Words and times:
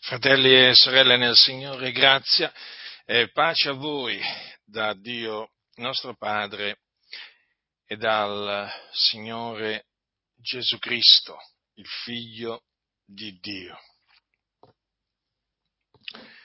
Fratelli 0.00 0.68
e 0.68 0.74
sorelle 0.74 1.16
nel 1.16 1.36
Signore, 1.36 1.92
grazia 1.92 2.52
e 3.04 3.30
pace 3.30 3.68
a 3.68 3.72
voi 3.72 4.20
da 4.64 4.94
Dio 4.94 5.52
nostro 5.76 6.16
Padre 6.16 6.80
e 7.86 7.96
dal 7.96 8.68
Signore 8.92 9.86
Gesù 10.34 10.78
Cristo, 10.78 11.38
il 11.74 11.86
Figlio 11.86 12.64
di 13.04 13.38
Dio. 13.38 13.78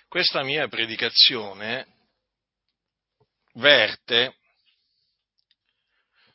Questa 0.08 0.44
mia 0.44 0.68
predicazione 0.68 1.88
verte 3.54 4.38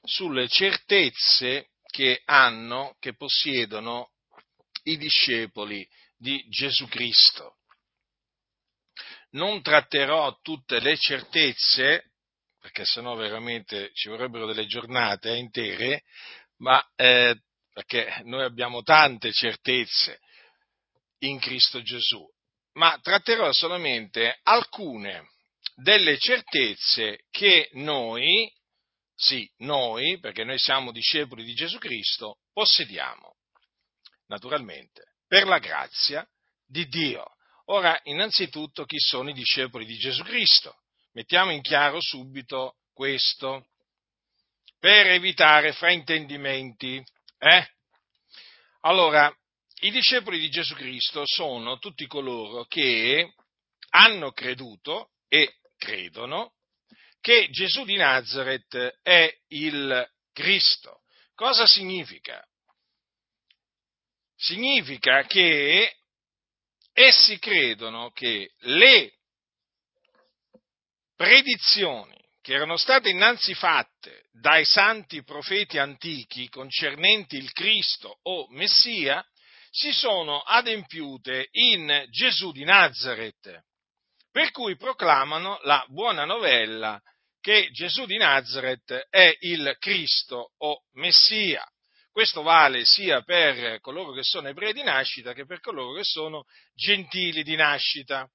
sulle 0.02 0.48
certezze 0.48 1.70
che 1.86 2.22
hanno, 2.24 2.96
che 2.98 3.14
possiedono 3.14 4.10
i 4.84 4.96
discepoli 4.96 5.86
di 6.16 6.44
Gesù 6.48 6.86
Cristo. 6.88 7.56
Non 9.30 9.60
tratterò 9.62 10.38
tutte 10.40 10.80
le 10.80 10.96
certezze, 10.96 12.12
perché 12.58 12.84
sennò 12.84 13.14
veramente 13.14 13.90
ci 13.92 14.08
vorrebbero 14.08 14.46
delle 14.46 14.66
giornate 14.66 15.36
intere, 15.36 16.04
ma 16.58 16.84
eh, 16.96 17.36
perché 17.72 18.22
noi 18.24 18.44
abbiamo 18.44 18.82
tante 18.82 19.32
certezze 19.32 20.20
in 21.20 21.38
Cristo 21.38 21.82
Gesù, 21.82 22.26
ma 22.72 22.98
tratterò 23.02 23.52
solamente 23.52 24.38
alcune 24.42 25.28
delle 25.74 26.18
certezze 26.18 27.24
che 27.30 27.68
noi, 27.72 28.50
sì, 29.14 29.50
noi, 29.58 30.18
perché 30.18 30.44
noi 30.44 30.58
siamo 30.58 30.92
discepoli 30.92 31.44
di 31.44 31.52
Gesù 31.52 31.78
Cristo, 31.78 32.38
possediamo. 32.52 33.34
Naturalmente 34.28 35.15
per 35.26 35.46
la 35.46 35.58
grazia 35.58 36.26
di 36.66 36.86
Dio. 36.86 37.24
Ora, 37.66 37.98
innanzitutto, 38.04 38.84
chi 38.84 38.98
sono 38.98 39.30
i 39.30 39.34
discepoli 39.34 39.84
di 39.84 39.96
Gesù 39.96 40.22
Cristo? 40.22 40.82
Mettiamo 41.12 41.50
in 41.50 41.62
chiaro 41.62 42.00
subito 42.00 42.76
questo, 42.92 43.66
per 44.78 45.08
evitare 45.08 45.72
fraintendimenti. 45.72 47.02
Eh? 47.38 47.68
Allora, 48.80 49.34
i 49.80 49.90
discepoli 49.90 50.38
di 50.38 50.48
Gesù 50.48 50.74
Cristo 50.74 51.22
sono 51.24 51.78
tutti 51.78 52.06
coloro 52.06 52.64
che 52.64 53.34
hanno 53.90 54.32
creduto 54.32 55.10
e 55.28 55.56
credono 55.76 56.54
che 57.20 57.48
Gesù 57.50 57.84
di 57.84 57.96
Nazareth 57.96 59.00
è 59.02 59.28
il 59.48 60.08
Cristo. 60.32 61.00
Cosa 61.34 61.66
significa? 61.66 62.46
Significa 64.36 65.22
che 65.24 65.96
essi 66.92 67.38
credono 67.38 68.10
che 68.10 68.52
le 68.60 69.12
predizioni 71.14 72.14
che 72.40 72.54
erano 72.54 72.76
state 72.76 73.10
innanzi 73.10 73.54
fatte 73.54 74.28
dai 74.30 74.64
santi 74.64 75.24
profeti 75.24 75.78
antichi 75.78 76.48
concernenti 76.48 77.36
il 77.36 77.50
Cristo 77.52 78.18
o 78.22 78.46
Messia 78.50 79.26
si 79.70 79.92
sono 79.92 80.40
adempiute 80.40 81.48
in 81.52 82.06
Gesù 82.08 82.52
di 82.52 82.64
Nazareth, 82.64 83.64
per 84.30 84.50
cui 84.52 84.76
proclamano 84.76 85.58
la 85.62 85.84
buona 85.88 86.24
novella 86.24 87.00
che 87.40 87.68
Gesù 87.72 88.06
di 88.06 88.16
Nazareth 88.16 89.08
è 89.10 89.36
il 89.40 89.76
Cristo 89.78 90.52
o 90.58 90.84
Messia. 90.92 91.66
Questo 92.16 92.40
vale 92.40 92.86
sia 92.86 93.20
per 93.20 93.78
coloro 93.80 94.12
che 94.12 94.22
sono 94.22 94.48
ebrei 94.48 94.72
di 94.72 94.82
nascita 94.82 95.34
che 95.34 95.44
per 95.44 95.60
coloro 95.60 95.92
che 95.92 96.02
sono 96.02 96.44
gentili 96.72 97.42
di 97.42 97.56
nascita. 97.56 98.26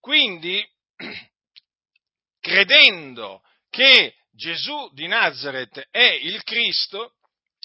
Quindi, 0.00 0.66
credendo 2.40 3.42
che 3.68 4.14
Gesù 4.30 4.90
di 4.94 5.06
Nazareth 5.06 5.86
è 5.90 6.18
il 6.22 6.42
Cristo, 6.44 7.16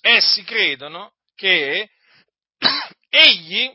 essi 0.01 0.43
credono 0.43 1.13
che 1.35 1.89
egli 3.07 3.73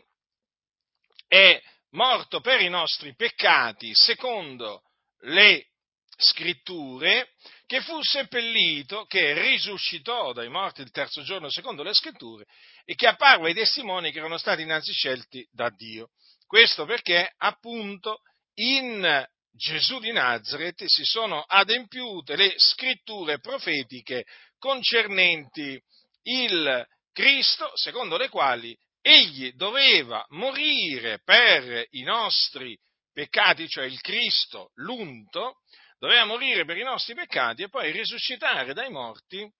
è 1.26 1.58
morto 1.92 2.42
per 2.42 2.60
i 2.60 2.68
nostri 2.68 3.14
peccati 3.14 3.94
secondo 3.94 4.82
le 5.20 5.68
scritture 6.14 7.32
che 7.66 7.80
fu 7.80 8.02
seppellito, 8.02 9.04
che 9.06 9.32
risuscitò 9.40 10.32
dai 10.32 10.48
morti 10.48 10.82
il 10.82 10.90
terzo 10.90 11.22
giorno 11.22 11.50
secondo 11.50 11.82
le 11.82 11.94
scritture 11.94 12.44
e 12.84 12.94
che 12.94 13.06
apparve 13.06 13.48
ai 13.48 13.54
testimoni 13.54 14.12
che 14.12 14.18
erano 14.18 14.38
stati 14.38 14.62
innanzi 14.62 14.92
scelti 14.92 15.46
da 15.50 15.70
Dio. 15.70 16.10
Questo 16.46 16.84
perché 16.84 17.32
appunto 17.38 18.20
in 18.54 19.26
Gesù 19.50 19.98
di 20.00 20.12
Nazareth 20.12 20.84
si 20.86 21.04
sono 21.04 21.42
adempiute 21.46 22.36
le 22.36 22.54
scritture 22.56 23.38
profetiche 23.38 24.24
concernenti 24.58 25.80
il 26.22 26.86
Cristo, 27.12 27.70
secondo 27.74 28.16
le 28.16 28.28
quali 28.28 28.76
egli 29.00 29.52
doveva 29.52 30.24
morire 30.30 31.20
per 31.22 31.86
i 31.90 32.02
nostri 32.02 32.76
peccati, 33.12 33.68
cioè 33.68 33.84
il 33.84 34.00
Cristo, 34.00 34.70
l'unto, 34.74 35.60
doveva 36.04 36.26
morire 36.26 36.66
per 36.66 36.76
i 36.76 36.82
nostri 36.82 37.14
peccati 37.14 37.62
e 37.62 37.68
poi 37.70 37.90
risuscitare 37.90 38.74
dai 38.74 38.90
morti 38.90 39.50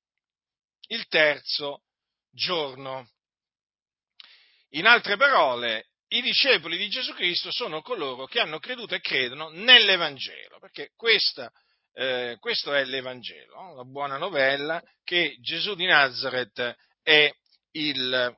il 0.89 1.07
terzo 1.07 1.85
giorno. 2.31 3.09
In 4.71 4.87
altre 4.87 5.17
parole, 5.17 5.93
i 6.09 6.21
discepoli 6.21 6.77
di 6.77 6.89
Gesù 6.89 7.15
Cristo 7.15 7.51
sono 7.51 7.81
coloro 7.81 8.27
che 8.27 8.41
hanno 8.41 8.59
creduto 8.59 8.95
e 8.95 9.01
credono 9.01 9.49
nell'Evangelo, 9.49 10.59
perché 10.59 10.91
questa, 10.95 11.51
eh, 11.95 12.37
questo 12.39 12.75
è 12.75 12.85
l'Evangelo, 12.85 13.75
la 13.75 13.85
buona 13.85 14.19
novella 14.19 14.83
che 15.03 15.39
Gesù 15.41 15.75
di 15.75 15.87
Nazareth 15.87 16.77
è 17.03 17.33
il, 17.73 18.37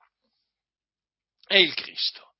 è 1.44 1.56
il 1.56 1.74
Cristo. 1.74 2.34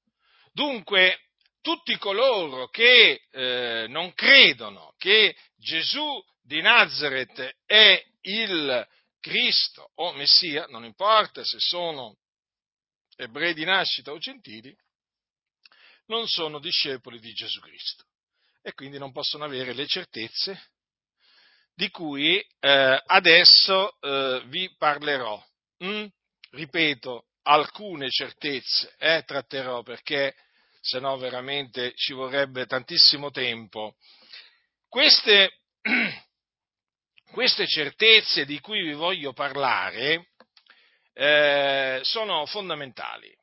Dunque, 0.53 1.26
tutti 1.67 1.99
coloro 1.99 2.69
che 2.69 3.23
eh, 3.29 3.87
non 3.89 4.15
credono 4.15 4.95
che 4.99 5.35
Gesù 5.57 6.25
di 6.41 6.61
Nazareth 6.61 7.57
è 7.67 8.01
il 8.21 8.89
Cristo 9.19 9.91
o 9.97 10.13
Messia, 10.13 10.67
non 10.69 10.85
importa 10.85 11.43
se 11.43 11.59
sono 11.59 12.19
ebrei 13.17 13.53
di 13.53 13.65
nascita 13.65 14.13
o 14.13 14.19
gentili, 14.19 14.73
non 16.07 16.29
sono 16.29 16.61
discepoli 16.61 17.19
di 17.19 17.33
Gesù 17.33 17.59
Cristo 17.59 18.05
e 18.63 18.73
quindi 18.73 18.99
non 18.99 19.11
possono 19.11 19.43
avere 19.43 19.73
le 19.73 19.89
certezze 19.89 20.71
di 21.75 21.91
cui 21.91 22.39
eh, 22.61 23.03
adesso 23.07 23.99
eh, 24.03 24.45
vi 24.47 24.73
parlerò. 24.79 25.45
Mm? 25.83 26.07
Ripeto, 26.51 27.27
alcune 27.43 28.09
certezze 28.09 28.95
eh, 28.99 29.25
tratterò 29.27 29.83
perché 29.83 30.33
se 30.87 31.01
no 31.01 31.17
veramente 31.17 31.95
ci 31.97 32.13
vorrebbe 32.13 32.65
tantissimo 32.67 33.33
tempo. 33.33 33.97
Queste, 34.89 35.63
queste 37.33 37.67
certezze 37.67 38.45
di 38.45 38.61
cui 38.61 38.83
vi 38.83 38.93
voglio 38.93 39.33
parlare 39.33 40.29
eh, 41.13 41.99
sono 42.03 42.47
fondamentali. 42.47 43.37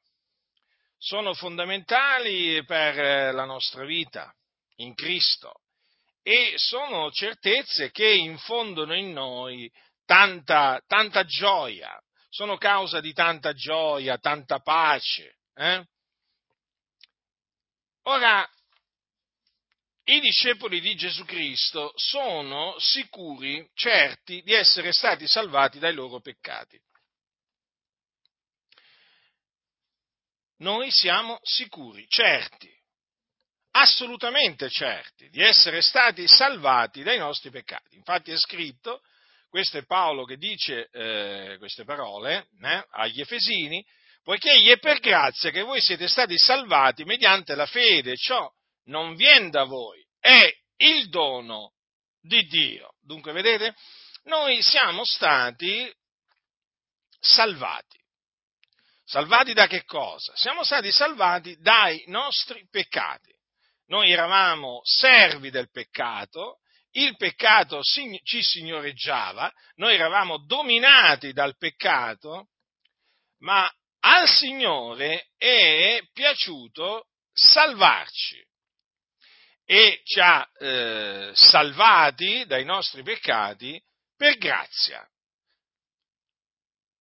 Sono 0.98 1.34
fondamentali 1.34 2.64
per 2.64 3.34
la 3.34 3.44
nostra 3.44 3.84
vita 3.84 4.34
in 4.76 4.94
Cristo 4.94 5.64
e 6.22 6.54
sono 6.56 7.12
certezze 7.12 7.92
che 7.92 8.10
infondono 8.10 8.96
in 8.96 9.12
noi 9.12 9.70
tanta, 10.06 10.82
tanta 10.88 11.26
gioia, 11.26 12.02
sono 12.30 12.56
causa 12.56 13.02
di 13.02 13.12
tanta 13.12 13.52
gioia, 13.52 14.18
tanta 14.18 14.60
pace. 14.60 15.40
Eh? 15.56 15.86
Ora, 18.04 18.48
i 20.06 20.20
discepoli 20.20 20.82
di 20.82 20.96
Gesù 20.96 21.24
Cristo 21.24 21.94
sono 21.96 22.78
sicuri, 22.78 23.70
certi 23.74 24.42
di 24.42 24.54
essere 24.54 24.92
stati 24.92 25.26
salvati 25.28 25.80
dai 25.80 25.94
loro 25.94 26.20
peccati. 26.20 26.78
Noi 30.58 30.92
siamo 30.92 31.40
sicuri, 31.42 32.06
certi, 32.08 32.70
assolutamente 33.72 34.70
certi 34.70 35.30
di 35.30 35.42
essere 35.42 35.82
stati 35.82 36.28
salvati 36.28 37.04
dai 37.04 37.18
nostri 37.18 37.50
peccati. 37.50 37.96
Infatti 37.96 38.32
è 38.32 38.38
scritto, 38.38 39.02
questo 39.50 39.78
è 39.78 39.86
Paolo 39.86 40.26
che 40.26 40.38
dice 40.38 40.90
eh, 40.92 41.56
queste 41.58 41.86
parole 41.86 42.48
eh, 42.62 42.86
agli 42.92 43.22
Efesini, 43.22 43.86
poiché 44.24 44.60
gli 44.60 44.70
è 44.70 44.80
per 44.80 45.00
grazia 45.00 45.52
che 45.52 45.62
voi 45.62 45.82
siete 45.82 46.08
stati 46.08 46.38
salvati 46.38 47.04
mediante 47.04 47.56
la 47.56 47.66
fede, 47.66 48.16
ciò 48.16 48.50
non 48.86 49.16
viene 49.16 49.50
da 49.50 49.64
voi, 49.64 50.06
è 50.20 50.50
il 50.78 51.10
dono 51.10 51.74
di 52.22 52.44
Dio. 52.44 52.96
Dunque, 53.02 53.34
vedete, 53.34 53.76
noi 54.24 54.62
siamo 54.62 55.04
stati 55.04 55.92
salvati. 57.20 58.02
Salvati 59.06 59.54
da 59.54 59.68
che 59.68 59.84
cosa? 59.84 60.34
Siamo 60.36 60.64
stati 60.64 60.92
salvati 60.92 61.58
dai 61.60 62.04
nostri 62.08 62.66
peccati. 62.70 63.32
Noi 63.88 64.12
eravamo 64.12 64.80
servi 64.84 65.50
del 65.50 65.70
peccato, 65.70 66.60
il 66.92 67.16
peccato 67.18 67.82
ci 67.84 68.42
signoreggiava, 68.42 69.52
noi 69.76 69.96
eravamo 69.96 70.46
dominati 70.46 71.34
dal 71.34 71.58
peccato, 71.58 72.50
ma 73.40 73.70
al 74.06 74.28
Signore 74.28 75.30
è 75.38 76.02
piaciuto 76.12 77.08
salvarci 77.32 78.42
e 79.66 80.02
ci 80.04 80.20
ha 80.20 80.48
eh, 80.60 81.32
salvati 81.34 82.46
dai 82.46 82.66
nostri 82.66 83.02
peccati 83.02 83.82
per 84.16 84.38
grazia. 84.38 85.08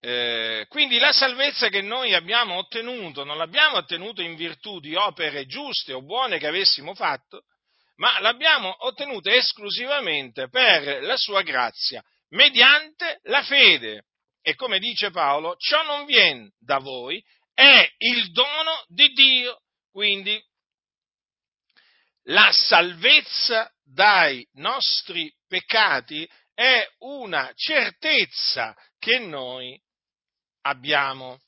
Eh, 0.05 0.67
quindi 0.69 0.99
la 0.99 1.13
salvezza 1.13 1.69
che 1.69 1.81
noi 1.81 2.15
abbiamo 2.15 2.57
ottenuto 2.57 3.25
non 3.25 3.37
l'abbiamo 3.37 3.77
ottenuta 3.77 4.23
in 4.23 4.35
virtù 4.35 4.81
di 4.81 4.95
opere 4.95 5.47
giuste 5.47 5.93
o 5.93 6.03
buone 6.03 6.39
che 6.39 6.47
avessimo 6.47 6.95
fatto, 6.95 7.45
ma 7.97 8.19
l'abbiamo 8.21 8.75
ottenuta 8.87 9.33
esclusivamente 9.33 10.49
per 10.49 11.03
la 11.03 11.17
sua 11.17 11.43
grazia, 11.43 12.03
mediante 12.31 13.21
la 13.25 13.43
fede. 13.43 14.07
E 14.43 14.55
come 14.57 14.79
dice 14.79 15.11
Paolo, 15.11 15.57
ciò 15.57 15.83
non 15.85 16.05
viene 16.05 16.53
da 16.59 16.79
voi, 16.79 17.25
è 17.55 17.89
il 17.99 18.31
dono 18.33 18.85
di 18.89 19.09
Dio. 19.13 19.63
Quindi 19.91 20.43
la 22.27 22.51
salvezza 22.53 23.71
dai 23.83 24.47
nostri 24.55 25.33
peccati 25.47 26.29
è 26.55 26.87
una 26.99 27.51
certezza 27.55 28.77
che 28.99 29.19
noi 29.19 29.81
abbiamo. 30.63 31.41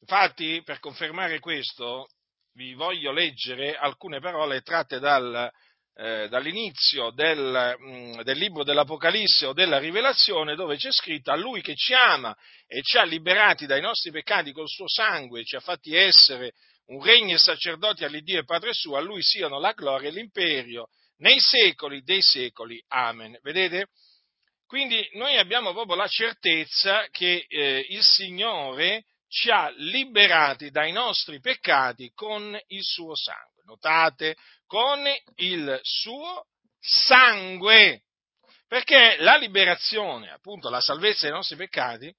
Infatti, 0.00 0.62
per 0.62 0.80
confermare 0.80 1.38
questo, 1.38 2.08
vi 2.54 2.74
voglio 2.74 3.10
leggere 3.12 3.76
alcune 3.76 4.20
parole 4.20 4.60
tratte 4.60 4.98
dal, 4.98 5.50
eh, 5.96 6.28
dall'inizio 6.28 7.10
del, 7.10 7.76
mh, 7.78 7.86
mm, 7.86 8.20
del, 8.22 8.36
libro 8.36 8.64
dell'Apocalisse 8.64 9.46
o 9.46 9.52
della 9.52 9.78
Rivelazione, 9.78 10.56
dove 10.56 10.76
c'è 10.76 10.90
scritto 10.90 11.30
a 11.30 11.36
Lui 11.36 11.62
che 11.62 11.74
ci 11.76 11.94
ama 11.94 12.36
e 12.66 12.82
ci 12.82 12.98
ha 12.98 13.04
liberati 13.04 13.66
dai 13.66 13.80
nostri 13.80 14.10
peccati 14.10 14.52
col 14.52 14.68
suo 14.68 14.88
sangue, 14.88 15.44
ci 15.44 15.56
ha 15.56 15.60
fatti 15.60 15.94
essere 15.94 16.52
un 16.86 17.02
regno 17.02 17.34
e 17.34 17.38
sacerdoti 17.38 18.04
all'Iddio 18.04 18.40
e 18.40 18.44
Padre 18.44 18.72
suo, 18.74 18.96
a 18.96 19.00
Lui 19.00 19.22
siano 19.22 19.58
la 19.58 19.72
gloria 19.72 20.08
e 20.08 20.12
l'imperio 20.12 20.88
nei 21.18 21.38
secoli 21.38 22.02
dei 22.02 22.20
secoli. 22.20 22.82
Amen. 22.88 23.38
Vedete? 23.42 23.88
Quindi 24.66 25.08
noi 25.12 25.36
abbiamo 25.36 25.72
proprio 25.72 25.94
la 25.94 26.08
certezza 26.08 27.06
che 27.10 27.44
eh, 27.48 27.86
il 27.90 28.02
Signore 28.02 29.04
ci 29.28 29.50
ha 29.50 29.72
liberati 29.76 30.70
dai 30.70 30.90
nostri 30.90 31.40
peccati 31.40 32.10
con 32.14 32.58
il 32.68 32.82
suo 32.82 33.14
sangue. 33.14 33.53
Notate, 33.64 34.36
con 34.66 35.04
il 35.36 35.78
suo 35.82 36.46
sangue. 36.80 38.02
Perché 38.66 39.16
la 39.18 39.36
liberazione, 39.36 40.30
appunto 40.30 40.68
la 40.68 40.80
salvezza 40.80 41.26
dei 41.26 41.34
nostri 41.34 41.56
peccati, 41.56 42.14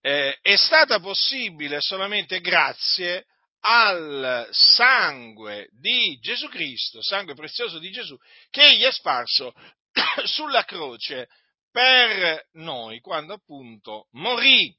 eh, 0.00 0.38
è 0.40 0.56
stata 0.56 1.00
possibile 1.00 1.80
solamente 1.80 2.40
grazie 2.40 3.26
al 3.60 4.46
sangue 4.50 5.68
di 5.72 6.18
Gesù 6.20 6.48
Cristo, 6.48 7.02
sangue 7.02 7.34
prezioso 7.34 7.78
di 7.78 7.90
Gesù, 7.90 8.16
che 8.50 8.62
egli 8.62 8.84
ha 8.84 8.92
sparso 8.92 9.54
sulla 10.24 10.64
croce 10.64 11.28
per 11.70 12.46
noi 12.52 13.00
quando 13.00 13.34
appunto 13.34 14.08
morì. 14.12 14.74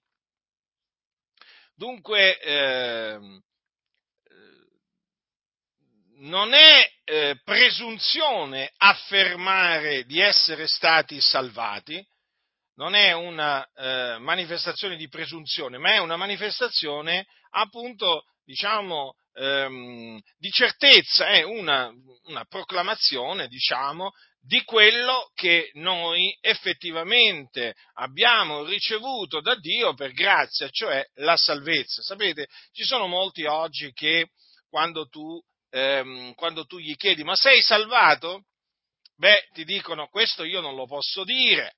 Dunque, 1.74 2.40
eh, 2.40 3.20
non 6.18 6.54
è 6.54 6.90
eh, 7.04 7.40
presunzione 7.44 8.72
affermare 8.78 10.06
di 10.06 10.20
essere 10.20 10.68
stati 10.68 11.20
salvati, 11.20 12.06
non 12.76 12.94
è 12.94 13.14
una 13.14 13.66
eh, 13.74 14.18
manifestazione 14.20 14.98
di 14.98 15.08
presunzione, 15.08 15.78
ma 15.78 15.94
è 15.94 15.98
una 15.98 16.18
manifestazione 16.18 17.26
appunto, 17.52 18.24
diciamo, 18.44 19.16
ehm, 19.34 20.20
di 20.38 20.50
certezza, 20.52 21.28
è 21.28 21.44
una, 21.44 21.92
una 22.26 22.46
proclamazione, 22.46 23.48
diciamo, 23.48 24.12
di 24.42 24.64
quello 24.64 25.32
che 25.34 25.72
noi 25.74 26.36
effettivamente 26.40 27.74
abbiamo 27.96 28.64
ricevuto 28.64 29.42
da 29.42 29.56
Dio 29.56 29.94
per 29.96 30.12
grazia, 30.12 30.70
cioè 30.70 31.04
la 31.16 31.36
salvezza. 31.36 32.02
Sapete, 32.04 32.48
ci 32.72 32.84
sono 32.84 33.08
molti 33.08 33.46
oggi 33.46 33.92
che 33.94 34.30
quando 34.70 35.08
tu, 35.08 35.42
ehm, 35.76 36.34
quando 36.36 36.66
tu 36.66 36.78
gli 36.80 36.96
chiedi 36.96 37.24
ma 37.24 37.36
sei 37.36 37.62
salvato? 37.62 38.46
Beh, 39.18 39.50
ti 39.54 39.66
dicono 39.66 40.08
questo 40.08 40.44
io 40.44 40.62
non 40.62 40.76
lo 40.76 40.86
posso 40.86 41.24
dire, 41.24 41.76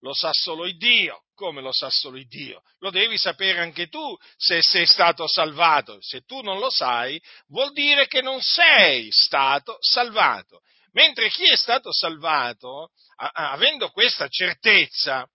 lo 0.00 0.14
sa 0.14 0.30
solo 0.32 0.66
il 0.66 0.76
Dio. 0.76 1.22
Come 1.34 1.60
lo 1.60 1.72
sa 1.72 1.90
solo 1.90 2.16
il 2.16 2.28
Dio? 2.28 2.62
Lo 2.78 2.90
devi 2.90 3.18
sapere 3.18 3.58
anche 3.58 3.88
tu 3.88 4.16
se 4.36 4.62
sei 4.62 4.86
stato 4.86 5.26
salvato. 5.26 5.98
Se 6.00 6.20
tu 6.20 6.42
non 6.42 6.58
lo 6.58 6.70
sai, 6.70 7.20
vuol 7.48 7.72
dire 7.72 8.06
che 8.06 8.22
non 8.22 8.40
sei 8.40 9.10
stato 9.10 9.76
salvato. 9.80 10.60
Mentre 10.92 11.28
chi 11.30 11.44
è 11.50 11.56
stato 11.56 11.92
salvato, 11.92 12.90
avendo 13.16 13.90
questa 13.90 14.28
certezza, 14.28 15.26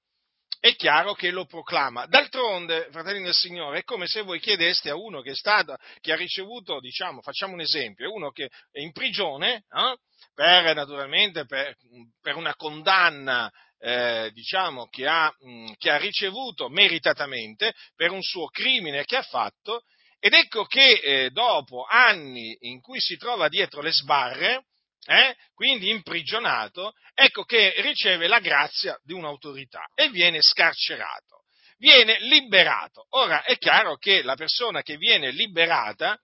è 0.59 0.75
chiaro 0.75 1.13
che 1.13 1.31
lo 1.31 1.45
proclama. 1.45 2.05
D'altronde, 2.05 2.89
fratelli 2.91 3.23
del 3.23 3.33
Signore, 3.33 3.79
è 3.79 3.83
come 3.83 4.07
se 4.07 4.21
voi 4.21 4.39
chiedeste 4.39 4.89
a 4.89 4.95
uno 4.95 5.21
che 5.21 5.31
è 5.31 5.35
stato, 5.35 5.77
che 6.01 6.11
ha 6.11 6.15
ricevuto, 6.15 6.79
diciamo, 6.79 7.21
facciamo 7.21 7.53
un 7.53 7.61
esempio, 7.61 8.11
uno 8.11 8.31
che 8.31 8.49
è 8.71 8.79
in 8.79 8.91
prigione, 8.91 9.63
eh, 9.71 9.97
per, 10.33 10.75
naturalmente, 10.75 11.45
per, 11.45 11.75
per 12.21 12.35
una 12.35 12.55
condanna 12.55 13.49
eh, 13.79 14.29
diciamo, 14.33 14.87
che 14.87 15.07
ha, 15.07 15.33
mh, 15.39 15.71
che 15.77 15.91
ha, 15.91 15.97
ricevuto 15.97 16.67
meritatamente 16.67 17.73
per 17.95 18.11
un 18.11 18.21
suo 18.21 18.47
crimine 18.47 19.05
che 19.05 19.15
ha 19.15 19.23
fatto, 19.23 19.83
ed 20.19 20.33
ecco 20.33 20.65
che 20.65 20.99
eh, 21.01 21.29
dopo 21.29 21.85
anni 21.85 22.57
in 22.61 22.81
cui 22.81 22.99
si 22.99 23.15
trova 23.15 23.47
dietro 23.47 23.81
le 23.81 23.93
sbarre, 23.93 24.65
eh, 25.05 25.35
quindi 25.53 25.89
imprigionato, 25.89 26.93
ecco 27.13 27.43
che 27.43 27.73
riceve 27.81 28.27
la 28.27 28.39
grazia 28.39 28.99
di 29.03 29.13
un'autorità 29.13 29.89
e 29.95 30.09
viene 30.09 30.41
scarcerato, 30.41 31.43
viene 31.77 32.19
liberato. 32.19 33.05
Ora 33.11 33.43
è 33.43 33.57
chiaro 33.57 33.97
che 33.97 34.21
la 34.21 34.35
persona 34.35 34.81
che 34.81 34.97
viene 34.97 35.31
liberata, 35.31 36.19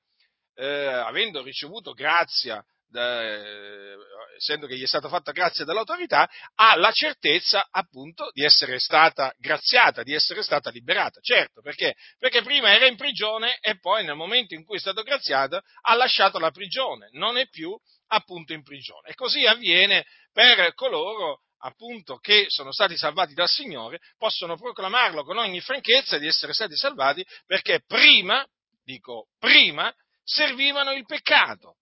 eh, 0.56 0.66
avendo 0.66 1.42
ricevuto 1.42 1.94
grazia 1.94 2.64
eh, 2.98 3.96
essendo 4.36 4.68
che 4.68 4.76
gli 4.76 4.84
è 4.84 4.88
stata 4.88 5.08
fatta 5.08 5.32
grazia 5.32 5.66
dall'autorità, 5.66 6.30
ha 6.56 6.76
la 6.76 6.92
certezza 6.92 7.68
appunto 7.72 8.30
di 8.34 8.44
essere 8.44 8.80
stata 8.80 9.34
graziata, 9.38 10.04
di 10.04 10.14
essere 10.14 10.44
stata 10.44 10.70
liberata. 10.70 11.20
Certo, 11.22 11.62
perché? 11.62 11.96
Perché 12.18 12.42
prima 12.42 12.74
era 12.74 12.86
in 12.86 12.96
prigione 12.96 13.58
e 13.62 13.80
poi 13.80 14.04
nel 14.04 14.16
momento 14.16 14.54
in 14.54 14.64
cui 14.66 14.78
è 14.78 14.80
stato 14.80 15.04
graziato 15.04 15.62
ha 15.82 15.96
lasciato 15.96 16.40
la 16.40 16.52
prigione, 16.52 17.10
non 17.14 17.38
è 17.38 17.48
più 17.48 17.78
appunto 18.08 18.54
in 18.54 18.64
prigione. 18.64 19.10
E 19.10 19.16
così 19.16 19.46
avviene 19.46 20.06
per 20.32 20.74
coloro 20.74 21.42
appunto 21.60 22.18
che 22.18 22.46
sono 22.50 22.72
stati 22.72 22.96
salvati 22.98 23.34
dal 23.34 23.50
Signore, 23.50 24.00
possono 24.18 24.56
proclamarlo 24.56 25.24
con 25.24 25.38
ogni 25.38 25.62
franchezza 25.62 26.18
di 26.18 26.28
essere 26.28 26.54
stati 26.54 26.76
salvati 26.76 27.26
perché 27.46 27.82
prima, 27.86 28.46
dico 28.84 29.30
prima, 29.40 29.92
servivano 30.24 30.92
il 30.92 31.06
peccato 31.06 31.78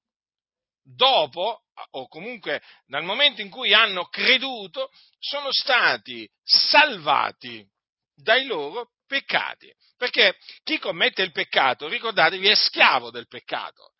dopo, 0.84 1.62
o 1.92 2.08
comunque 2.08 2.62
dal 2.86 3.04
momento 3.04 3.42
in 3.42 3.50
cui 3.50 3.74
hanno 3.74 4.06
creduto, 4.06 4.92
sono 5.20 5.52
stati 5.52 6.30
salvati 6.44 7.66
dai 8.16 8.46
loro 8.46 8.92
peccati. 9.08 9.72
Perché 9.98 10.38
chi 10.63 10.80
commette 10.80 11.22
il 11.22 11.32
peccato, 11.32 11.88
ricordatevi, 11.88 12.48
è 12.48 12.56
schiavo 12.56 13.10
del 13.10 13.28
peccato. 13.28 13.94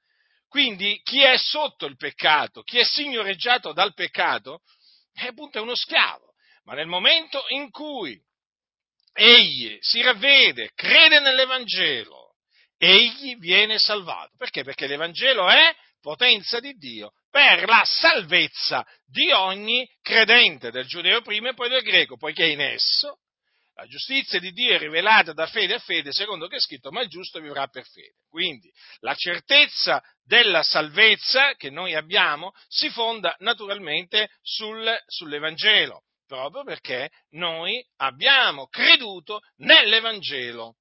Quindi 0.48 1.02
chi 1.04 1.22
è 1.22 1.38
sotto 1.38 1.86
il 1.86 1.96
peccato, 1.96 2.62
chi 2.62 2.78
è 2.78 2.84
signoreggiato 2.84 3.74
dal 3.74 3.94
peccato, 3.94 4.62
è 5.14 5.28
appunto 5.28 5.62
uno 5.62 5.76
schiavo. 5.76 6.34
Ma 6.66 6.74
nel 6.74 6.88
momento 6.88 7.44
in 7.50 7.70
cui 7.72 8.20
egli 9.14 9.78
si 9.82 10.02
ravvede, 10.02 10.72
crede 10.76 11.20
nell'Evangelo, 11.20 12.36
egli 12.78 13.36
viene 13.38 13.80
salvato. 13.80 14.36
Perché? 14.38 14.64
Perché 14.64 14.88
l'Evangelo 14.88 15.48
è 15.50 15.76
potenza 16.04 16.60
di 16.60 16.74
Dio 16.74 17.14
per 17.32 17.64
la 17.64 17.82
salvezza 17.86 18.86
di 19.06 19.32
ogni 19.32 19.90
credente, 20.02 20.70
del 20.70 20.86
giudeo 20.86 21.22
prima 21.22 21.50
e 21.50 21.54
poi 21.54 21.70
del 21.70 21.82
greco, 21.82 22.18
poiché 22.18 22.46
in 22.46 22.60
esso 22.60 23.20
la 23.76 23.88
giustizia 23.88 24.38
di 24.38 24.52
Dio 24.52 24.76
è 24.76 24.78
rivelata 24.78 25.32
da 25.32 25.48
fede 25.48 25.76
a 25.76 25.80
fede, 25.80 26.12
secondo 26.12 26.48
che 26.48 26.58
è 26.58 26.60
scritto, 26.60 26.92
ma 26.92 27.02
il 27.02 27.08
giusto 27.08 27.40
vivrà 27.40 27.68
per 27.68 27.88
fede. 27.88 28.18
Quindi 28.30 28.70
la 29.00 29.16
certezza 29.16 30.04
della 30.22 30.62
salvezza 30.62 31.56
che 31.56 31.70
noi 31.70 31.96
abbiamo 31.96 32.52
si 32.68 32.90
fonda 32.90 33.34
naturalmente 33.40 34.30
sul, 34.42 34.94
sull'Evangelo, 35.08 36.04
proprio 36.28 36.64
perché 36.64 37.10
noi 37.32 37.84
abbiamo 37.96 38.68
creduto 38.68 39.40
nell'Evangelo, 39.56 40.76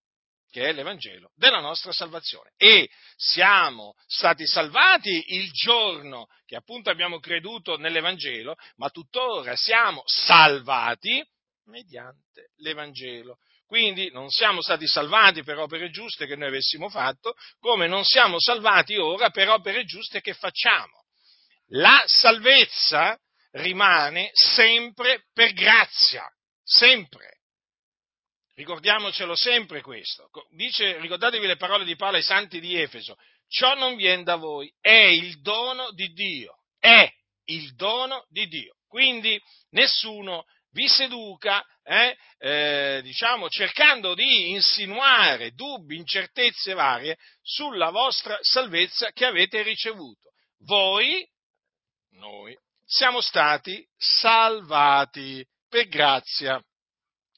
che 0.53 0.69
è 0.69 0.73
l'Evangelo 0.73 1.33
della 1.35 1.61
nostra 1.61 1.93
salvazione. 1.93 2.53
E 2.59 2.91
siamo 3.17 3.95
stati 4.07 4.47
salvati 4.47 5.35
il 5.35 5.51
giorno 5.51 6.27
che 6.45 6.57
appunto 6.57 6.91
abbiamo 6.91 7.19
creduto 7.19 7.79
nell'Evangelo, 7.79 8.55
ma 8.77 8.91
tuttora 8.91 9.57
siamo 9.57 10.03
salvati 10.05 11.27
mediante 11.65 12.51
l'Evangelo. 12.57 13.39
Quindi 13.67 14.11
non 14.11 14.29
siamo 14.29 14.61
stati 14.61 14.87
salvati 14.87 15.43
per 15.43 15.57
opere 15.59 15.89
giuste 15.89 16.27
che 16.27 16.37
noi 16.37 16.49
avessimo 16.49 16.91
fatto, 16.91 17.33
come 17.59 17.87
non 17.87 18.05
siamo 18.05 18.39
salvati 18.39 18.97
ora 18.99 19.31
per 19.31 19.49
opere 19.49 19.85
giuste 19.85 20.21
che 20.21 20.35
facciamo. 20.35 21.07
La 21.69 22.03
salvezza 22.05 23.19
rimane 23.53 24.29
sempre 24.35 25.25
per 25.33 25.55
grazia, 25.55 26.29
sempre. 26.63 27.39
Ricordiamocelo 28.55 29.35
sempre 29.35 29.81
questo. 29.81 30.29
Dice, 30.51 30.99
ricordatevi 30.99 31.47
le 31.47 31.57
parole 31.57 31.85
di 31.85 31.97
Paolo 31.97 32.17
ai 32.17 32.23
santi 32.23 32.61
di 32.61 32.79
Efeso, 32.79 33.17
ciò 33.49 33.75
non 33.75 33.97
viene 33.97 34.23
da 34.23 34.37
voi, 34.37 34.73
è 34.81 34.91
il 34.91 35.41
dono 35.41 35.91
di 35.93 36.13
Dio, 36.13 36.57
è 36.79 37.11
il 37.45 37.75
dono 37.75 38.27
di 38.29 38.47
Dio. 38.49 38.77
Quindi 38.87 39.41
nessuno 39.71 40.45
vi 40.73 40.87
seduca, 40.87 41.65
eh, 41.83 42.17
eh, 42.39 43.01
diciamo, 43.03 43.49
cercando 43.49 44.15
di 44.15 44.51
insinuare 44.51 45.53
dubbi, 45.53 45.97
incertezze 45.97 46.75
varie 46.75 47.17
sulla 47.43 47.91
vostra 47.91 48.37
salvezza 48.41 49.13
che 49.13 49.25
avete 49.25 49.63
ricevuto. 49.63 50.31
Voi, 50.65 51.27
noi, 52.13 52.57
siamo 52.85 53.21
stati 53.21 53.87
salvati 53.97 55.45
per 55.69 55.89
grazia 55.89 56.63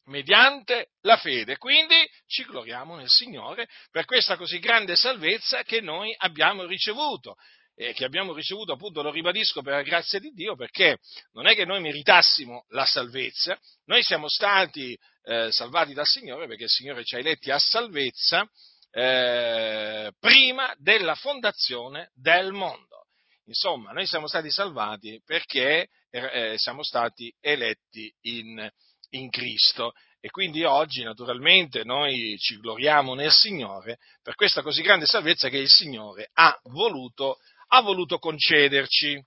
mediante 0.06 0.88
la 1.02 1.16
fede. 1.16 1.56
Quindi 1.56 1.96
ci 2.26 2.44
gloriamo 2.44 2.96
nel 2.96 3.08
Signore 3.08 3.68
per 3.90 4.04
questa 4.04 4.36
così 4.36 4.58
grande 4.58 4.96
salvezza 4.96 5.62
che 5.62 5.80
noi 5.80 6.14
abbiamo 6.18 6.64
ricevuto 6.64 7.36
eh, 7.76 7.92
che 7.92 8.04
abbiamo 8.04 8.32
ricevuto, 8.32 8.72
appunto, 8.72 9.02
lo 9.02 9.10
ribadisco 9.10 9.62
per 9.62 9.74
la 9.74 9.82
grazia 9.82 10.18
di 10.18 10.30
Dio, 10.30 10.54
perché 10.54 10.98
non 11.32 11.46
è 11.46 11.54
che 11.54 11.64
noi 11.64 11.80
meritassimo 11.80 12.66
la 12.68 12.86
salvezza, 12.86 13.58
noi 13.86 14.02
siamo 14.02 14.28
stati 14.28 14.96
eh, 15.24 15.50
salvati 15.50 15.92
dal 15.92 16.06
Signore 16.06 16.46
perché 16.46 16.64
il 16.64 16.70
Signore 16.70 17.04
ci 17.04 17.16
ha 17.16 17.18
eletti 17.18 17.50
a 17.50 17.58
salvezza 17.58 18.48
eh, 18.90 20.12
prima 20.20 20.72
della 20.78 21.14
fondazione 21.14 22.10
del 22.14 22.52
mondo. 22.52 23.06
Insomma, 23.46 23.92
noi 23.92 24.06
siamo 24.06 24.26
stati 24.26 24.50
salvati 24.50 25.20
perché 25.24 25.88
eh, 26.10 26.54
siamo 26.56 26.82
stati 26.82 27.34
eletti 27.40 28.10
in, 28.22 28.70
in 29.16 29.30
Cristo 29.30 29.92
e 30.20 30.30
quindi 30.30 30.64
oggi 30.64 31.02
naturalmente 31.02 31.84
noi 31.84 32.36
ci 32.38 32.58
gloriamo 32.58 33.14
nel 33.14 33.30
Signore 33.30 33.98
per 34.22 34.34
questa 34.34 34.62
così 34.62 34.82
grande 34.82 35.06
salvezza 35.06 35.48
che 35.48 35.58
il 35.58 35.68
Signore 35.68 36.30
ha 36.32 36.58
voluto 36.64 37.38
ha 37.68 37.80
voluto 37.80 38.18
concederci. 38.18 39.22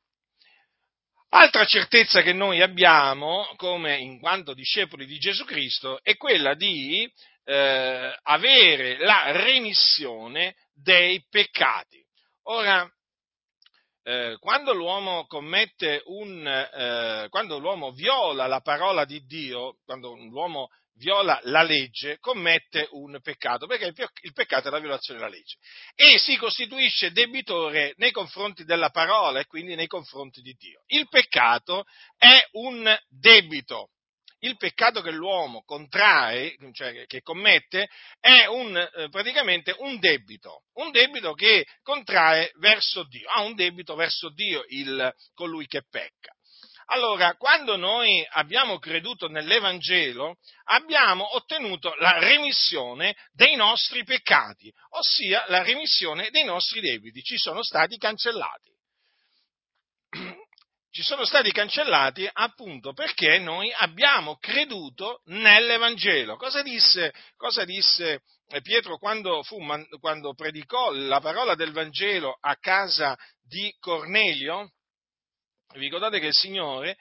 Altra 1.30 1.66
certezza 1.66 2.22
che 2.22 2.32
noi 2.32 2.62
abbiamo, 2.62 3.46
come 3.58 3.98
in 3.98 4.20
quanto 4.20 4.54
discepoli 4.54 5.06
di 5.06 5.18
Gesù 5.18 5.44
Cristo, 5.44 6.02
è 6.02 6.16
quella 6.16 6.54
di 6.54 7.12
eh, 7.44 8.18
avere 8.24 8.98
la 9.00 9.32
remissione 9.32 10.56
dei 10.74 11.26
peccati. 11.30 12.02
Ora, 12.44 12.90
eh, 14.08 14.38
quando 14.40 14.74
l'uomo 14.74 15.26
commette 15.28 16.02
un, 16.06 16.48
eh, 16.48 17.28
quando 17.30 17.58
l'uomo 17.58 17.92
viola 17.92 18.48
la 18.48 18.62
parola 18.62 19.04
di 19.04 19.26
Dio, 19.26 19.80
quando 19.84 20.16
l'uomo 20.16 20.70
viola 20.94 21.38
la 21.44 21.62
legge, 21.62 22.18
commette 22.20 22.88
un 22.92 23.20
peccato, 23.22 23.68
perché 23.68 23.94
il 24.22 24.32
peccato 24.32 24.70
è 24.70 24.72
la 24.72 24.80
violazione 24.80 25.20
della 25.20 25.30
legge. 25.30 25.58
E 25.94 26.18
si 26.20 26.38
costituisce 26.38 27.12
debitore 27.12 27.96
nei 27.98 28.12
confronti 28.12 28.64
della 28.64 28.92
parola 28.92 29.42
e 29.42 29.46
quindi 29.46 29.76
nei 29.76 29.88
confronti 29.88 30.40
di 30.40 30.54
Dio. 30.54 30.84
Il 30.88 31.10
peccato 31.10 31.84
è 32.18 32.48
un 32.54 32.90
debito. 33.10 33.90
Il 34.40 34.56
peccato 34.58 35.02
che 35.02 35.12
l'uomo 35.12 35.64
contrae, 35.64 36.56
cioè 36.74 37.06
che 37.08 37.22
commette, 37.22 37.90
è 38.20 38.46
un, 38.46 38.78
eh, 38.78 39.10
praticamente 39.10 39.76
un 39.80 39.98
debito, 40.00 40.64
un 40.74 40.92
debito 40.92 41.34
che 41.34 41.66
contrae 41.82 42.52
verso 42.60 43.04
Dio, 43.06 43.28
ha 43.30 43.42
un 43.42 43.56
debito 43.56 43.96
verso 43.96 44.30
Dio 44.30 44.64
il, 44.68 45.12
colui 45.34 45.66
che 45.66 45.82
pecca. 45.90 46.32
Allora, 46.90 47.36
quando 47.36 47.76
noi 47.76 48.26
abbiamo 48.30 48.78
creduto 48.80 49.28
nell'Evangelo, 49.28 50.38
abbiamo 50.66 51.36
ottenuto 51.36 51.94
la 51.96 52.18
remissione 52.20 53.16
dei 53.34 53.56
nostri 53.56 54.06
peccati, 54.06 54.72
ossia 54.92 55.44
la 55.48 55.64
remissione 55.64 56.30
dei 56.30 56.46
nostri 56.46 56.80
debiti, 56.80 57.22
ci 57.24 57.38
sono 57.38 57.62
stati 57.62 57.98
cancellati. 57.98 58.77
Ci 60.90 61.04
sono 61.04 61.26
stati 61.26 61.52
cancellati 61.52 62.28
appunto 62.32 62.94
perché 62.94 63.38
noi 63.40 63.72
abbiamo 63.72 64.38
creduto 64.38 65.22
nell'Evangelo. 65.26 66.38
Cosa 66.38 66.62
disse, 66.62 67.14
cosa 67.36 67.66
disse 67.66 68.22
Pietro 68.62 68.98
quando, 68.98 69.44
fu, 69.44 69.58
quando 70.00 70.34
predicò 70.34 70.92
la 70.92 71.20
parola 71.20 71.56
del 71.56 71.72
Vangelo 71.72 72.38
a 72.40 72.56
casa 72.56 73.18
di 73.44 73.76
Cornelio? 73.80 74.72
Vi 75.74 75.80
ricordate 75.80 76.20
che 76.20 76.28
il 76.28 76.34
Signore 76.34 76.98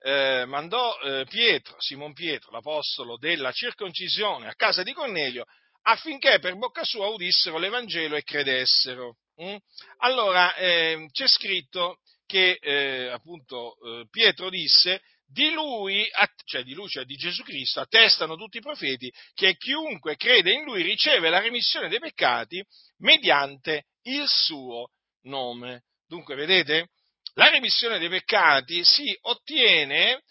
eh, 0.00 0.44
mandò 0.46 0.98
eh, 1.00 1.24
Pietro, 1.28 1.76
Simon 1.78 2.12
Pietro, 2.12 2.50
l'apostolo 2.50 3.16
della 3.16 3.52
circoncisione, 3.52 4.48
a 4.48 4.54
casa 4.54 4.82
di 4.82 4.92
Cornelio 4.92 5.44
affinché 5.82 6.38
per 6.38 6.56
bocca 6.56 6.84
sua 6.84 7.06
udissero 7.06 7.58
l'Evangelo 7.58 8.16
e 8.16 8.22
credessero. 8.22 9.16
Mm? 9.42 9.56
Allora 9.98 10.54
eh, 10.56 11.08
c'è 11.12 11.26
scritto 11.26 11.98
che 12.28 12.58
eh, 12.60 13.08
appunto 13.08 13.76
eh, 13.80 14.06
Pietro 14.10 14.50
disse 14.50 15.00
di 15.26 15.50
lui, 15.50 16.06
cioè 16.44 16.62
di 16.62 16.74
lui, 16.74 16.88
cioè 16.88 17.04
di 17.04 17.16
Gesù 17.16 17.42
Cristo, 17.42 17.80
attestano 17.80 18.36
tutti 18.36 18.58
i 18.58 18.62
profeti 18.62 19.10
che 19.34 19.56
chiunque 19.56 20.16
crede 20.16 20.52
in 20.52 20.64
lui 20.64 20.82
riceve 20.82 21.30
la 21.30 21.40
remissione 21.40 21.88
dei 21.88 21.98
peccati 21.98 22.62
mediante 22.98 23.86
il 24.02 24.24
suo 24.26 24.90
nome. 25.22 25.84
Dunque, 26.06 26.34
vedete? 26.34 26.90
La 27.34 27.48
remissione 27.48 27.98
dei 27.98 28.08
peccati 28.08 28.84
si 28.84 29.16
ottiene 29.22 30.22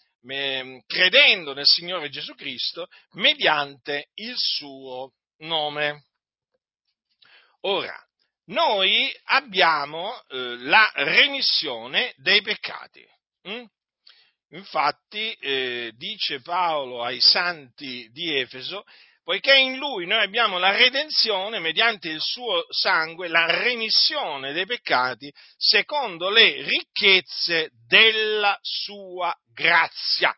credendo 0.86 1.54
nel 1.54 1.64
Signore 1.64 2.10
Gesù 2.10 2.34
Cristo 2.34 2.86
mediante 3.12 4.10
il 4.14 4.34
suo 4.36 5.14
nome. 5.38 6.04
Ora, 7.62 7.96
noi 8.48 9.14
abbiamo 9.24 10.22
eh, 10.28 10.56
la 10.58 10.90
remissione 10.94 12.12
dei 12.16 12.40
peccati. 12.42 13.04
Hm? 13.42 13.64
Infatti, 14.50 15.32
eh, 15.34 15.92
dice 15.96 16.40
Paolo 16.40 17.02
ai 17.02 17.20
santi 17.20 18.08
di 18.12 18.34
Efeso, 18.38 18.84
poiché 19.22 19.54
in 19.54 19.76
lui 19.76 20.06
noi 20.06 20.22
abbiamo 20.22 20.58
la 20.58 20.74
redenzione 20.74 21.58
mediante 21.58 22.08
il 22.08 22.20
suo 22.20 22.64
sangue, 22.70 23.28
la 23.28 23.44
remissione 23.62 24.54
dei 24.54 24.64
peccati, 24.64 25.30
secondo 25.58 26.30
le 26.30 26.62
ricchezze 26.62 27.70
della 27.86 28.58
sua 28.62 29.36
grazia, 29.52 30.34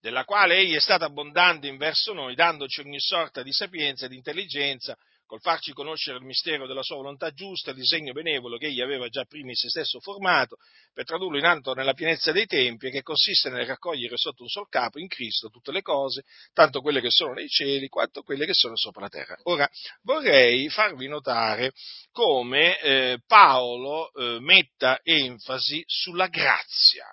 della 0.00 0.24
quale 0.24 0.56
egli 0.56 0.74
è 0.74 0.80
stato 0.80 1.04
abbondante 1.04 1.66
in 1.66 1.76
verso 1.76 2.14
noi, 2.14 2.34
dandoci 2.34 2.80
ogni 2.80 3.00
sorta 3.00 3.42
di 3.42 3.52
sapienza 3.52 4.06
e 4.06 4.08
di 4.08 4.16
intelligenza, 4.16 4.96
col 5.26 5.40
farci 5.40 5.72
conoscere 5.72 6.18
il 6.18 6.24
mistero 6.24 6.66
della 6.66 6.82
sua 6.82 6.96
volontà 6.96 7.32
giusta, 7.32 7.70
il 7.70 7.76
disegno 7.76 8.12
benevolo 8.12 8.56
che 8.56 8.66
egli 8.66 8.80
aveva 8.80 9.08
già 9.08 9.24
prima 9.24 9.50
in 9.50 9.56
se 9.56 9.68
stesso 9.68 10.00
formato, 10.00 10.56
per 10.92 11.04
tradurlo 11.04 11.36
in 11.36 11.44
alto 11.44 11.74
nella 11.74 11.94
pienezza 11.94 12.32
dei 12.32 12.46
tempi, 12.46 12.90
che 12.90 13.02
consiste 13.02 13.50
nel 13.50 13.66
raccogliere 13.66 14.16
sotto 14.16 14.42
un 14.42 14.48
sol 14.48 14.68
capo 14.68 14.98
in 14.98 15.08
Cristo 15.08 15.48
tutte 15.48 15.72
le 15.72 15.82
cose, 15.82 16.22
tanto 16.52 16.80
quelle 16.80 17.00
che 17.00 17.10
sono 17.10 17.34
nei 17.34 17.48
cieli 17.48 17.88
quanto 17.88 18.22
quelle 18.22 18.46
che 18.46 18.54
sono 18.54 18.76
sopra 18.76 19.02
la 19.02 19.08
terra. 19.08 19.36
Ora, 19.44 19.68
vorrei 20.02 20.68
farvi 20.68 21.08
notare 21.08 21.72
come 22.12 22.80
eh, 22.80 23.18
Paolo 23.26 24.12
eh, 24.12 24.38
metta 24.40 25.00
enfasi 25.02 25.82
sulla 25.86 26.28
grazia. 26.28 27.06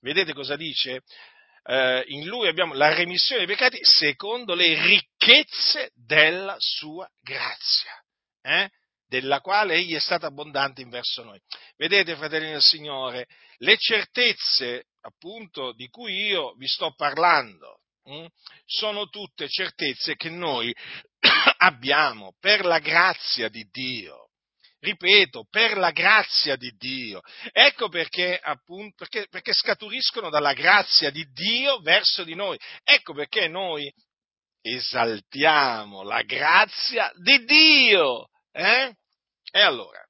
Vedete 0.00 0.32
cosa 0.32 0.56
dice? 0.56 1.02
Eh, 1.64 2.04
in 2.08 2.26
lui 2.26 2.48
abbiamo 2.48 2.74
la 2.74 2.92
remissione 2.92 3.44
dei 3.44 3.54
peccati 3.54 3.78
secondo 3.82 4.54
le 4.54 4.80
ricchezze 4.82 5.90
della 5.94 6.56
sua 6.58 7.08
grazia, 7.20 7.92
eh? 8.42 8.68
della 9.06 9.40
quale 9.40 9.74
egli 9.74 9.94
è 9.94 10.00
stato 10.00 10.26
abbondante 10.26 10.80
in 10.80 10.88
verso 10.88 11.22
noi. 11.22 11.38
Vedete, 11.76 12.16
fratelli 12.16 12.50
del 12.50 12.62
Signore, 12.62 13.26
le 13.58 13.76
certezze 13.76 14.86
appunto 15.02 15.72
di 15.72 15.88
cui 15.88 16.26
io 16.26 16.54
vi 16.54 16.66
sto 16.66 16.94
parlando, 16.94 17.80
hm, 18.04 18.26
sono 18.64 19.08
tutte 19.08 19.48
certezze 19.48 20.16
che 20.16 20.30
noi 20.30 20.74
abbiamo 21.58 22.34
per 22.40 22.64
la 22.64 22.78
grazia 22.78 23.48
di 23.48 23.68
Dio. 23.70 24.30
Ripeto, 24.82 25.46
per 25.48 25.76
la 25.78 25.92
grazia 25.92 26.56
di 26.56 26.70
Dio. 26.76 27.20
Ecco 27.52 27.88
perché, 27.88 28.38
appunto, 28.38 28.94
perché, 28.96 29.26
perché 29.30 29.52
scaturiscono 29.52 30.28
dalla 30.28 30.52
grazia 30.52 31.10
di 31.10 31.24
Dio 31.32 31.80
verso 31.80 32.24
di 32.24 32.34
noi. 32.34 32.58
Ecco 32.82 33.14
perché 33.14 33.48
noi 33.48 33.92
esaltiamo 34.60 36.02
la 36.02 36.22
grazia 36.22 37.10
di 37.14 37.44
Dio. 37.44 38.28
Eh? 38.50 38.92
E 39.52 39.60
allora, 39.60 40.00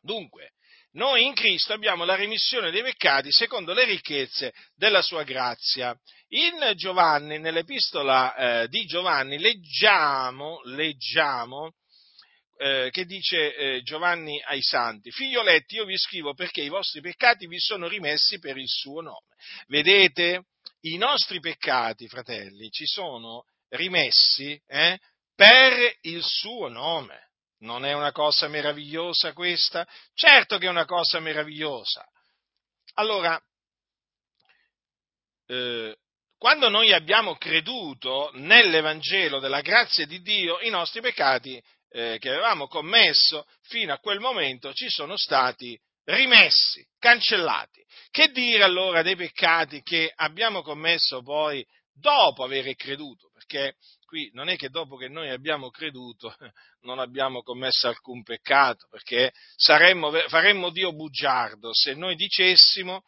dunque, 0.00 0.52
noi 0.92 1.24
in 1.24 1.34
Cristo 1.34 1.72
abbiamo 1.72 2.04
la 2.04 2.14
remissione 2.14 2.70
dei 2.70 2.82
peccati 2.82 3.32
secondo 3.32 3.72
le 3.72 3.84
ricchezze 3.84 4.52
della 4.76 5.02
sua 5.02 5.24
grazia. 5.24 5.96
In 6.28 6.72
Giovanni, 6.76 7.38
nell'epistola 7.38 8.34
eh, 8.62 8.68
di 8.68 8.84
Giovanni, 8.84 9.38
leggiamo, 9.38 10.60
leggiamo 10.64 11.72
eh, 12.58 12.88
che 12.90 13.04
dice 13.04 13.54
eh, 13.54 13.82
Giovanni 13.82 14.42
ai 14.42 14.60
santi, 14.62 15.12
figlioletti 15.12 15.76
io 15.76 15.84
vi 15.84 15.96
scrivo 15.96 16.34
perché 16.34 16.60
i 16.60 16.68
vostri 16.68 17.00
peccati 17.00 17.46
vi 17.46 17.58
sono 17.58 17.86
rimessi 17.86 18.40
per 18.40 18.56
il 18.56 18.68
suo 18.68 19.00
nome. 19.00 19.36
Vedete, 19.68 20.46
i 20.80 20.96
nostri 20.96 21.38
peccati, 21.38 22.08
fratelli, 22.08 22.68
ci 22.70 22.84
sono 22.84 23.44
rimessi 23.70 24.60
eh, 24.66 24.98
per 25.34 25.98
il 26.02 26.22
suo 26.22 26.68
nome. 26.68 27.26
Non 27.60 27.84
è 27.84 27.92
una 27.92 28.12
cosa 28.12 28.48
meravigliosa 28.48 29.32
questa? 29.32 29.86
Certo 30.14 30.58
che 30.58 30.66
è 30.66 30.70
una 30.70 30.84
cosa 30.84 31.20
meravigliosa. 31.20 32.04
Allora, 32.94 33.40
eh, 35.46 35.96
quando 36.36 36.68
noi 36.68 36.92
abbiamo 36.92 37.36
creduto 37.36 38.30
nell'Evangelo 38.34 39.38
della 39.40 39.60
grazia 39.60 40.06
di 40.06 40.20
Dio, 40.22 40.60
i 40.60 40.70
nostri 40.70 41.00
peccati 41.00 41.60
eh, 41.90 42.16
che 42.18 42.30
avevamo 42.30 42.66
commesso 42.66 43.46
fino 43.62 43.92
a 43.92 43.98
quel 43.98 44.20
momento 44.20 44.72
ci 44.72 44.88
sono 44.88 45.16
stati 45.16 45.78
rimessi, 46.04 46.86
cancellati. 46.98 47.84
Che 48.10 48.30
dire 48.30 48.62
allora 48.62 49.02
dei 49.02 49.16
peccati 49.16 49.82
che 49.82 50.10
abbiamo 50.14 50.62
commesso 50.62 51.22
poi 51.22 51.64
dopo 51.92 52.44
aver 52.44 52.74
creduto? 52.76 53.30
Perché 53.32 53.74
qui 54.04 54.30
non 54.32 54.48
è 54.48 54.56
che 54.56 54.70
dopo 54.70 54.96
che 54.96 55.08
noi 55.08 55.28
abbiamo 55.28 55.70
creduto 55.70 56.34
non 56.82 56.98
abbiamo 56.98 57.42
commesso 57.42 57.88
alcun 57.88 58.22
peccato, 58.22 58.86
perché 58.90 59.32
saremmo, 59.56 60.10
faremmo 60.28 60.70
Dio 60.70 60.92
bugiardo 60.92 61.70
se 61.74 61.94
noi 61.94 62.16
dicessimo, 62.16 63.02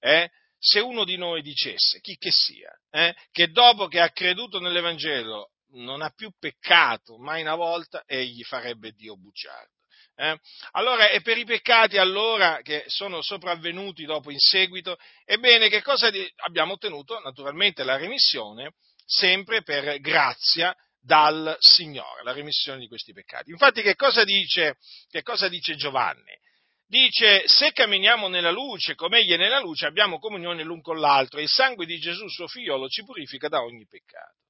eh, 0.00 0.30
se 0.58 0.80
uno 0.80 1.04
di 1.04 1.16
noi 1.16 1.42
dicesse, 1.42 2.00
chi 2.00 2.16
che 2.16 2.30
sia, 2.30 2.70
eh, 2.90 3.14
che 3.32 3.48
dopo 3.50 3.88
che 3.88 4.00
ha 4.00 4.10
creduto 4.10 4.60
nell'Evangelo 4.60 5.51
non 5.72 6.02
ha 6.02 6.10
più 6.10 6.30
peccato 6.38 7.18
mai 7.18 7.42
una 7.42 7.54
volta, 7.54 8.04
egli 8.06 8.42
farebbe 8.42 8.92
Dio 8.92 9.16
bugiardo. 9.16 9.80
Eh? 10.14 10.38
Allora, 10.72 11.08
e 11.08 11.20
per 11.22 11.38
i 11.38 11.44
peccati 11.44 11.96
allora 11.96 12.60
che 12.62 12.84
sono 12.86 13.22
sopravvenuti 13.22 14.04
dopo 14.04 14.30
in 14.30 14.38
seguito, 14.38 14.98
ebbene, 15.24 15.68
che 15.68 15.82
cosa 15.82 16.10
abbiamo 16.44 16.74
ottenuto? 16.74 17.18
Naturalmente 17.20 17.82
la 17.82 17.96
remissione 17.96 18.74
sempre 19.04 19.62
per 19.62 19.98
grazia 20.00 20.74
dal 21.00 21.56
Signore, 21.58 22.22
la 22.22 22.32
remissione 22.32 22.78
di 22.78 22.88
questi 22.88 23.12
peccati. 23.12 23.50
Infatti 23.50 23.82
che 23.82 23.96
cosa 23.96 24.22
dice, 24.24 24.76
che 25.10 25.22
cosa 25.22 25.48
dice 25.48 25.74
Giovanni? 25.74 26.38
Dice, 26.86 27.48
se 27.48 27.72
camminiamo 27.72 28.28
nella 28.28 28.50
luce, 28.50 28.94
come 28.94 29.20
egli 29.20 29.32
è 29.32 29.38
nella 29.38 29.60
luce, 29.60 29.86
abbiamo 29.86 30.18
comunione 30.18 30.62
l'un 30.62 30.82
con 30.82 31.00
l'altro 31.00 31.38
e 31.38 31.44
il 31.44 31.48
sangue 31.48 31.86
di 31.86 31.98
Gesù, 31.98 32.28
suo 32.28 32.46
figliolo, 32.46 32.86
ci 32.88 33.02
purifica 33.02 33.48
da 33.48 33.62
ogni 33.62 33.86
peccato. 33.86 34.41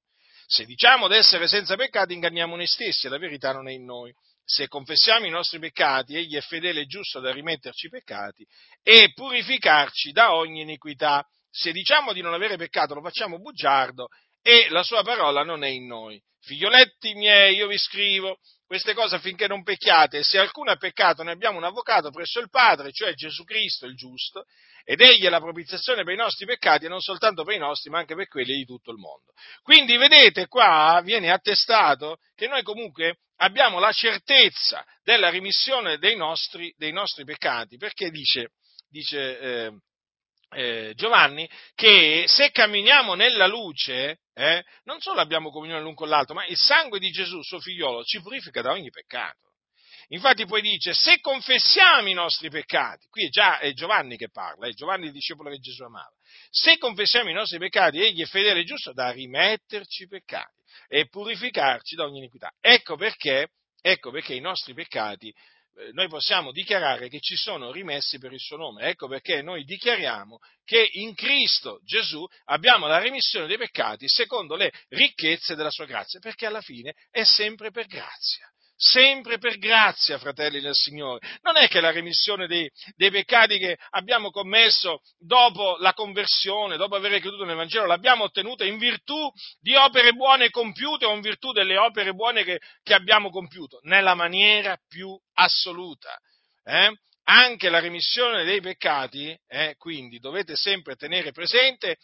Se 0.53 0.65
diciamo 0.65 1.07
di 1.07 1.15
essere 1.15 1.47
senza 1.47 1.75
peccati, 1.75 2.13
inganniamo 2.13 2.55
noi 2.55 2.67
stessi 2.67 3.07
e 3.07 3.09
la 3.09 3.17
verità 3.17 3.53
non 3.53 3.67
è 3.67 3.71
in 3.71 3.85
noi. 3.85 4.13
Se 4.45 4.67
confessiamo 4.67 5.25
i 5.25 5.31
nostri 5.31 5.57
peccati, 5.57 6.15
egli 6.15 6.35
è 6.35 6.41
fedele 6.41 6.81
e 6.81 6.85
giusto 6.85 7.19
da 7.19 7.31
rimetterci 7.31 7.87
i 7.87 7.89
peccati 7.89 8.45
e 8.83 9.13
purificarci 9.15 10.11
da 10.11 10.35
ogni 10.35 10.61
iniquità. 10.61 11.25
Se 11.49 11.71
diciamo 11.71 12.13
di 12.13 12.21
non 12.21 12.35
avere 12.35 12.55
peccato, 12.55 12.93
lo 12.93 13.01
facciamo 13.01 13.39
bugiardo 13.39 14.09
e 14.43 14.67
la 14.69 14.83
sua 14.83 15.01
parola 15.01 15.41
non 15.41 15.63
è 15.63 15.69
in 15.69 15.87
noi. 15.87 16.21
Figlioletti 16.41 17.15
miei, 17.15 17.55
io 17.55 17.65
vi 17.65 17.79
scrivo 17.79 18.37
queste 18.73 18.95
cose 18.95 19.17
affinché 19.17 19.45
non 19.45 19.61
pecchiate, 19.61 20.23
se 20.23 20.39
alcuno 20.39 20.71
ha 20.71 20.77
peccato, 20.77 21.21
noi 21.21 21.33
abbiamo 21.33 21.59
un 21.59 21.63
avvocato 21.63 22.09
presso 22.09 22.39
il 22.39 22.49
Padre, 22.49 22.91
cioè 22.91 23.13
Gesù 23.13 23.43
Cristo, 23.43 23.85
il 23.85 23.95
giusto, 23.95 24.45
ed 24.83 24.99
egli 24.99 25.25
è 25.25 25.29
la 25.29 25.39
propiziazione 25.39 26.03
per 26.03 26.15
i 26.15 26.17
nostri 26.17 26.47
peccati, 26.47 26.85
e 26.85 26.87
non 26.89 26.99
soltanto 26.99 27.43
per 27.43 27.53
i 27.53 27.59
nostri, 27.59 27.91
ma 27.91 27.99
anche 27.99 28.15
per 28.15 28.27
quelli 28.27 28.55
di 28.55 28.65
tutto 28.65 28.89
il 28.89 28.97
mondo. 28.97 29.31
Quindi 29.61 29.95
vedete 29.97 30.47
qua 30.47 30.99
viene 31.03 31.29
attestato 31.31 32.17
che 32.33 32.47
noi 32.47 32.63
comunque 32.63 33.19
abbiamo 33.37 33.77
la 33.77 33.91
certezza 33.91 34.83
della 35.03 35.29
rimissione 35.29 35.99
dei 35.99 36.15
nostri, 36.15 36.73
dei 36.75 36.91
nostri 36.91 37.25
peccati, 37.25 37.77
perché 37.77 38.09
dice, 38.09 38.53
dice 38.89 39.39
eh, 39.39 39.71
eh, 40.53 40.93
Giovanni 40.95 41.49
che 41.75 42.25
se 42.27 42.51
camminiamo 42.51 43.13
nella 43.13 43.47
luce, 43.47 44.19
eh, 44.33 44.63
non 44.83 44.99
solo 44.99 45.19
abbiamo 45.19 45.51
comunione 45.51 45.81
l'un 45.81 45.93
con 45.93 46.09
l'altro, 46.09 46.35
ma 46.35 46.45
il 46.45 46.57
sangue 46.57 46.99
di 46.99 47.11
Gesù, 47.11 47.41
suo 47.41 47.59
figliolo, 47.59 48.03
ci 48.03 48.21
purifica 48.21 48.61
da 48.61 48.71
ogni 48.71 48.89
peccato. 48.89 49.51
Infatti 50.09 50.45
poi 50.45 50.61
dice, 50.61 50.93
se 50.93 51.19
confessiamo 51.21 52.09
i 52.09 52.13
nostri 52.13 52.49
peccati, 52.49 53.07
qui 53.09 53.25
è 53.25 53.29
già 53.29 53.59
è 53.59 53.71
Giovanni 53.73 54.17
che 54.17 54.29
parla, 54.29 54.67
è 54.67 54.73
Giovanni 54.73 55.07
il 55.07 55.11
discepolo 55.11 55.49
che 55.49 55.59
Gesù 55.59 55.83
amava, 55.83 56.11
se 56.49 56.77
confessiamo 56.77 57.29
i 57.29 57.33
nostri 57.33 57.57
peccati, 57.57 58.01
egli 58.01 58.21
è 58.21 58.25
fedele 58.25 58.59
e 58.59 58.63
giusto 58.63 58.93
da 58.93 59.11
rimetterci 59.11 60.03
i 60.03 60.07
peccati 60.07 60.61
e 60.87 61.07
purificarci 61.07 61.95
da 61.95 62.03
ogni 62.03 62.17
iniquità. 62.17 62.51
Ecco 62.59 62.95
perché, 62.95 63.49
ecco 63.81 64.11
perché 64.11 64.33
i 64.33 64.39
nostri 64.39 64.73
peccati 64.73 65.33
noi 65.93 66.07
possiamo 66.07 66.51
dichiarare 66.51 67.09
che 67.09 67.19
ci 67.19 67.35
sono 67.35 67.71
rimessi 67.71 68.19
per 68.19 68.31
il 68.31 68.39
suo 68.39 68.57
nome. 68.57 68.83
Ecco 68.83 69.07
perché 69.07 69.41
noi 69.41 69.63
dichiariamo 69.63 70.39
che 70.63 70.87
in 70.93 71.15
Cristo 71.15 71.79
Gesù 71.83 72.25
abbiamo 72.45 72.87
la 72.87 72.99
remissione 72.99 73.47
dei 73.47 73.57
peccati 73.57 74.07
secondo 74.07 74.55
le 74.55 74.71
ricchezze 74.89 75.55
della 75.55 75.71
sua 75.71 75.85
grazia, 75.85 76.19
perché 76.19 76.45
alla 76.45 76.61
fine 76.61 76.93
è 77.09 77.23
sempre 77.23 77.71
per 77.71 77.87
grazia 77.87 78.52
sempre 78.83 79.37
per 79.37 79.57
grazia, 79.59 80.17
fratelli 80.17 80.59
del 80.59 80.75
Signore. 80.75 81.25
Non 81.41 81.55
è 81.55 81.69
che 81.69 81.79
la 81.79 81.91
remissione 81.91 82.47
dei, 82.47 82.69
dei, 82.95 83.11
peccati 83.11 83.57
che 83.57 83.77
abbiamo 83.91 84.29
commesso 84.29 85.01
dopo 85.17 85.77
la 85.79 85.93
conversione, 85.93 86.75
dopo 86.75 86.95
aver 86.95 87.19
creduto 87.21 87.45
nel 87.45 87.55
Vangelo, 87.55 87.85
l'abbiamo 87.85 88.25
ottenuta 88.25 88.65
in 88.65 88.77
virtù 88.77 89.31
di 89.61 89.73
opere 89.75 90.11
buone 90.11 90.49
compiute 90.49 91.05
o 91.05 91.13
in 91.13 91.21
virtù 91.21 91.53
delle 91.53 91.77
opere 91.77 92.11
buone 92.13 92.43
che, 92.43 92.59
che 92.83 92.93
abbiamo 92.93 93.29
compiuto, 93.29 93.79
nella 93.83 94.15
maniera 94.15 94.77
più 94.87 95.17
assoluta. 95.35 96.19
Eh? 96.65 96.93
Anche 97.25 97.69
la 97.69 97.79
remissione 97.79 98.43
dei 98.43 98.59
peccati, 98.59 99.33
eh, 99.47 99.75
quindi 99.77 100.19
dovete 100.19 100.57
sempre 100.57 100.97
tenere 100.97 101.31
presente, 101.31 101.95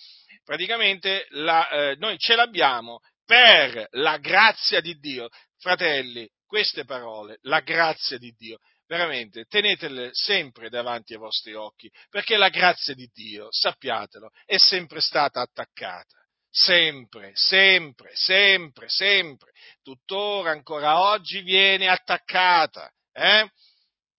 praticamente 0.46 1.28
la, 1.32 1.68
eh, 1.70 1.96
noi 1.98 2.18
ce 2.18 2.36
l'abbiamo 2.36 3.02
per 3.26 3.86
la 3.92 4.18
grazia 4.18 4.80
di 4.80 4.98
Dio. 4.98 5.28
Fratelli, 5.60 6.26
queste 6.50 6.84
parole, 6.84 7.38
la 7.44 7.60
grazia 7.60 8.18
di 8.18 8.34
Dio, 8.36 8.58
veramente 8.88 9.46
tenetele 9.46 10.10
sempre 10.14 10.68
davanti 10.70 11.14
ai 11.14 11.20
vostri 11.20 11.54
occhi, 11.54 11.92
perché 12.10 12.38
la 12.38 12.50
grazia 12.50 12.96
di 12.96 13.08
Dio, 13.14 13.50
sappiatelo, 13.52 14.32
è 14.46 14.58
sempre 14.58 15.00
stata 15.00 15.42
attaccata. 15.42 16.18
Sempre, 16.52 17.30
sempre, 17.36 18.10
sempre, 18.16 18.90
sempre, 18.90 19.52
tuttora 19.84 20.50
ancora 20.50 21.00
oggi 21.00 21.42
viene 21.42 21.88
attaccata, 21.88 22.92
eh? 23.12 23.48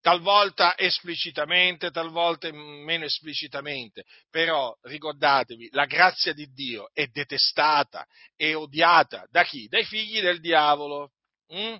talvolta 0.00 0.78
esplicitamente, 0.78 1.90
talvolta 1.90 2.48
meno 2.52 3.04
esplicitamente, 3.04 4.04
però 4.30 4.72
ricordatevi, 4.82 5.70
la 5.72 5.86
grazia 5.86 6.32
di 6.32 6.46
Dio 6.52 6.90
è 6.92 7.06
detestata 7.06 8.06
e 8.36 8.54
odiata 8.54 9.26
da 9.28 9.42
chi? 9.42 9.66
Dai 9.66 9.84
figli 9.84 10.20
del 10.20 10.38
diavolo. 10.38 11.14
Mm? 11.52 11.74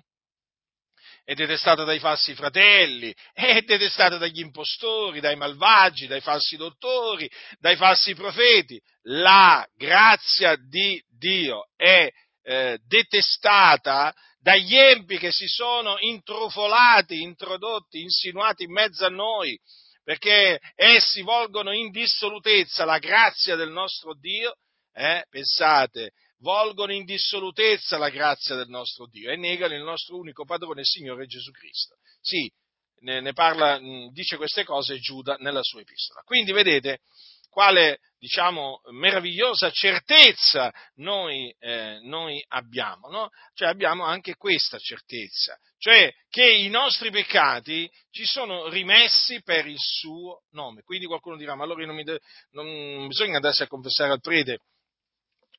È 1.23 1.33
detestata 1.33 1.83
dai 1.83 1.99
falsi 1.99 2.33
fratelli, 2.35 3.13
è 3.33 3.61
detestata 3.61 4.17
dagli 4.17 4.39
impostori, 4.39 5.19
dai 5.19 5.35
malvagi, 5.35 6.07
dai 6.07 6.21
falsi 6.21 6.57
dottori, 6.57 7.29
dai 7.59 7.75
falsi 7.75 8.13
profeti. 8.15 8.81
La 9.03 9.65
grazia 9.75 10.55
di 10.55 11.01
Dio 11.07 11.69
è 11.75 12.09
eh, 12.43 12.79
detestata 12.85 14.13
dagli 14.39 14.75
empi 14.75 15.17
che 15.17 15.31
si 15.31 15.47
sono 15.47 15.97
intrufolati, 15.99 17.21
introdotti, 17.21 18.01
insinuati 18.01 18.63
in 18.63 18.71
mezzo 18.71 19.05
a 19.05 19.09
noi, 19.09 19.57
perché 20.03 20.59
essi 20.75 21.21
volgono 21.21 21.71
in 21.71 21.91
dissolutezza 21.91 22.83
la 22.85 22.97
grazia 22.97 23.55
del 23.55 23.69
nostro 23.69 24.15
Dio, 24.15 24.55
eh, 24.93 25.23
pensate, 25.29 26.11
volgono 26.41 26.93
in 26.93 27.05
dissolutezza 27.05 27.97
la 27.97 28.09
grazia 28.09 28.55
del 28.55 28.69
nostro 28.69 29.07
Dio 29.07 29.31
e 29.31 29.37
negano 29.37 29.75
il 29.75 29.83
nostro 29.83 30.17
unico 30.17 30.45
padrone, 30.45 30.81
il 30.81 30.87
Signore 30.87 31.25
Gesù 31.25 31.51
Cristo. 31.51 31.95
Sì, 32.19 32.51
ne, 33.01 33.21
ne 33.21 33.33
parla, 33.33 33.79
dice 34.11 34.37
queste 34.37 34.63
cose 34.63 34.99
Giuda 34.99 35.37
nella 35.39 35.63
sua 35.63 35.81
epistola. 35.81 36.21
Quindi 36.21 36.51
vedete, 36.51 36.99
quale 37.49 37.99
diciamo, 38.17 38.81
meravigliosa 38.91 39.71
certezza 39.71 40.71
noi, 40.95 41.53
eh, 41.59 41.99
noi 42.03 42.43
abbiamo, 42.49 43.09
no? 43.09 43.29
Cioè 43.53 43.67
abbiamo 43.67 44.05
anche 44.05 44.35
questa 44.35 44.77
certezza, 44.77 45.57
cioè 45.77 46.11
che 46.29 46.49
i 46.49 46.69
nostri 46.69 47.09
peccati 47.09 47.89
ci 48.11 48.25
sono 48.25 48.67
rimessi 48.69 49.41
per 49.41 49.65
il 49.67 49.79
suo 49.79 50.43
nome. 50.51 50.83
Quindi 50.83 51.07
qualcuno 51.07 51.35
dirà, 51.35 51.55
ma 51.55 51.63
allora 51.63 51.83
non, 51.85 52.01
de- 52.03 52.19
non 52.51 53.07
bisogna 53.07 53.37
andarsi 53.37 53.63
a 53.63 53.67
confessare 53.67 54.11
al 54.11 54.21
prete 54.21 54.59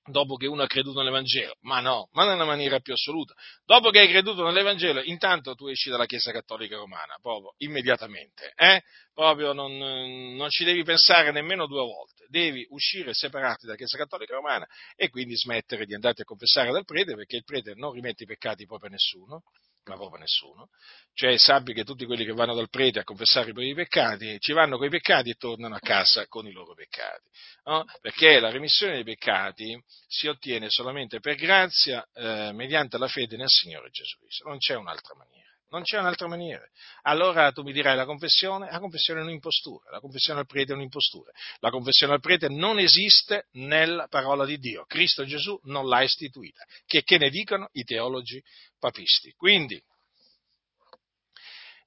dopo 0.05 0.37
che 0.37 0.47
uno 0.47 0.63
ha 0.63 0.67
creduto 0.67 0.99
nell'Evangelo, 0.99 1.57
ma 1.61 1.81
no, 1.81 2.09
ma 2.13 2.27
nella 2.27 2.45
maniera 2.45 2.81
più 2.81 2.93
assoluta. 2.93 3.35
Dopo 3.65 3.91
che 3.91 4.01
hai 4.01 4.09
creduto 4.09 4.45
nell'Evangelo, 4.45 5.03
intanto 5.03 5.55
tu 5.55 5.69
esci 5.69 5.91
dalla 5.91 6.07
Chiesa 6.07 6.33
Cattolica 6.33 6.77
Romana, 6.77 7.17
proprio 7.21 7.55
immediatamente, 7.59 8.53
eh? 8.57 8.83
Proprio 9.15 9.53
non, 9.53 9.77
non 9.77 10.49
ci 10.49 10.65
devi 10.65 10.83
pensare 10.83 11.31
nemmeno 11.31 11.67
due 11.67 11.83
volte, 11.83 12.27
devi 12.29 12.67
uscire 12.71 13.11
e 13.11 13.15
separarti 13.15 13.67
dalla 13.67 13.77
Chiesa 13.77 13.99
Cattolica 13.99 14.35
Romana 14.35 14.67
e 14.97 15.09
quindi 15.09 15.37
smettere 15.37 15.85
di 15.85 15.95
andarti 15.95 16.23
a 16.23 16.25
confessare 16.25 16.73
dal 16.73 16.85
prete, 16.85 17.15
perché 17.15 17.37
il 17.37 17.45
prete 17.45 17.75
non 17.75 17.93
rimette 17.93 18.25
i 18.25 18.27
peccati 18.27 18.65
proprio 18.65 18.89
a 18.89 18.93
nessuno, 18.93 19.43
ma 19.85 19.97
proprio 19.97 20.21
nessuno. 20.21 20.69
Cioè 21.15 21.37
sappi 21.37 21.73
che 21.75 21.85
tutti 21.85 22.07
quelli 22.07 22.25
che 22.25 22.33
vanno 22.33 22.55
dal 22.55 22.71
prete 22.71 23.01
a 23.01 23.05
confessare 23.05 23.51
i 23.51 23.53
propri 23.53 23.75
peccati, 23.75 24.39
ci 24.39 24.53
vanno 24.53 24.77
con 24.77 24.87
i 24.87 24.91
peccati 24.91 25.31
e 25.31 25.35
tornano 25.35 25.75
a 25.75 25.81
casa 25.81 26.27
con 26.27 26.47
i 26.47 26.53
loro 26.53 26.75
peccati. 26.75 27.25
No? 27.65 27.85
Perché 28.01 28.41
la 28.41 28.51
remissione 28.51 28.95
dei 28.95 29.05
peccati 29.05 29.79
si 30.07 30.29
ottiene 30.29 30.69
solamente 30.71 31.21
per 31.21 31.35
grazia 31.35 32.07
eh, 32.15 32.53
mediante 32.53 32.99
la 32.99 33.09
fede 33.09 33.37
nel 33.37 33.49
Signore 33.49 33.91
Gesù 33.91 34.19
Cristo. 34.19 34.49
Non 34.49 34.59
c'è 34.59 34.75
un'altra 34.75 35.15
maniera. 35.17 35.42
Non 35.73 35.85
c'è 35.85 35.99
un'altra 35.99 36.29
maniera. 36.29 36.63
Allora 37.01 37.51
tu 37.51 37.63
mi 37.63 37.73
dirai 37.73 37.97
la 37.97 38.05
confessione? 38.05 38.71
La 38.71 38.79
confessione 38.79 39.21
è 39.21 39.23
un'impostura, 39.23 39.91
la 39.91 40.01
confessione 40.01 40.41
al 40.41 40.47
prete 40.47 40.73
è 40.73 40.75
un'impostura. 40.75 41.33
La 41.61 41.71
confessione 41.71 42.13
al 42.13 42.21
prete 42.21 42.49
non 42.51 42.79
esiste 42.79 43.47
nella 43.53 44.07
parola 44.07 44.45
di 44.45 44.59
Dio. 44.59 44.85
Cristo 44.85 45.25
Gesù 45.25 45.59
non 45.65 45.89
l'ha 45.89 46.03
istituita. 46.03 46.63
Che, 46.85 47.03
che 47.03 47.17
ne 47.17 47.31
dicono 47.31 47.71
i 47.73 47.85
teologi 47.85 48.43
papisti. 48.79 49.33
Quindi 49.33 49.83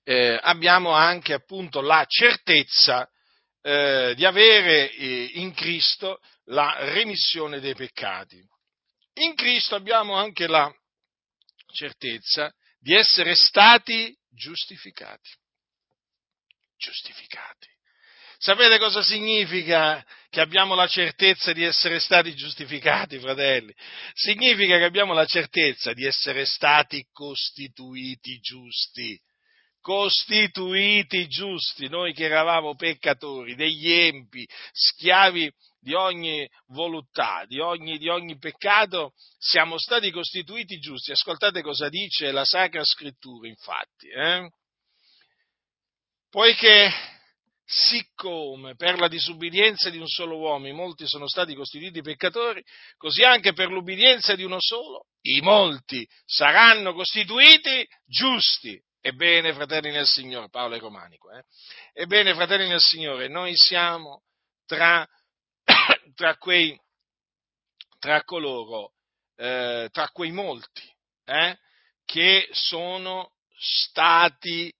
eh, 0.04 0.40
abbiamo 0.42 0.90
anche 0.90 1.34
appunto 1.34 1.82
la 1.82 2.04
certezza 2.08 3.08
eh, 3.62 4.14
di 4.16 4.26
avere 4.26 4.92
eh, 4.94 5.30
in 5.36 5.54
Cristo 5.54 6.22
la 6.46 6.76
remissione 6.92 7.60
dei 7.60 7.76
peccati. 7.76 8.44
In 9.20 9.36
Cristo 9.36 9.76
abbiamo 9.76 10.16
anche 10.16 10.48
la 10.48 10.74
certezza 11.72 12.52
di 12.86 12.94
essere 12.94 13.34
stati 13.34 14.16
giustificati. 14.30 15.32
Giustificati. 16.78 17.68
Sapete 18.38 18.78
cosa 18.78 19.02
significa 19.02 20.06
che 20.30 20.40
abbiamo 20.40 20.76
la 20.76 20.86
certezza 20.86 21.52
di 21.52 21.64
essere 21.64 22.00
stati 22.00 22.36
giustificati, 22.36 23.18
fratelli? 23.18 23.74
Significa 24.14 24.78
che 24.78 24.84
abbiamo 24.84 25.14
la 25.14 25.26
certezza 25.26 25.94
di 25.94 26.06
essere 26.06 26.46
stati 26.46 27.04
costituiti 27.12 28.38
giusti. 28.38 29.20
Costituiti 29.82 31.28
giusti, 31.28 31.88
noi 31.90 32.14
che 32.14 32.26
eravamo 32.26 32.76
peccatori, 32.76 33.56
degli 33.56 33.92
empi, 33.92 34.48
schiavi 34.72 35.52
di 35.86 35.94
ogni 35.94 36.50
voluttà, 36.70 37.46
di 37.46 37.60
ogni, 37.60 38.00
di 38.00 38.10
ogni 38.10 38.40
peccato, 38.40 39.14
siamo 39.38 39.78
stati 39.78 40.10
costituiti 40.10 40.80
giusti. 40.80 41.12
Ascoltate 41.12 41.62
cosa 41.62 41.90
dice 41.90 42.32
la 42.32 42.44
Sacra 42.44 42.84
Scrittura, 42.84 43.48
infatti. 43.48 44.08
Eh? 44.08 44.50
Poiché, 46.28 46.90
siccome 47.64 48.74
per 48.76 48.98
la 48.98 49.08
disubbidienza 49.08 49.92
di 49.92 50.00
un 50.00 50.08
solo 50.08 50.40
uomo 50.40 50.68
i 50.68 50.74
molti 50.74 51.06
sono 51.06 51.28
stati 51.28 51.54
costituiti 51.54 52.02
peccatori, 52.02 52.64
così 52.98 53.24
anche 53.24 53.54
per 53.54 53.70
l'ubbidienza 53.70 54.34
di 54.34 54.44
uno 54.44 54.58
solo 54.60 55.06
i 55.22 55.40
molti 55.42 56.08
saranno 56.26 56.96
costituiti 56.96 57.88
giusti. 58.08 58.82
Ebbene, 59.00 59.54
fratelli 59.54 59.92
nel 59.92 60.08
Signore, 60.08 60.50
Paolo 60.50 60.74
è 60.74 60.80
romanico, 60.80 61.30
eh? 61.30 61.44
ebbene, 61.94 62.34
fratelli 62.34 62.68
nel 62.68 62.82
Signore, 62.82 63.28
noi 63.28 63.56
siamo 63.56 64.24
tra 64.66 65.08
tra, 66.16 66.38
quei, 66.38 66.80
tra 68.00 68.24
coloro, 68.24 68.94
eh, 69.36 69.90
tra 69.92 70.10
quei 70.10 70.32
molti 70.32 70.94
eh, 71.26 71.58
che 72.06 72.48
sono 72.52 73.34
stati 73.58 74.74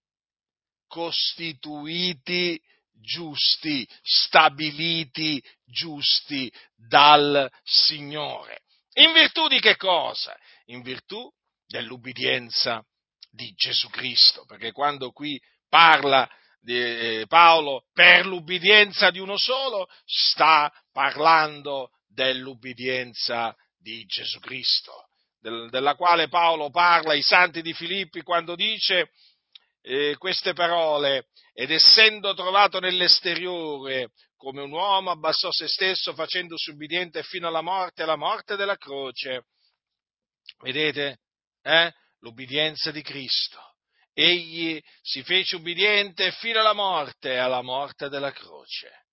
costituiti 0.88 2.62
giusti, 2.94 3.88
stabiliti 4.02 5.44
giusti 5.66 6.52
dal 6.76 7.52
Signore. 7.64 8.62
In 8.94 9.12
virtù 9.12 9.48
di 9.48 9.60
che 9.60 9.76
cosa? 9.76 10.38
In 10.66 10.82
virtù 10.82 11.30
dell'ubbidienza 11.66 12.86
di 13.30 13.52
Gesù 13.54 13.90
Cristo, 13.90 14.46
perché 14.46 14.72
quando 14.72 15.12
qui 15.12 15.40
parla 15.68 16.30
di 16.66 16.82
eh, 16.82 17.26
Paolo 17.28 17.86
per 17.94 18.26
l'ubbidienza 18.26 19.12
di 19.12 19.20
uno 19.20 19.38
solo, 19.38 19.88
sta 20.04 20.74
parlando 20.92 21.92
dell'ubbidienza 22.08 23.56
di 23.78 24.04
Gesù 24.06 24.40
Cristo, 24.40 25.10
del, 25.40 25.70
della 25.70 25.94
quale 25.96 26.28
Paolo 26.28 26.72
parla 26.72 27.12
ai 27.12 27.22
santi 27.22 27.62
di 27.62 27.74
Filippi 27.74 28.24
quando 28.24 28.56
dice 28.56 29.12
eh, 29.84 30.16
queste 30.18 30.54
parole, 30.54 31.28
ed 31.54 31.70
essendo 31.70 32.34
trovato 32.34 32.80
nell'esteriore 32.80 34.10
come 34.36 34.62
un 34.62 34.72
uomo 34.72 35.12
abbassò 35.12 35.52
se 35.52 35.68
stesso 35.68 36.14
facendosi 36.14 36.72
ubbidiente 36.72 37.22
fino 37.22 37.48
alla 37.48 37.62
morte, 37.62 38.02
alla 38.02 38.18
morte 38.18 38.56
della 38.56 38.76
croce. 38.76 39.46
Vedete? 40.62 41.20
Eh? 41.62 41.94
L'ubbidienza 42.20 42.90
di 42.90 43.04
Cristo 43.04 43.75
egli 44.16 44.82
si 45.02 45.22
fece 45.24 45.58
ubbidiente 45.58 46.32
fino 46.32 46.60
alla 46.60 46.74
morte, 46.74 47.38
alla 47.38 47.62
morte 47.62 48.08
della 48.08 48.32
croce. 48.32 49.04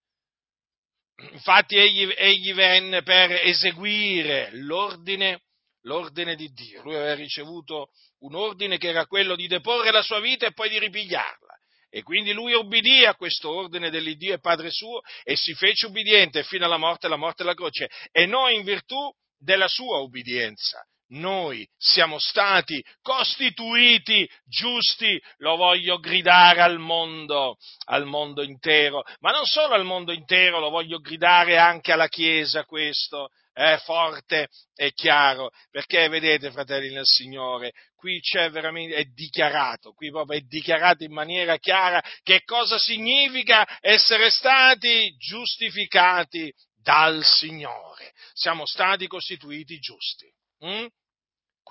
Infatti 1.33 1.77
egli, 1.77 2.11
egli 2.17 2.55
venne 2.55 3.03
per 3.03 3.33
eseguire 3.33 4.51
l'ordine, 4.53 5.43
l'ordine 5.83 6.37
di 6.37 6.49
Dio. 6.53 6.83
Lui 6.83 6.95
aveva 6.95 7.15
ricevuto 7.15 7.89
un 8.21 8.35
ordine 8.37 8.79
che 8.79 8.89
era 8.89 9.07
quello 9.07 9.35
di 9.35 9.49
deporre 9.49 9.91
la 9.91 10.03
sua 10.03 10.21
vita 10.21 10.47
e 10.47 10.53
poi 10.53 10.69
di 10.69 10.79
ripigliarla. 10.79 11.51
E 11.91 12.03
quindi 12.03 12.33
lui 12.33 12.55
obbedì 12.55 13.05
a 13.05 13.15
questo 13.15 13.51
ordine 13.51 13.91
dell'Iddio 13.91 14.35
e 14.35 14.41
Padre 14.41 14.71
suo 14.71 15.01
e 15.25 15.37
si 15.37 15.53
fece 15.53 15.87
ubbidiente 15.87 16.43
fino 16.43 16.65
alla 16.65 16.79
morte, 16.79 17.07
alla 17.07 17.17
morte 17.17 17.43
della 17.43 17.55
croce. 17.55 17.91
E 18.11 18.25
noi 18.25 18.55
in 18.55 18.65
virtù 18.65 19.13
della 19.37 19.69
sua 19.69 19.99
ubbidienza 19.99 20.83
noi 21.13 21.67
siamo 21.77 22.19
stati 22.19 22.83
costituiti 23.01 24.29
giusti, 24.45 25.21
lo 25.39 25.57
voglio 25.57 25.99
gridare 25.99 26.61
al 26.61 26.79
mondo, 26.79 27.57
al 27.87 28.05
mondo 28.05 28.43
intero, 28.43 29.03
ma 29.21 29.31
non 29.31 29.45
solo 29.45 29.75
al 29.75 29.85
mondo 29.85 30.13
intero, 30.13 30.61
lo 30.61 30.71
voglio 30.71 30.99
gridare 30.99 31.59
anche 31.59 31.93
alla 31.93 32.09
Chiesa 32.09 32.65
questo, 32.65 33.29
è 33.53 33.77
forte 33.85 34.49
e 34.75 34.93
chiaro, 34.93 35.51
perché 35.71 36.09
vedete, 36.09 36.51
fratelli 36.51 36.93
nel 36.93 37.05
Signore, 37.05 37.73
qui 37.95 38.21
c'è 38.21 38.51
veramente, 38.51 38.95
è 38.95 39.05
dichiarato, 39.05 39.93
qui 39.93 40.11
proprio 40.11 40.39
è 40.39 40.43
dichiarato 40.43 41.05
in 41.05 41.13
maniera 41.13 41.59
chiara 41.59 42.03
che 42.23 42.43
cosa 42.45 42.79
significa 42.79 43.67
essere 43.81 44.31
stati 44.31 45.15
giustificati 45.19 46.51
dal 46.75 47.23
Signore. 47.25 48.13
Siamo 48.33 48.65
stati 48.67 49.07
costituiti 49.07 49.79
giusti. 49.79 50.27
Mm? 50.65 50.87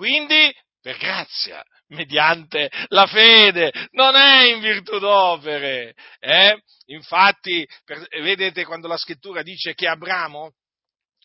Quindi 0.02 0.52
per 0.82 0.98
grazia, 0.98 1.64
mediante 1.90 2.72
la 2.88 3.06
fede, 3.06 3.72
non 3.92 4.16
è 4.16 4.46
in 4.46 4.60
virtù 4.60 4.98
d'opere. 4.98 5.94
Eh? 6.18 6.60
Infatti, 6.88 7.68
per, 7.86 8.08
vedete 8.10 8.66
quando 8.66 8.88
la 8.88 8.98
scrittura 8.98 9.44
dice 9.44 9.76
che 9.76 9.88
Abramo, 9.88 10.54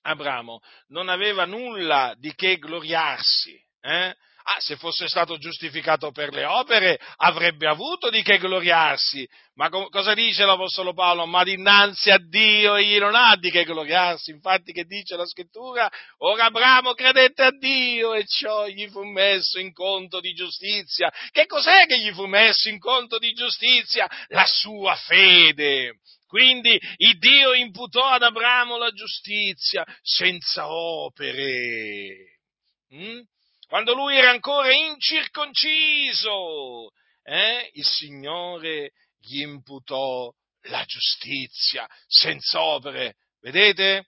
Abramo 0.03 0.61
non 0.89 1.09
aveva 1.09 1.47
nulla 1.47 2.15
di 2.19 2.35
che 2.35 2.59
gloriarsi, 2.59 3.59
eh? 3.81 4.15
Ah, 4.49 4.61
se 4.61 4.77
fosse 4.77 5.09
stato 5.09 5.39
giustificato 5.39 6.13
per 6.13 6.33
le 6.33 6.45
opere 6.45 7.01
avrebbe 7.17 7.67
avuto 7.67 8.11
di 8.11 8.23
che 8.23 8.39
gloriarsi. 8.39 9.29
Ma 9.55 9.69
co- 9.71 9.89
cosa 9.89 10.15
dice 10.15 10.45
l'Apostolo 10.45 10.95
Paolo? 10.95 11.27
Ma 11.27 11.43
dinanzi 11.43 12.11
a 12.11 12.19
Dio 12.19 12.77
egli 12.77 12.97
non 12.97 13.17
ha 13.17 13.35
di 13.37 13.51
che 13.51 13.65
gloriarsi. 13.65 14.31
Infatti 14.31 14.71
che 14.71 14.85
dice 14.85 15.17
la 15.17 15.27
scrittura? 15.27 15.91
Ora 16.19 16.45
Abramo 16.45 16.95
credette 16.95 17.43
a 17.43 17.51
Dio 17.51 18.15
e 18.15 18.25
ciò 18.25 18.69
gli 18.69 18.87
fu 18.89 19.03
messo 19.03 19.59
in 19.59 19.73
conto 19.73 20.21
di 20.21 20.33
giustizia. 20.33 21.13
Che 21.33 21.47
cos'è 21.47 21.87
che 21.87 21.99
gli 21.99 22.13
fu 22.13 22.27
messo 22.27 22.69
in 22.69 22.79
conto 22.79 23.19
di 23.19 23.33
giustizia? 23.33 24.09
La 24.29 24.47
sua 24.47 24.95
fede. 24.95 25.99
Quindi 26.29 26.81
il 26.99 27.19
Dio 27.19 27.53
imputò 27.53 28.07
ad 28.11 28.23
Abramo 28.23 28.77
la 28.77 28.91
giustizia 28.91 29.85
senza 30.03 30.71
opere. 30.71 32.39
Mm? 32.95 33.23
Quando 33.67 33.95
lui 33.95 34.17
era 34.17 34.31
ancora 34.31 34.73
incirconciso, 34.73 36.93
eh, 37.23 37.71
il 37.73 37.85
Signore 37.85 38.93
gli 39.19 39.41
imputò 39.41 40.33
la 40.69 40.85
giustizia 40.85 41.89
senza 42.07 42.63
opere. 42.63 43.17
Vedete? 43.41 44.07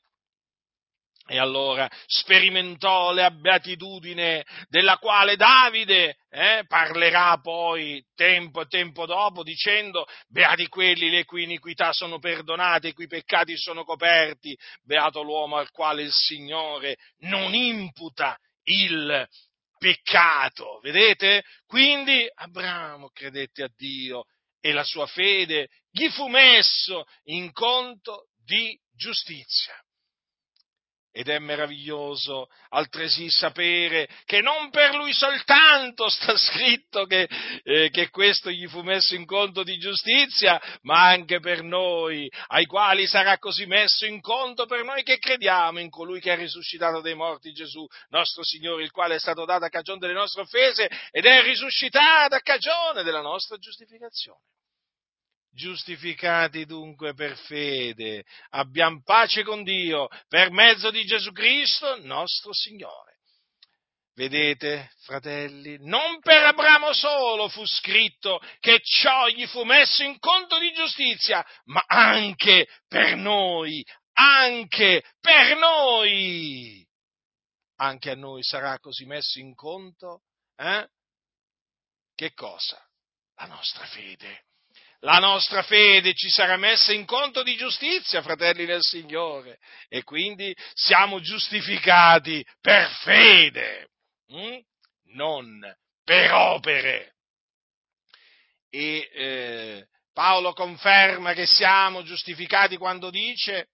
E 1.30 1.38
allora 1.38 1.86
sperimentò 2.06 3.12
le 3.12 3.30
beatitudine 3.30 4.46
della 4.68 4.96
quale 4.96 5.36
Davide 5.36 6.16
eh, 6.30 6.64
parlerà 6.66 7.38
poi 7.42 8.02
tempo 8.14 8.62
e 8.62 8.66
tempo 8.66 9.04
dopo 9.04 9.42
dicendo 9.42 10.06
beati 10.28 10.68
quelli 10.68 11.10
le 11.10 11.26
cui 11.26 11.42
iniquità 11.42 11.92
sono 11.92 12.18
perdonate, 12.18 12.88
i 12.88 12.92
cui 12.94 13.08
peccati 13.08 13.58
sono 13.58 13.84
coperti, 13.84 14.56
beato 14.82 15.20
l'uomo 15.20 15.56
al 15.56 15.70
quale 15.70 16.00
il 16.00 16.12
Signore 16.12 16.96
non 17.18 17.52
imputa 17.52 18.38
il 18.62 19.28
peccato. 19.78 20.80
Vedete? 20.80 21.44
Quindi 21.66 22.28
Abramo 22.34 23.08
credette 23.10 23.62
a 23.62 23.70
Dio 23.74 24.24
e 24.60 24.72
la 24.72 24.84
sua 24.84 25.06
fede 25.06 25.68
gli 25.90 26.08
fu 26.10 26.26
messo 26.26 27.04
in 27.24 27.52
conto 27.52 28.28
di 28.44 28.78
giustizia. 28.94 29.74
Ed 31.18 31.28
è 31.28 31.40
meraviglioso 31.40 32.46
altresì 32.68 33.28
sapere 33.28 34.08
che 34.24 34.40
non 34.40 34.70
per 34.70 34.94
lui 34.94 35.12
soltanto 35.12 36.08
sta 36.08 36.36
scritto 36.36 37.06
che, 37.06 37.28
eh, 37.64 37.90
che, 37.90 38.08
questo 38.10 38.52
gli 38.52 38.68
fu 38.68 38.82
messo 38.82 39.16
in 39.16 39.26
conto 39.26 39.64
di 39.64 39.78
giustizia, 39.78 40.62
ma 40.82 41.08
anche 41.08 41.40
per 41.40 41.64
noi, 41.64 42.30
ai 42.46 42.66
quali 42.66 43.08
sarà 43.08 43.36
così 43.38 43.66
messo 43.66 44.06
in 44.06 44.20
conto 44.20 44.66
per 44.66 44.84
noi 44.84 45.02
che 45.02 45.18
crediamo 45.18 45.80
in 45.80 45.90
colui 45.90 46.20
che 46.20 46.34
è 46.34 46.36
risuscitato 46.36 47.00
dai 47.00 47.16
morti 47.16 47.50
Gesù, 47.50 47.84
nostro 48.10 48.44
Signore, 48.44 48.84
il 48.84 48.92
quale 48.92 49.16
è 49.16 49.18
stato 49.18 49.44
dato 49.44 49.64
a 49.64 49.70
cagione 49.70 49.98
delle 49.98 50.12
nostre 50.12 50.42
offese 50.42 50.88
ed 51.10 51.24
è 51.24 51.42
risuscitato 51.42 52.36
a 52.36 52.40
cagione 52.42 53.02
della 53.02 53.22
nostra 53.22 53.56
giustificazione. 53.56 54.38
Giustificati 55.58 56.66
dunque 56.66 57.14
per 57.14 57.36
fede, 57.36 58.24
abbiamo 58.50 59.02
pace 59.02 59.42
con 59.42 59.64
Dio 59.64 60.06
per 60.28 60.52
mezzo 60.52 60.92
di 60.92 61.04
Gesù 61.04 61.32
Cristo, 61.32 61.96
nostro 62.04 62.52
Signore. 62.52 63.16
Vedete, 64.14 64.92
fratelli, 65.00 65.76
non 65.80 66.20
per 66.20 66.44
Abramo 66.44 66.92
solo 66.92 67.48
fu 67.48 67.66
scritto 67.66 68.40
che 68.60 68.78
ciò 68.84 69.26
gli 69.26 69.48
fu 69.48 69.64
messo 69.64 70.04
in 70.04 70.20
conto 70.20 70.60
di 70.60 70.72
giustizia, 70.72 71.44
ma 71.64 71.82
anche 71.88 72.68
per 72.86 73.16
noi, 73.16 73.84
anche 74.12 75.02
per 75.18 75.56
noi. 75.56 76.86
Anche 77.80 78.10
a 78.10 78.14
noi 78.14 78.44
sarà 78.44 78.78
così 78.78 79.06
messo 79.06 79.40
in 79.40 79.56
conto, 79.56 80.22
eh? 80.54 80.88
Che 82.14 82.32
cosa? 82.32 82.80
La 83.34 83.46
nostra 83.46 83.84
fede 83.86 84.46
la 85.00 85.18
nostra 85.18 85.62
fede 85.62 86.14
ci 86.14 86.28
sarà 86.28 86.56
messa 86.56 86.92
in 86.92 87.04
conto 87.04 87.42
di 87.42 87.56
giustizia, 87.56 88.22
fratelli 88.22 88.64
del 88.64 88.82
Signore, 88.82 89.58
e 89.88 90.02
quindi 90.02 90.54
siamo 90.74 91.20
giustificati 91.20 92.44
per 92.60 92.90
fede, 93.02 93.90
hm? 94.26 94.58
non 95.14 95.60
per 96.02 96.32
opere. 96.32 97.14
E 98.70 99.08
eh, 99.12 99.86
Paolo 100.12 100.52
conferma 100.52 101.32
che 101.32 101.46
siamo 101.46 102.02
giustificati 102.02 102.76
quando 102.76 103.08
dice 103.08 103.68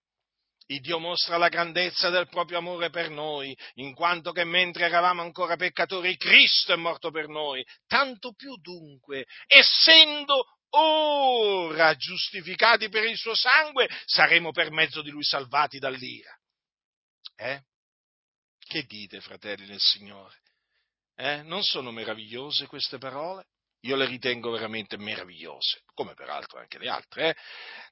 il 0.67 0.81
Dio 0.81 0.99
mostra 0.99 1.37
la 1.37 1.49
grandezza 1.49 2.09
del 2.09 2.27
proprio 2.27 2.57
amore 2.57 2.89
per 2.89 3.09
noi, 3.09 3.55
in 3.75 3.93
quanto 3.93 4.31
che 4.31 4.43
mentre 4.43 4.85
eravamo 4.85 5.21
ancora 5.21 5.55
peccatori, 5.55 6.17
Cristo 6.17 6.73
è 6.73 6.75
morto 6.75 7.11
per 7.11 7.27
noi. 7.27 7.63
Tanto 7.87 8.33
più 8.33 8.55
dunque, 8.57 9.25
essendo 9.47 10.45
ora 10.71 11.95
giustificati 11.95 12.89
per 12.89 13.05
il 13.05 13.17
suo 13.17 13.35
sangue, 13.35 13.89
saremo 14.05 14.51
per 14.51 14.71
mezzo 14.71 15.01
di 15.01 15.09
lui 15.09 15.23
salvati 15.23 15.79
dall'ira. 15.79 16.37
Eh? 17.35 17.61
Che 18.59 18.83
dite, 18.83 19.21
fratelli 19.21 19.65
del 19.65 19.79
Signore? 19.79 20.41
Eh? 21.15 21.41
Non 21.43 21.63
sono 21.63 21.91
meravigliose 21.91 22.67
queste 22.67 22.97
parole? 22.97 23.45
Io 23.81 23.95
le 23.95 24.07
ritengo 24.07 24.49
veramente 24.49 24.97
meravigliose, 24.97 25.83
come 25.93 26.15
peraltro 26.15 26.59
anche 26.59 26.79
le 26.79 26.89
altre. 26.89 27.29
Eh? 27.29 27.35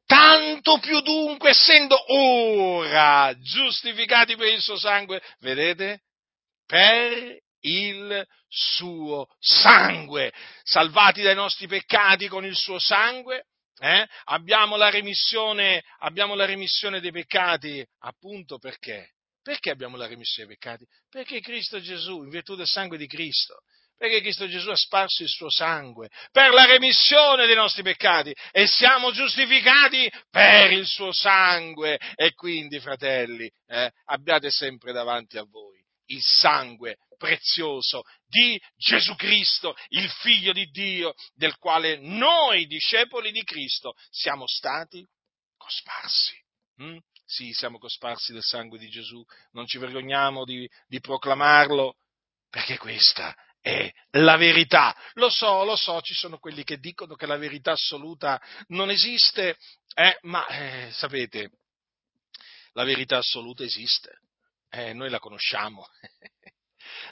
Tanto 0.06 0.80
più 0.80 1.00
dunque, 1.02 1.52
essendo 1.52 1.96
ora 2.14 3.34
giustificati 3.40 4.36
per 4.36 4.48
il 4.48 4.62
suo 4.62 4.78
sangue, 4.78 5.22
vedete? 5.40 6.02
Per 6.66 7.43
il 7.64 8.26
suo 8.48 9.28
sangue, 9.40 10.32
salvati 10.64 11.22
dai 11.22 11.36
nostri 11.36 11.68
peccati 11.68 12.28
con 12.28 12.46
il 12.46 12.56
suo 12.56 12.80
sangue, 12.80 13.46
eh? 13.80 14.08
abbiamo, 14.26 14.76
la 14.76 14.92
abbiamo 16.00 16.36
la 16.36 16.46
remissione 16.46 17.00
dei 17.00 17.12
peccati, 17.12 17.86
appunto 18.00 18.58
perché? 18.58 19.12
Perché 19.42 19.72
abbiamo 19.72 19.98
la 19.98 20.08
remissione 20.08 20.48
dei 20.48 20.58
peccati? 20.58 20.86
Perché 21.10 21.42
Cristo 21.42 21.82
Gesù, 21.82 22.24
in 22.24 22.30
virtù 22.30 22.56
del 22.56 22.68
sangue 22.68 22.98
di 22.98 23.08
Cristo, 23.08 23.64
perché 23.98 24.22
Cristo 24.22 24.48
Gesù 24.48 24.70
ha 24.70 24.76
sparso 24.76 25.24
il 25.24 25.30
suo 25.30 25.50
sangue 25.50 26.10
per 26.32 26.52
la 26.52 26.66
remissione 26.66 27.46
dei 27.46 27.56
nostri 27.56 27.84
peccati 27.84 28.34
e 28.52 28.68
siamo 28.68 29.12
giustificati 29.12 30.12
per 30.30 30.72
il 30.72 30.86
suo 30.86 31.12
sangue. 31.12 32.00
E 32.16 32.34
quindi, 32.34 32.80
fratelli, 32.80 33.50
eh, 33.68 33.92
abbiate 34.06 34.50
sempre 34.50 34.92
davanti 34.92 35.38
a 35.38 35.44
voi 35.44 35.83
il 36.08 36.22
sangue 36.22 36.98
prezioso 37.18 38.04
di 38.28 38.60
Gesù 38.76 39.16
Cristo, 39.16 39.76
il 39.90 40.10
figlio 40.10 40.52
di 40.52 40.66
Dio, 40.66 41.14
del 41.34 41.58
quale 41.58 41.98
noi, 41.98 42.66
discepoli 42.66 43.32
di 43.32 43.44
Cristo, 43.44 43.94
siamo 44.10 44.46
stati 44.48 45.08
cosparsi. 45.56 46.36
Mm? 46.82 46.98
Sì, 47.26 47.54
siamo 47.54 47.78
cosparsi 47.78 48.34
del 48.34 48.44
sangue 48.44 48.78
di 48.78 48.90
Gesù, 48.90 49.24
non 49.52 49.66
ci 49.66 49.78
vergogniamo 49.78 50.44
di, 50.44 50.70
di 50.88 51.00
proclamarlo, 51.00 51.96
perché 52.50 52.78
questa 52.78 53.34
è 53.62 53.90
la 54.12 54.36
verità. 54.36 54.96
Lo 55.14 55.30
so, 55.30 55.64
lo 55.64 55.78
so, 55.78 56.02
ci 56.02 56.14
sono 56.14 56.38
quelli 56.38 56.64
che 56.64 56.78
dicono 56.78 57.16
che 57.16 57.26
la 57.26 57.38
verità 57.38 57.72
assoluta 57.72 58.40
non 58.68 58.92
esiste, 58.92 59.58
eh, 59.96 60.18
ma 60.24 60.46
eh, 60.48 60.92
sapete, 60.92 61.52
la 62.74 62.84
verità 62.84 63.18
assoluta 63.18 63.64
esiste, 63.64 64.20
eh, 64.74 64.94
noi 64.94 65.10
la 65.10 65.20
conosciamo. 65.20 65.88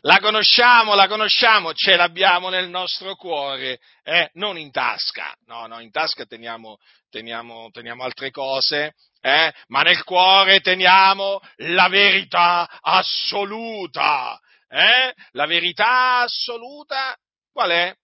La 0.01 0.19
conosciamo, 0.19 0.95
la 0.95 1.07
conosciamo, 1.07 1.73
ce 1.73 1.95
l'abbiamo 1.95 2.49
nel 2.49 2.69
nostro 2.69 3.15
cuore, 3.15 3.79
eh? 4.03 4.29
non 4.33 4.57
in 4.57 4.69
tasca. 4.69 5.33
No, 5.45 5.65
no, 5.67 5.79
in 5.79 5.91
tasca 5.91 6.25
teniamo, 6.25 6.77
teniamo, 7.09 7.69
teniamo 7.71 8.03
altre 8.03 8.31
cose, 8.31 8.95
eh? 9.21 9.53
ma 9.67 9.81
nel 9.81 10.03
cuore 10.03 10.59
teniamo 10.59 11.39
la 11.57 11.87
verità 11.87 12.67
assoluta. 12.81 14.39
Eh? 14.67 15.13
La 15.31 15.45
verità 15.45 16.19
assoluta 16.21 17.15
qual 17.51 17.69
è? 17.69 17.95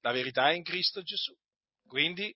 La 0.00 0.12
verità 0.12 0.50
è 0.50 0.54
in 0.54 0.62
Cristo 0.62 1.02
Gesù. 1.02 1.34
Quindi 1.86 2.34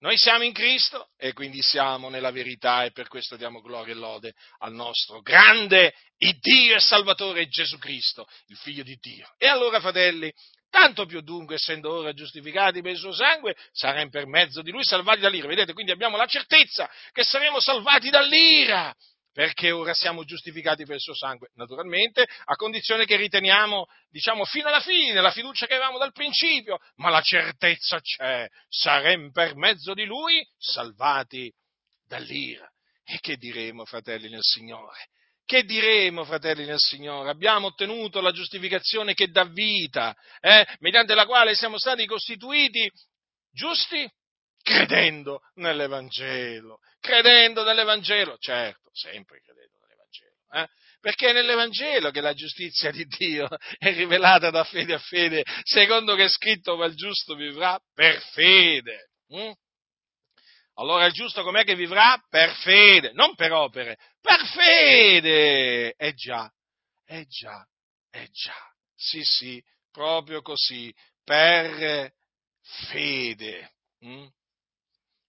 noi 0.00 0.16
siamo 0.16 0.44
in 0.44 0.52
Cristo 0.52 1.08
e 1.16 1.32
quindi 1.32 1.60
siamo 1.60 2.08
nella 2.08 2.30
verità 2.30 2.84
e 2.84 2.92
per 2.92 3.08
questo 3.08 3.36
diamo 3.36 3.60
gloria 3.60 3.94
e 3.94 3.96
lode 3.96 4.34
al 4.58 4.72
nostro 4.72 5.20
grande 5.20 5.92
Dio 6.16 6.76
e 6.76 6.80
Salvatore 6.80 7.48
Gesù 7.48 7.78
Cristo, 7.78 8.26
il 8.46 8.56
Figlio 8.56 8.84
di 8.84 8.96
Dio. 9.00 9.28
E 9.36 9.48
allora, 9.48 9.80
fratelli, 9.80 10.32
tanto 10.70 11.04
più 11.04 11.20
dunque, 11.20 11.56
essendo 11.56 11.92
ora 11.92 12.12
giustificati 12.12 12.80
per 12.80 12.92
il 12.92 12.98
suo 12.98 13.12
sangue, 13.12 13.56
saremo 13.72 14.10
per 14.10 14.26
mezzo 14.26 14.62
di 14.62 14.70
lui 14.70 14.84
salvati 14.84 15.18
dall'ira. 15.18 15.48
Vedete, 15.48 15.72
quindi 15.72 15.90
abbiamo 15.90 16.16
la 16.16 16.26
certezza 16.26 16.88
che 17.12 17.24
saremo 17.24 17.58
salvati 17.60 18.08
dall'ira 18.08 18.94
perché 19.38 19.70
ora 19.70 19.94
siamo 19.94 20.24
giustificati 20.24 20.84
per 20.84 20.96
il 20.96 21.00
suo 21.00 21.14
sangue, 21.14 21.50
naturalmente, 21.54 22.26
a 22.46 22.56
condizione 22.56 23.04
che 23.04 23.14
riteniamo, 23.14 23.86
diciamo, 24.10 24.44
fino 24.44 24.66
alla 24.66 24.80
fine 24.80 25.20
la 25.20 25.30
fiducia 25.30 25.66
che 25.66 25.74
avevamo 25.74 25.96
dal 25.96 26.10
principio, 26.10 26.78
ma 26.96 27.08
la 27.08 27.20
certezza 27.20 28.00
c'è, 28.00 28.48
saremo 28.68 29.30
per 29.30 29.54
mezzo 29.54 29.94
di 29.94 30.06
lui 30.06 30.44
salvati 30.58 31.54
dall'ira. 32.04 32.68
E 33.04 33.20
che 33.20 33.36
diremo, 33.36 33.84
fratelli 33.84 34.28
nel 34.28 34.42
Signore? 34.42 35.06
Che 35.44 35.62
diremo, 35.62 36.24
fratelli 36.24 36.64
nel 36.64 36.80
Signore? 36.80 37.30
Abbiamo 37.30 37.68
ottenuto 37.68 38.20
la 38.20 38.32
giustificazione 38.32 39.14
che 39.14 39.28
dà 39.28 39.44
vita, 39.44 40.16
eh, 40.40 40.66
mediante 40.80 41.14
la 41.14 41.26
quale 41.26 41.54
siamo 41.54 41.78
stati 41.78 42.06
costituiti 42.06 42.90
giusti 43.52 44.04
credendo 44.68 45.40
nell'Evangelo, 45.54 46.80
credendo 47.00 47.64
nell'Evangelo, 47.64 48.36
certo, 48.38 48.90
sempre 48.92 49.40
credendo 49.40 49.78
nell'Evangelo, 49.80 50.34
eh? 50.52 50.68
perché 51.00 51.30
è 51.30 51.32
nell'Evangelo 51.32 52.10
che 52.10 52.20
la 52.20 52.34
giustizia 52.34 52.90
di 52.90 53.06
Dio 53.06 53.48
è 53.78 53.94
rivelata 53.94 54.50
da 54.50 54.64
fede 54.64 54.92
a 54.92 54.98
fede, 54.98 55.42
secondo 55.62 56.14
che 56.14 56.24
è 56.24 56.28
scritto 56.28 56.76
ma 56.76 56.84
il 56.84 56.94
giusto 56.94 57.34
vivrà 57.34 57.80
per 57.94 58.20
fede. 58.32 59.08
Hm? 59.28 59.52
Allora 60.74 61.06
il 61.06 61.12
giusto 61.12 61.42
com'è 61.42 61.64
che 61.64 61.74
vivrà? 61.74 62.22
Per 62.28 62.54
fede, 62.56 63.12
non 63.12 63.34
per 63.34 63.52
opere, 63.52 63.96
per 64.20 64.44
fede. 64.46 65.94
Eh 65.94 66.12
già, 66.12 66.48
eh 67.06 67.24
già, 67.26 67.66
eh 68.10 68.28
già. 68.30 68.54
Sì, 68.94 69.22
sì, 69.24 69.62
proprio 69.90 70.42
così, 70.42 70.94
per 71.24 72.12
fede. 72.90 73.72
Hm? 74.00 74.28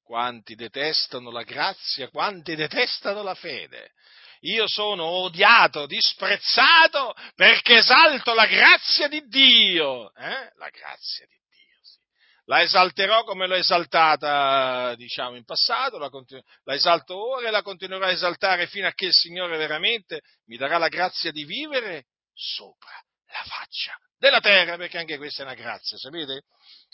Quanti 0.10 0.56
detestano 0.56 1.30
la 1.30 1.43
grazia, 1.43 2.10
quanti 2.10 2.56
detestano 2.56 3.22
la 3.22 3.36
fede. 3.36 3.91
Io 4.39 4.67
sono 4.67 5.04
odiato, 5.04 5.86
disprezzato 5.86 7.13
perché 7.36 7.78
esalto 7.78 8.34
la 8.34 8.48
grazia 8.48 9.08
di 9.08 9.22
Dio. 9.28 10.12
Eh? 10.15 10.52
La 10.56 10.69
grazia 10.72 11.28
di 11.28 11.38
Dio, 11.48 11.78
sì. 11.84 12.00
La 12.45 12.63
esalterò 12.63 13.24
come 13.24 13.45
l'ho 13.45 13.54
esaltata, 13.54 14.95
diciamo, 14.95 15.36
in 15.36 15.45
passato, 15.45 16.00
la, 16.00 16.10
continu- 16.10 16.43
la 16.63 16.74
esalto 16.74 17.15
ora 17.15 17.50
e 17.50 17.52
la 17.52 17.62
continuerò 17.62 18.06
a 18.06 18.12
esaltare 18.12 18.65
fino 18.65 18.88
a 18.88 18.93
che 18.93 19.06
il 19.06 19.13
Signore 19.13 19.58
veramente 19.58 20.22
mi 20.48 20.58
darà 20.58 20.80
la 20.80 20.88
grazia 20.88 21.30
di 21.30 21.43
vivere 21.43 22.06
sopra 22.34 23.00
la 23.28 23.43
faccia 23.45 23.95
della 24.19 24.41
terra, 24.41 24.75
perché 24.75 24.97
anche 24.97 25.17
questa 25.17 25.41
è 25.41 25.45
una 25.45 25.55
grazia, 25.55 25.97
sapete? 25.97 26.43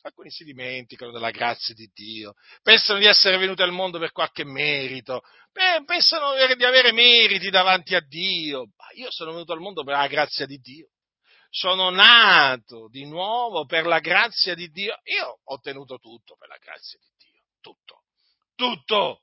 Alcuni 0.04 0.30
si 0.30 0.44
dimenticano 0.44 1.12
della 1.12 1.32
grazia 1.32 1.74
di 1.74 1.90
Dio, 1.92 2.36
pensano 2.62 3.00
di 3.00 3.08
essere 3.08 3.38
venuti 3.38 3.64
al 3.64 3.72
mondo 3.72 3.98
per 3.98 4.12
qualche 4.12 4.44
merito, 4.46 5.24
pensano 5.86 6.36
di 6.36 6.64
avere 6.64 6.92
meriti 6.92 7.50
davanti 7.50 7.96
a 7.96 8.02
Dio. 8.02 8.68
Ma 8.78 8.86
io 8.94 9.10
sono 9.10 9.32
venuto 9.32 9.54
al 9.54 9.60
mondo 9.60 9.84
per 9.84 9.96
la 9.96 10.08
grazia 10.08 10.46
di 10.46 10.60
Dio. 10.60 10.90
Sono 11.50 11.90
nato 11.90 12.88
di 12.90 13.06
nuovo 13.06 13.66
per 13.66 13.88
la 13.88 14.00
grazia 14.00 14.54
di 14.54 14.70
Dio. 14.70 15.00
Io 15.06 15.40
ho 15.44 15.54
ottenuto 15.54 15.98
tutto 15.98 16.36
per 16.36 16.50
la 16.50 16.58
grazia 16.58 17.00
di 17.00 17.32
Dio. 17.32 17.42
Tutto. 17.60 18.04
Tutto. 18.54 19.22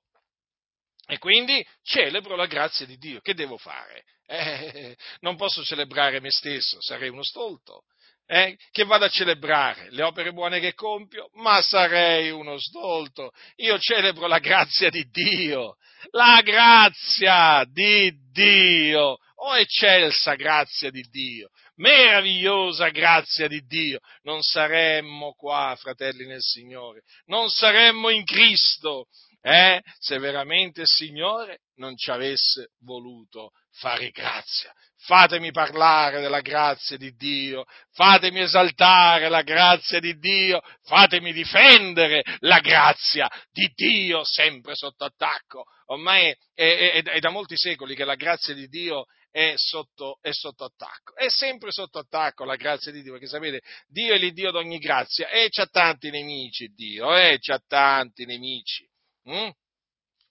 E 1.07 1.19
quindi 1.19 1.65
celebro 1.83 2.35
la 2.35 2.47
grazia 2.47 2.87
di 2.87 2.97
Dio. 2.97 3.21
Che 3.21 3.35
devo 3.35 3.59
fare? 3.59 4.05
Eh, 4.27 4.97
non 5.21 5.37
posso 5.37 5.63
celebrare 5.63 6.21
me 6.21 6.31
stesso, 6.31 6.81
sarei 6.81 7.11
uno 7.11 7.23
stolto 7.23 7.85
eh, 8.27 8.57
che 8.71 8.85
vado 8.85 9.05
a 9.05 9.11
celebrare. 9.11 9.91
Le 9.91 10.03
opere 10.03 10.33
buone 10.33 10.61
che 10.61 10.75
compio, 10.75 11.29
ma 11.35 11.61
sarei 11.63 12.31
uno 12.31 12.59
stolto. 12.59 13.33
Io 13.57 13.79
celebro 13.79 14.27
la 14.27 14.39
grazia 14.39 14.91
di 14.91 15.05
Dio, 15.11 15.77
la 16.11 16.41
grazia 16.43 17.65
di 17.69 18.13
Dio, 18.31 19.19
oh 19.35 19.57
eccelsa 19.57 20.35
grazia 20.35 20.91
di 20.91 21.03
Dio, 21.11 21.51
meravigliosa 21.77 22.89
grazia 22.89 23.49
di 23.49 23.61
Dio. 23.67 23.99
Non 24.23 24.41
saremmo 24.43 25.33
qua, 25.33 25.77
fratelli 25.79 26.27
nel 26.27 26.43
Signore, 26.43 27.03
non 27.27 27.49
saremmo 27.51 28.09
in 28.09 28.25
Cristo, 28.25 29.07
eh, 29.43 29.83
se 29.99 30.19
veramente 30.19 30.83
il 30.83 30.87
Signore 30.87 31.63
non 31.77 31.97
ci 31.97 32.11
avesse 32.11 32.71
voluto 32.81 33.51
fare 33.73 34.11
grazia 34.11 34.73
fatemi 35.05 35.51
parlare 35.51 36.21
della 36.21 36.41
grazia 36.41 36.97
di 36.97 37.15
Dio, 37.15 37.65
fatemi 37.93 38.41
esaltare 38.41 39.29
la 39.29 39.43
grazia 39.43 39.99
di 39.99 40.17
Dio, 40.19 40.61
fatemi 40.85 41.33
difendere 41.33 42.23
la 42.41 42.61
grazia 42.61 43.29
di 43.51 43.71
Dio 43.75 44.25
sempre 44.25 44.75
sotto 44.75 45.05
attacco. 45.05 45.65
Ormai 45.87 46.35
è, 46.55 46.93
è, 47.03 47.03
è 47.03 47.19
da 47.19 47.31
molti 47.31 47.57
secoli 47.57 47.95
che 47.95 48.05
la 48.05 48.15
grazia 48.15 48.55
di 48.55 48.69
Dio 48.69 49.07
è 49.31 49.55
sotto, 49.57 50.19
è 50.21 50.31
sotto, 50.31 50.65
attacco. 50.65 51.17
È 51.17 51.29
sempre 51.29 51.73
sotto 51.73 51.99
attacco 51.99 52.45
la 52.45 52.57
grazia 52.57 52.93
di 52.93 53.03
Dio, 53.03 53.13
perché 53.13 53.27
sapete, 53.27 53.63
Dio 53.89 54.15
è 54.15 54.19
l'Iddio 54.19 54.51
d'ogni 54.51 54.79
grazia 54.79 55.29
e 55.31 55.49
c'ha 55.49 55.67
tanti 55.67 56.11
nemici 56.11 56.69
Dio, 56.69 57.17
eh, 57.17 57.39
c'ha 57.41 57.61
tanti 57.67 58.25
nemici. 58.25 58.87
Mm? 59.29 59.49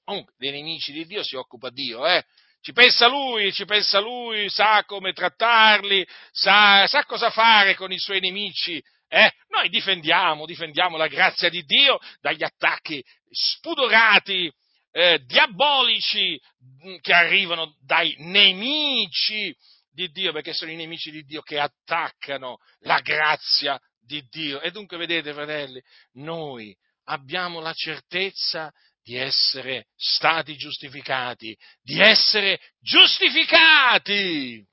Comunque, 0.03 0.33
dei 0.37 0.51
nemici 0.51 0.91
di 0.91 1.05
Dio 1.05 1.23
si 1.23 1.35
occupa 1.35 1.69
Dio, 1.69 2.05
eh? 2.07 2.23
Ci 2.61 2.73
pensa 2.73 3.07
lui, 3.07 3.51
ci 3.51 3.65
pensa 3.65 3.99
lui, 3.99 4.47
sa 4.49 4.83
come 4.85 5.13
trattarli, 5.13 6.07
sa, 6.31 6.85
sa 6.85 7.03
cosa 7.05 7.31
fare 7.31 7.73
con 7.73 7.91
i 7.91 7.97
suoi 7.97 8.19
nemici. 8.19 8.81
Eh? 9.07 9.31
Noi 9.49 9.67
difendiamo, 9.69 10.45
difendiamo 10.45 10.95
la 10.95 11.07
grazia 11.07 11.49
di 11.49 11.63
Dio 11.63 11.99
dagli 12.21 12.43
attacchi 12.43 13.03
spudorati, 13.29 14.51
eh, 14.91 15.19
diabolici 15.25 16.39
mm, 16.85 16.97
che 17.01 17.13
arrivano 17.13 17.75
dai 17.83 18.15
nemici 18.19 19.55
di 19.91 20.09
Dio, 20.11 20.31
perché 20.31 20.53
sono 20.53 20.69
i 20.69 20.75
nemici 20.75 21.09
di 21.09 21.23
Dio 21.23 21.41
che 21.41 21.59
attaccano 21.59 22.59
la 22.81 22.99
grazia 22.99 23.79
di 23.99 24.23
Dio. 24.29 24.61
E 24.61 24.69
dunque, 24.69 24.97
vedete, 24.97 25.33
fratelli, 25.33 25.81
noi 26.13 26.77
abbiamo 27.05 27.59
la 27.59 27.73
certezza 27.73 28.71
di 29.03 29.15
essere 29.15 29.87
stati 29.95 30.55
giustificati, 30.55 31.57
di 31.81 31.99
essere 31.99 32.59
giustificati. 32.79 34.65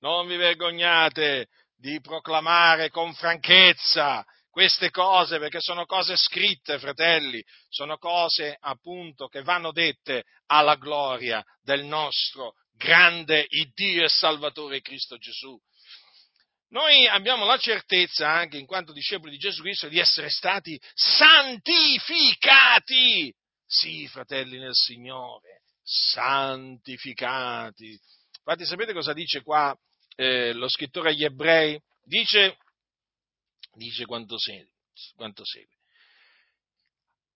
Non 0.00 0.26
vi 0.26 0.36
vergognate 0.36 1.48
di 1.76 2.00
proclamare 2.00 2.90
con 2.90 3.14
franchezza 3.14 4.24
queste 4.50 4.90
cose 4.90 5.38
perché 5.38 5.60
sono 5.60 5.84
cose 5.84 6.16
scritte, 6.16 6.78
fratelli, 6.78 7.44
sono 7.68 7.98
cose 7.98 8.56
appunto 8.58 9.28
che 9.28 9.42
vanno 9.42 9.70
dette 9.70 10.24
alla 10.46 10.76
gloria 10.76 11.44
del 11.62 11.84
nostro 11.84 12.54
grande 12.72 13.46
Dio 13.74 14.04
e 14.04 14.08
Salvatore 14.08 14.80
Cristo 14.80 15.18
Gesù. 15.18 15.58
Noi 16.68 17.06
abbiamo 17.06 17.44
la 17.44 17.58
certezza, 17.58 18.28
anche 18.28 18.58
in 18.58 18.66
quanto 18.66 18.92
discepoli 18.92 19.30
di 19.30 19.38
Gesù 19.38 19.62
Cristo, 19.62 19.86
di 19.88 20.00
essere 20.00 20.28
stati 20.28 20.76
santificati. 20.94 23.32
Sì, 23.64 24.08
fratelli 24.08 24.58
nel 24.58 24.74
Signore, 24.74 25.62
santificati. 25.82 27.96
Infatti 28.38 28.64
sapete 28.64 28.92
cosa 28.92 29.12
dice 29.12 29.42
qua 29.42 29.72
eh, 30.16 30.52
lo 30.52 30.68
scrittore 30.68 31.10
agli 31.10 31.22
ebrei? 31.24 31.80
Dice, 32.02 32.56
dice 33.74 34.04
quanto 34.06 34.36
segue. 34.38 34.72
Quanto 35.14 35.44
segue. 35.44 35.75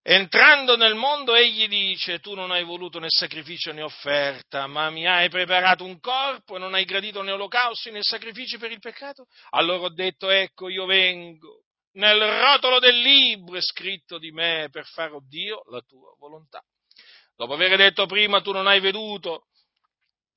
Entrando 0.02 0.76
nel 0.76 0.94
mondo, 0.94 1.34
egli 1.34 1.68
dice, 1.68 2.20
tu 2.20 2.34
non 2.34 2.50
hai 2.50 2.64
voluto 2.64 2.98
né 2.98 3.08
sacrificio 3.10 3.70
né 3.72 3.82
offerta, 3.82 4.66
ma 4.66 4.88
mi 4.88 5.06
hai 5.06 5.28
preparato 5.28 5.84
un 5.84 6.00
corpo 6.00 6.56
e 6.56 6.58
non 6.58 6.72
hai 6.72 6.86
gradito 6.86 7.20
né 7.22 7.32
olocausti 7.32 7.90
né 7.90 8.02
sacrifici 8.02 8.56
per 8.56 8.72
il 8.72 8.78
peccato? 8.78 9.26
Allora 9.50 9.84
ho 9.84 9.92
detto, 9.92 10.30
ecco, 10.30 10.70
io 10.70 10.86
vengo. 10.86 11.64
Nel 11.92 12.18
rotolo 12.18 12.78
del 12.78 12.98
libro 12.98 13.56
è 13.56 13.60
scritto 13.60 14.18
di 14.18 14.30
me 14.30 14.68
per 14.70 14.86
fare, 14.86 15.12
oh 15.12 15.22
Dio, 15.28 15.62
la 15.70 15.82
tua 15.82 16.14
volontà. 16.18 16.62
Dopo 17.36 17.52
aver 17.52 17.76
detto 17.76 18.06
prima, 18.06 18.40
tu 18.40 18.52
non 18.52 18.66
hai 18.66 18.80
veduto, 18.80 19.48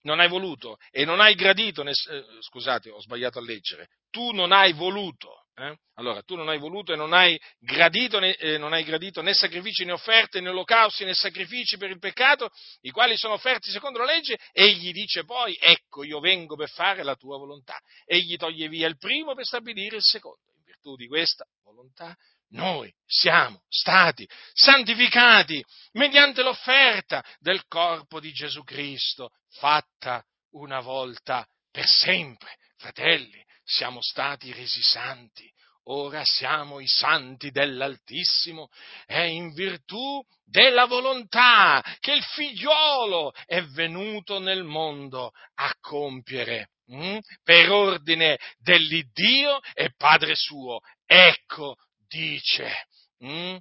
non 0.01 0.19
hai 0.19 0.27
voluto 0.27 0.77
e 0.91 1.05
non 1.05 1.21
hai 1.21 1.35
gradito, 1.35 1.83
né, 1.83 1.91
eh, 1.91 2.25
scusate, 2.41 2.89
ho 2.89 2.99
sbagliato 2.99 3.39
a 3.39 3.41
leggere, 3.41 3.89
tu 4.09 4.31
non 4.31 4.51
hai 4.51 4.73
voluto 4.73 5.42
eh? 5.55 5.77
Allora, 5.95 6.23
tu 6.23 6.35
non 6.35 6.49
hai 6.49 6.57
voluto 6.57 6.93
e 6.93 6.95
non 6.95 7.13
hai, 7.13 7.39
gradito, 7.59 8.19
né, 8.19 8.35
eh, 8.35 8.57
non 8.57 8.73
hai 8.73 8.83
gradito 8.83 9.21
né 9.21 9.33
sacrifici 9.33 9.85
né 9.85 9.91
offerte 9.91 10.41
né 10.41 10.49
olocausti 10.49 11.05
né 11.05 11.13
sacrifici 11.13 11.77
per 11.77 11.91
il 11.91 11.99
peccato, 11.99 12.49
i 12.81 12.91
quali 12.91 13.15
sono 13.17 13.33
offerti 13.33 13.69
secondo 13.69 13.99
la 13.99 14.05
legge, 14.05 14.37
egli 14.51 14.91
dice 14.91 15.23
poi, 15.23 15.55
ecco 15.61 16.03
io 16.03 16.19
vengo 16.19 16.55
per 16.55 16.69
fare 16.69 17.03
la 17.03 17.15
tua 17.15 17.37
volontà. 17.37 17.79
Egli 18.05 18.35
toglie 18.35 18.67
via 18.67 18.87
il 18.87 18.97
primo 18.97 19.35
per 19.35 19.45
stabilire 19.45 19.97
il 19.97 20.03
secondo. 20.03 20.39
In 20.55 20.63
virtù 20.63 20.95
di 20.95 21.07
questa 21.07 21.45
volontà 21.63 22.15
noi 22.49 22.91
siamo 23.05 23.63
stati 23.67 24.27
santificati 24.53 25.63
mediante 25.93 26.43
l'offerta 26.43 27.23
del 27.39 27.65
corpo 27.67 28.19
di 28.19 28.31
Gesù 28.31 28.63
Cristo, 28.63 29.29
fatta 29.49 30.23
una 30.51 30.79
volta 30.79 31.47
per 31.71 31.85
sempre. 31.85 32.57
Fratelli, 32.77 33.43
siamo 33.63 34.01
stati 34.01 34.51
resi 34.51 34.81
santi, 34.81 35.49
ora 35.85 36.23
siamo 36.23 36.79
i 36.79 36.87
santi 36.87 37.51
dell'Altissimo, 37.51 38.69
è 39.05 39.21
in 39.21 39.53
virtù 39.53 40.21
della 40.45 40.85
volontà 40.85 41.83
che 41.99 42.13
il 42.13 42.23
figliuolo 42.23 43.31
è 43.45 43.63
venuto 43.63 44.39
nel 44.39 44.63
mondo 44.63 45.31
a 45.55 45.73
compiere. 45.79 46.69
Hm? 46.87 47.19
Per 47.43 47.71
ordine 47.71 48.37
dell'Iddio 48.59 49.59
e 49.73 49.93
Padre 49.95 50.35
suo. 50.35 50.79
Ecco, 51.05 51.75
dice. 52.07 52.87
Hm? 53.19 53.57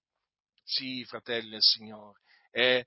Sì, 0.64 1.04
fratelli 1.04 1.50
del 1.50 1.62
Signore, 1.62 2.22
è 2.52 2.82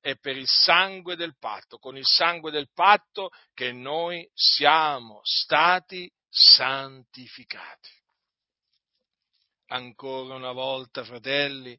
è 0.00 0.16
per 0.16 0.36
il 0.36 0.48
sangue 0.48 1.16
del 1.16 1.36
patto, 1.38 1.78
con 1.78 1.96
il 1.96 2.04
sangue 2.04 2.50
del 2.50 2.70
patto 2.72 3.30
che 3.54 3.72
noi 3.72 4.28
siamo 4.34 5.20
stati 5.22 6.10
santificati. 6.28 7.90
Ancora 9.68 10.34
una 10.34 10.52
volta, 10.52 11.04
fratelli, 11.04 11.78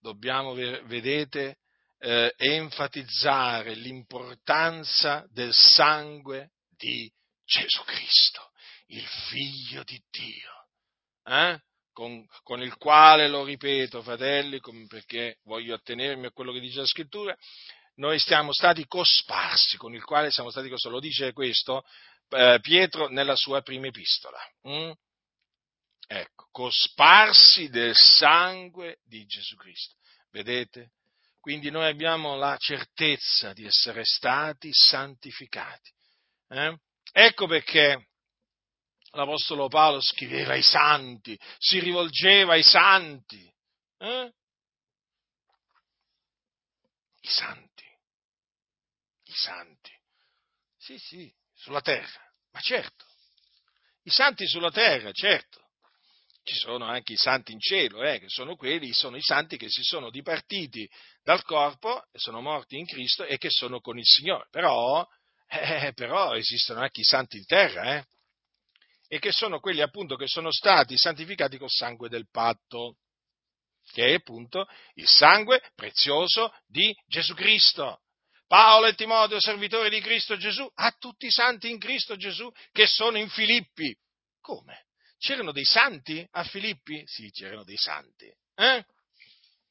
dobbiamo, 0.00 0.54
vedete, 0.54 1.58
eh, 1.98 2.34
enfatizzare 2.36 3.74
l'importanza 3.74 5.26
del 5.30 5.52
sangue 5.52 6.52
di 6.76 7.10
Gesù 7.44 7.82
Cristo, 7.84 8.50
il 8.86 9.06
figlio 9.06 9.82
di 9.84 10.02
Dio, 10.10 10.68
eh? 11.24 11.60
Con, 11.98 12.24
con, 12.44 12.62
il 12.62 12.76
quale, 12.76 13.26
lo 13.26 13.42
ripeto, 13.42 14.02
fratelli, 14.02 14.60
perché 14.86 15.38
voglio 15.42 15.74
attenermi 15.74 16.26
a 16.26 16.30
quello 16.30 16.52
che 16.52 16.60
dice 16.60 16.78
la 16.78 16.86
scrittura, 16.86 17.36
noi 17.96 18.20
siamo 18.20 18.52
stati 18.52 18.86
cosparsi, 18.86 19.76
con 19.76 19.92
il 19.94 20.04
quale 20.04 20.30
siamo 20.30 20.50
stati 20.50 20.68
cosparsi. 20.68 20.94
Lo 20.94 21.00
dice 21.00 21.32
questo 21.32 21.82
eh, 22.28 22.60
Pietro 22.62 23.08
nella 23.08 23.34
sua 23.34 23.62
prima 23.62 23.88
epistola. 23.88 24.38
Mm? 24.68 24.92
Ecco, 26.06 26.46
cosparsi 26.52 27.68
del 27.68 27.96
sangue 27.96 29.00
di 29.04 29.26
Gesù 29.26 29.56
Cristo. 29.56 29.96
Vedete? 30.30 30.92
Quindi 31.40 31.68
noi 31.68 31.88
abbiamo 31.88 32.36
la 32.36 32.56
certezza 32.58 33.52
di 33.52 33.64
essere 33.64 34.04
stati 34.04 34.70
santificati. 34.72 35.90
Eh? 36.50 36.78
Ecco 37.10 37.48
perché 37.48 38.06
l'Apostolo 39.18 39.68
Paolo 39.68 40.00
scriveva 40.00 40.52
ai 40.52 40.62
santi, 40.62 41.38
si 41.58 41.80
rivolgeva 41.80 42.52
ai 42.52 42.62
santi. 42.62 43.52
Eh? 43.98 44.32
I 47.20 47.28
santi, 47.28 47.84
i 49.24 49.32
santi, 49.32 49.90
sì, 50.76 50.98
sì, 50.98 51.34
sulla 51.52 51.80
terra, 51.80 52.20
ma 52.52 52.60
certo, 52.60 53.04
i 54.04 54.10
santi 54.10 54.46
sulla 54.46 54.70
terra, 54.70 55.12
certo. 55.12 55.66
Ci 56.42 56.54
sono 56.54 56.86
anche 56.86 57.12
i 57.12 57.18
santi 57.18 57.52
in 57.52 57.60
cielo, 57.60 58.02
eh, 58.02 58.20
che 58.20 58.28
sono 58.28 58.56
quelli, 58.56 58.90
sono 58.94 59.16
i 59.16 59.20
santi 59.20 59.58
che 59.58 59.68
si 59.68 59.82
sono 59.82 60.08
dipartiti 60.08 60.88
dal 61.22 61.42
corpo, 61.42 62.06
sono 62.12 62.40
morti 62.40 62.78
in 62.78 62.86
Cristo 62.86 63.24
e 63.24 63.36
che 63.36 63.50
sono 63.50 63.80
con 63.80 63.98
il 63.98 64.06
Signore. 64.06 64.46
Però, 64.50 65.06
eh, 65.46 65.92
però 65.94 66.34
esistono 66.34 66.80
anche 66.80 67.00
i 67.02 67.04
santi 67.04 67.36
in 67.36 67.44
terra, 67.44 67.98
eh, 67.98 68.06
e 69.08 69.18
che 69.18 69.32
sono 69.32 69.58
quelli 69.58 69.80
appunto 69.80 70.16
che 70.16 70.28
sono 70.28 70.52
stati 70.52 70.96
santificati 70.96 71.56
col 71.58 71.70
sangue 71.70 72.08
del 72.08 72.28
patto, 72.30 72.98
che 73.90 74.08
è 74.08 74.14
appunto 74.14 74.68
il 74.94 75.08
sangue 75.08 75.62
prezioso 75.74 76.54
di 76.66 76.94
Gesù 77.06 77.34
Cristo. 77.34 78.02
Paolo 78.46 78.86
e 78.86 78.94
Timoteo, 78.94 79.40
servitori 79.40 79.90
di 79.90 80.00
Cristo 80.00 80.36
Gesù, 80.36 80.70
a 80.74 80.90
tutti 80.98 81.26
i 81.26 81.30
santi 81.30 81.70
in 81.70 81.78
Cristo 81.78 82.16
Gesù 82.16 82.50
che 82.72 82.86
sono 82.86 83.18
in 83.18 83.28
Filippi. 83.28 83.94
Come? 84.40 84.86
C'erano 85.18 85.52
dei 85.52 85.64
santi 85.64 86.26
a 86.30 86.44
Filippi? 86.44 87.02
Sì, 87.06 87.30
c'erano 87.30 87.64
dei 87.64 87.76
santi. 87.76 88.32
Eh? 88.54 88.84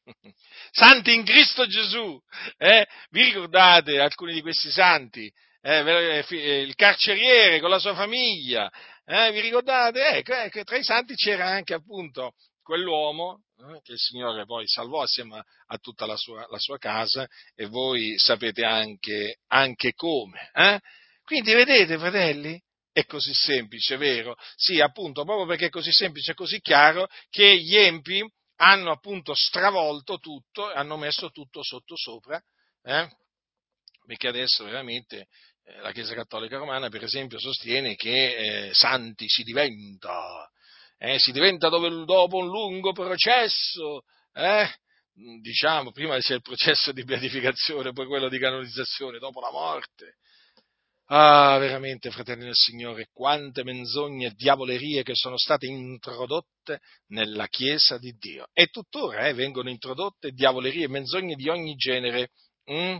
Santi 0.71 1.13
in 1.13 1.23
Cristo 1.23 1.65
Gesù. 1.67 2.21
Eh? 2.57 2.85
Vi 3.09 3.23
ricordate 3.23 3.99
alcuni 3.99 4.33
di 4.33 4.41
questi 4.41 4.71
santi? 4.71 5.31
Eh, 5.61 6.23
eh 6.29 6.61
il 6.61 6.75
carceriere 6.75 7.59
con 7.59 7.69
la 7.69 7.79
sua 7.79 7.95
famiglia. 7.95 8.71
Eh? 9.10 9.32
Vi 9.32 9.39
ricordate? 9.39 10.05
Ecco, 10.18 10.64
tra 10.66 10.76
i 10.76 10.84
santi 10.84 11.16
c'era 11.16 11.47
anche 11.47 11.74
appunto 11.74 12.34
quell'uomo 12.62 13.43
eh, 13.58 13.80
che 13.82 13.93
il 13.93 13.97
Signore 13.97 14.43
poi 14.43 14.68
salvò 14.68 15.01
assieme 15.01 15.41
a 15.68 15.78
tutta 15.78 16.05
la 16.05 16.18
sua, 16.18 16.45
la 16.49 16.60
sua 16.60 16.78
casa 16.78 17.26
e 17.55 17.68
voi 17.68 18.18
sapete 18.18 18.66
anche, 18.66 19.39
anche 19.47 19.93
come. 19.93 20.51
Eh? 20.53 20.82
Quindi 21.24 21.53
vedete, 21.53 21.97
fratelli, 21.97 22.62
è 22.91 23.05
così 23.05 23.34
semplice, 23.34 23.95
vero? 23.95 24.36
Sì, 24.58 24.82
appunto, 24.82 25.24
proprio 25.24 25.45
perché 25.45 25.68
è 25.68 25.70
così 25.70 25.93
semplice 25.93 26.32
e 26.32 26.36
così 26.36 26.60
chiaro 26.60 27.08
che 27.30 27.58
gli 27.58 27.78
empi 27.78 28.30
hanno 28.58 28.91
appunto 28.91 29.34
stravolto 29.36 30.18
tutto, 30.18 30.70
hanno 30.70 30.97
messo 30.97 31.30
tutto 31.30 31.64
sotto 31.64 31.95
sopra, 31.95 32.41
eh? 32.84 33.08
perché 34.08 34.30
adesso 34.30 34.64
veramente 34.64 35.20
eh, 35.20 35.28
la 35.82 35.91
Chiesa 35.91 36.13
Cattolica 36.13 36.57
Romana, 36.57 36.89
per 36.89 37.03
esempio, 37.03 37.39
sostiene 37.39 37.95
che 37.95 38.68
eh, 38.68 38.74
santi 38.74 39.28
si 39.28 39.43
diventa, 39.43 40.49
eh, 40.97 41.20
si 41.20 41.32
diventa 41.32 41.70
dopo 41.70 42.38
un 42.38 42.47
lungo 42.47 42.93
processo, 42.93 44.03
eh? 44.34 44.70
diciamo, 45.41 45.91
prima 45.91 46.18
c'è 46.20 46.36
il 46.36 46.41
processo 46.41 46.91
di 46.91 47.03
beatificazione, 47.03 47.91
poi 47.91 48.05
quello 48.05 48.30
di 48.30 48.39
canonizzazione, 48.39 49.20
dopo 49.20 49.41
la 49.41 49.51
morte. 49.51 50.15
Ah, 51.09 51.57
veramente, 51.57 52.11
fratelli 52.11 52.43
del 52.43 52.53
Signore, 52.53 53.07
quante 53.13 53.63
menzogne 53.63 54.28
e 54.28 54.34
diavolerie 54.36 55.03
che 55.03 55.15
sono 55.15 55.38
state 55.38 55.65
introdotte 55.65 56.82
nella 57.07 57.47
Chiesa 57.47 57.97
di 57.97 58.11
Dio. 58.18 58.47
E 58.51 58.68
tuttora 58.68 59.28
eh, 59.28 59.34
vengono 59.34 59.70
introdotte 59.70 60.32
diavolerie 60.32 60.86
e 60.86 60.89
menzogne 60.89 61.36
di 61.36 61.47
ogni 61.47 61.76
genere. 61.76 62.32
Mm? 62.70 62.97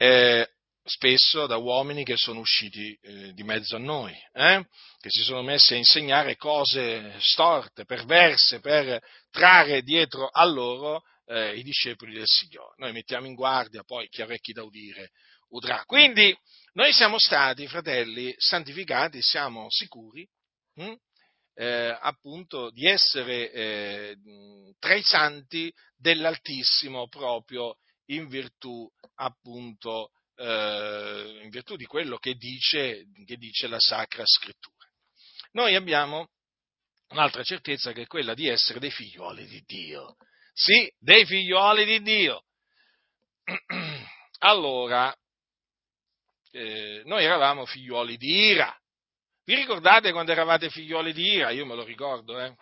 Eh, 0.00 0.48
spesso 0.84 1.46
da 1.46 1.56
uomini 1.56 2.04
che 2.04 2.16
sono 2.16 2.38
usciti 2.38 2.96
eh, 3.02 3.32
di 3.32 3.42
mezzo 3.42 3.74
a 3.74 3.80
noi, 3.80 4.14
eh? 4.32 4.64
che 5.00 5.10
si 5.10 5.22
sono 5.22 5.42
messi 5.42 5.74
a 5.74 5.76
insegnare 5.76 6.36
cose 6.36 7.16
storte, 7.18 7.84
perverse, 7.84 8.60
per 8.60 9.00
trarre 9.30 9.82
dietro 9.82 10.28
a 10.28 10.44
loro 10.44 11.02
eh, 11.26 11.56
i 11.56 11.64
discepoli 11.64 12.14
del 12.14 12.26
Signore. 12.26 12.74
Noi 12.76 12.92
mettiamo 12.92 13.26
in 13.26 13.34
guardia, 13.34 13.82
poi 13.82 14.08
chi 14.08 14.22
ha 14.22 14.24
orecchi 14.24 14.52
da 14.52 14.62
udire 14.62 15.10
udrà. 15.48 15.82
Quindi 15.84 16.36
noi 16.74 16.92
siamo 16.92 17.18
stati, 17.18 17.66
fratelli, 17.66 18.32
santificati, 18.38 19.20
siamo 19.20 19.66
sicuri, 19.68 20.24
hm? 20.74 20.94
eh, 21.54 21.98
appunto, 22.00 22.70
di 22.70 22.86
essere 22.86 23.50
eh, 23.50 24.16
tra 24.78 24.94
i 24.94 25.02
santi 25.02 25.72
dell'Altissimo 25.96 27.08
proprio 27.08 27.76
in 28.10 28.28
virtù, 28.28 28.88
appunto, 29.16 30.12
eh, 30.36 31.40
in 31.42 31.48
virtù 31.50 31.76
di 31.76 31.84
quello 31.84 32.18
che 32.18 32.34
dice, 32.34 33.04
che 33.26 33.36
dice 33.36 33.66
la 33.66 33.80
Sacra 33.80 34.24
Scrittura. 34.24 34.86
Noi 35.52 35.74
abbiamo 35.74 36.28
un'altra 37.08 37.42
certezza 37.42 37.92
che 37.92 38.02
è 38.02 38.06
quella 38.06 38.34
di 38.34 38.48
essere 38.48 38.78
dei 38.78 38.90
figlioli 38.90 39.46
di 39.46 39.62
Dio. 39.66 40.16
Sì, 40.52 40.90
dei 40.98 41.24
figlioli 41.24 41.84
di 41.84 42.02
Dio. 42.02 42.44
Allora, 44.40 45.12
eh, 46.52 47.02
noi 47.06 47.24
eravamo 47.24 47.66
figlioli 47.66 48.16
di 48.16 48.50
ira. 48.50 48.72
Vi 49.42 49.54
ricordate 49.56 50.12
quando 50.12 50.30
eravate 50.30 50.70
figlioli 50.70 51.12
di 51.12 51.32
ira? 51.32 51.50
Io 51.50 51.66
me 51.66 51.74
lo 51.74 51.82
ricordo, 51.82 52.38
eh. 52.38 52.54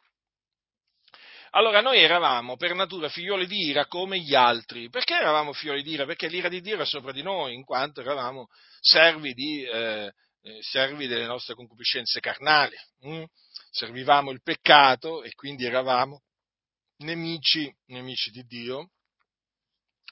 Allora, 1.57 1.81
noi 1.81 2.01
eravamo 2.01 2.57
per 2.57 2.75
natura 2.75 3.09
figlioli 3.09 3.47
di 3.47 3.69
ira 3.69 3.87
come 3.87 4.19
gli 4.19 4.35
altri. 4.35 4.91
Perché 4.91 5.15
eravamo 5.15 5.55
figlioli 5.55 5.83
di 5.83 5.93
ira? 5.93 6.05
Perché 6.05 6.29
l'ira 6.29 6.51
di 6.51 6.61
Dio 6.61 6.75
era 6.75 6.85
sopra 6.85 7.13
di 7.13 7.23
noi, 7.23 7.55
in 7.55 7.65
quanto 7.65 8.03
eravamo 8.03 8.49
servi, 8.79 9.33
di, 9.33 9.63
eh, 9.63 10.13
eh 10.43 10.59
servi 10.61 11.07
delle 11.07 11.25
nostre 11.25 11.55
concupiscenze 11.55 12.21
carnali. 12.21 12.77
Mm? 13.07 13.23
Servivamo 13.71 14.33
il 14.33 14.43
peccato 14.43 15.23
e 15.23 15.33
quindi 15.33 15.65
eravamo 15.65 16.25
nemici, 16.99 17.75
nemici 17.87 18.31
di 18.31 18.43
Dio 18.43 18.91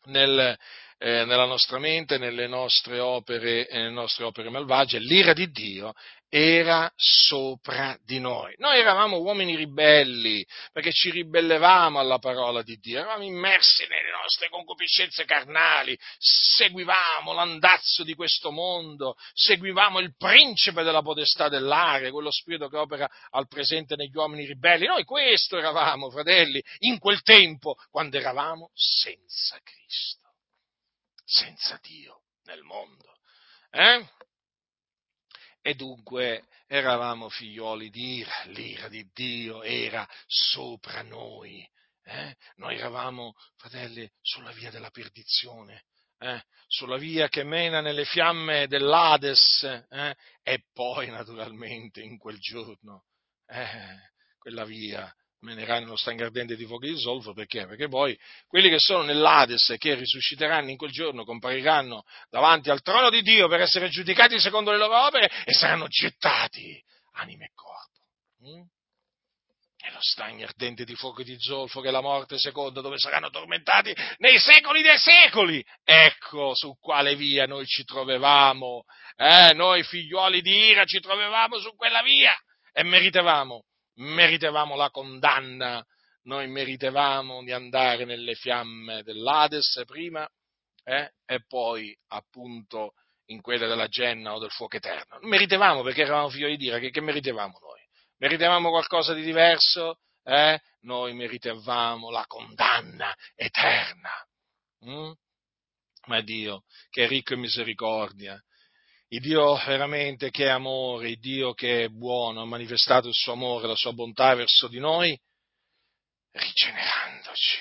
nel, 0.04 0.56
eh, 0.96 1.24
nella 1.26 1.44
nostra 1.44 1.78
mente, 1.78 2.16
nelle 2.16 2.46
nostre, 2.46 3.00
opere, 3.00 3.68
nelle 3.70 3.90
nostre 3.90 4.24
opere 4.24 4.48
malvagie, 4.48 4.98
l'ira 4.98 5.34
di 5.34 5.50
Dio 5.50 5.92
era 6.36 6.92
sopra 6.96 7.96
di 8.02 8.18
noi. 8.18 8.54
Noi 8.58 8.80
eravamo 8.80 9.18
uomini 9.18 9.54
ribelli 9.54 10.44
perché 10.72 10.90
ci 10.90 11.12
ribellevamo 11.12 12.00
alla 12.00 12.18
parola 12.18 12.60
di 12.62 12.76
Dio, 12.78 12.98
eravamo 12.98 13.22
immersi 13.22 13.86
nelle 13.86 14.10
nostre 14.10 14.48
concupiscenze 14.48 15.26
carnali, 15.26 15.96
seguivamo 16.18 17.32
l'andazzo 17.32 18.02
di 18.02 18.14
questo 18.16 18.50
mondo, 18.50 19.14
seguivamo 19.32 20.00
il 20.00 20.16
principe 20.16 20.82
della 20.82 21.02
potestà 21.02 21.48
dell'aria, 21.48 22.10
quello 22.10 22.32
spirito 22.32 22.68
che 22.68 22.78
opera 22.78 23.08
al 23.30 23.46
presente 23.46 23.94
negli 23.94 24.16
uomini 24.16 24.44
ribelli. 24.44 24.86
Noi 24.86 25.04
questo 25.04 25.56
eravamo, 25.56 26.10
fratelli, 26.10 26.60
in 26.78 26.98
quel 26.98 27.22
tempo, 27.22 27.76
quando 27.92 28.16
eravamo 28.16 28.72
senza 28.74 29.60
Cristo, 29.62 30.34
senza 31.24 31.78
Dio 31.80 32.22
nel 32.42 32.62
mondo. 32.62 33.18
Eh? 33.70 34.04
E 35.66 35.74
dunque 35.74 36.44
eravamo 36.66 37.30
figlioli 37.30 37.88
di 37.88 38.16
ira, 38.16 38.42
l'ira 38.48 38.88
di 38.88 39.08
Dio 39.14 39.62
era 39.62 40.06
sopra 40.26 41.00
noi. 41.00 41.66
Eh? 42.02 42.36
Noi 42.56 42.76
eravamo, 42.76 43.32
fratelli, 43.56 44.06
sulla 44.20 44.52
via 44.52 44.70
della 44.70 44.90
perdizione, 44.90 45.84
eh? 46.18 46.44
sulla 46.66 46.98
via 46.98 47.28
che 47.28 47.44
mena 47.44 47.80
nelle 47.80 48.04
fiamme 48.04 48.66
dell'Ades 48.66 49.62
eh? 49.88 50.14
e 50.42 50.64
poi 50.70 51.08
naturalmente 51.08 52.02
in 52.02 52.18
quel 52.18 52.38
giorno 52.38 53.06
eh, 53.46 54.10
quella 54.36 54.66
via 54.66 55.10
meneranno 55.44 55.88
lo 55.88 55.96
stagno 55.96 56.24
ardente 56.24 56.56
di 56.56 56.66
fuoco 56.66 56.86
di 56.86 56.98
zolfo, 56.98 57.32
perché? 57.32 57.66
Perché 57.66 57.88
poi 57.88 58.18
quelli 58.46 58.68
che 58.68 58.78
sono 58.78 59.02
nell'Ades, 59.02 59.74
che 59.78 59.94
risusciteranno 59.94 60.70
in 60.70 60.76
quel 60.76 60.90
giorno, 60.90 61.24
compariranno 61.24 62.02
davanti 62.28 62.70
al 62.70 62.82
trono 62.82 63.10
di 63.10 63.22
Dio 63.22 63.46
per 63.46 63.60
essere 63.60 63.88
giudicati 63.88 64.40
secondo 64.40 64.70
le 64.72 64.78
loro 64.78 65.06
opere 65.06 65.30
e 65.44 65.52
saranno 65.52 65.86
gettati 65.86 66.82
anima 67.12 67.44
e 67.44 67.50
corpo. 67.54 67.82
Mm? 68.48 68.72
nello 69.84 70.00
stagno 70.00 70.46
ardente 70.46 70.84
di 70.84 70.94
fuoco 70.94 71.20
e 71.20 71.24
di 71.24 71.36
zolfo 71.38 71.80
che 71.80 71.88
è 71.88 71.90
la 71.90 72.00
morte 72.00 72.38
seconda, 72.38 72.80
dove 72.80 72.98
saranno 72.98 73.28
tormentati 73.28 73.94
nei 74.18 74.38
secoli 74.38 74.82
dei 74.82 74.98
secoli. 74.98 75.62
Ecco 75.84 76.54
su 76.54 76.76
quale 76.80 77.14
via 77.16 77.46
noi 77.46 77.66
ci 77.66 77.84
trovevamo, 77.84 78.84
eh, 79.16 79.52
noi 79.52 79.82
figliuoli 79.82 80.40
di 80.40 80.68
ira 80.70 80.84
ci 80.84 81.00
trovevamo 81.00 81.58
su 81.58 81.74
quella 81.76 82.02
via 82.02 82.34
e 82.72 82.82
meritevamo, 82.82 83.64
meritevamo 83.96 84.76
la 84.76 84.90
condanna, 84.90 85.84
noi 86.22 86.48
meritevamo 86.48 87.42
di 87.42 87.52
andare 87.52 88.04
nelle 88.04 88.34
fiamme 88.34 89.02
dell'Ades 89.02 89.82
prima 89.86 90.28
eh, 90.84 91.12
e 91.24 91.44
poi 91.46 91.96
appunto 92.08 92.94
in 93.26 93.40
quelle 93.40 93.66
della 93.66 93.88
Genna 93.88 94.34
o 94.34 94.38
del 94.38 94.50
fuoco 94.50 94.76
eterno. 94.76 95.18
Meritevamo 95.22 95.82
perché 95.82 96.02
eravamo 96.02 96.28
figli 96.28 96.48
di 96.48 96.56
Dio, 96.56 96.78
che, 96.78 96.90
che 96.90 97.00
meritevamo 97.00 97.58
noi? 97.60 97.80
Meritavamo 98.18 98.70
qualcosa 98.70 99.14
di 99.14 99.22
diverso? 99.22 99.98
Eh? 100.22 100.58
Noi 100.80 101.14
meritavamo 101.14 102.10
la 102.10 102.24
condanna 102.26 103.14
eterna. 103.34 104.12
Mm? 104.86 105.12
Ma 106.06 106.20
Dio, 106.20 106.64
che 106.90 107.04
è 107.04 107.08
ricco 107.08 107.34
in 107.34 107.40
misericordia, 107.40 108.42
il 109.14 109.20
Dio 109.20 109.54
veramente 109.64 110.30
che 110.30 110.46
è 110.46 110.48
amore, 110.48 111.10
il 111.10 111.20
Dio 111.20 111.54
che 111.54 111.84
è 111.84 111.88
buono, 111.88 112.42
ha 112.42 112.46
manifestato 112.46 113.06
il 113.06 113.14
suo 113.14 113.34
amore, 113.34 113.68
la 113.68 113.76
sua 113.76 113.92
bontà 113.92 114.34
verso 114.34 114.66
di 114.66 114.80
noi, 114.80 115.16
rigenerandoci. 116.32 117.58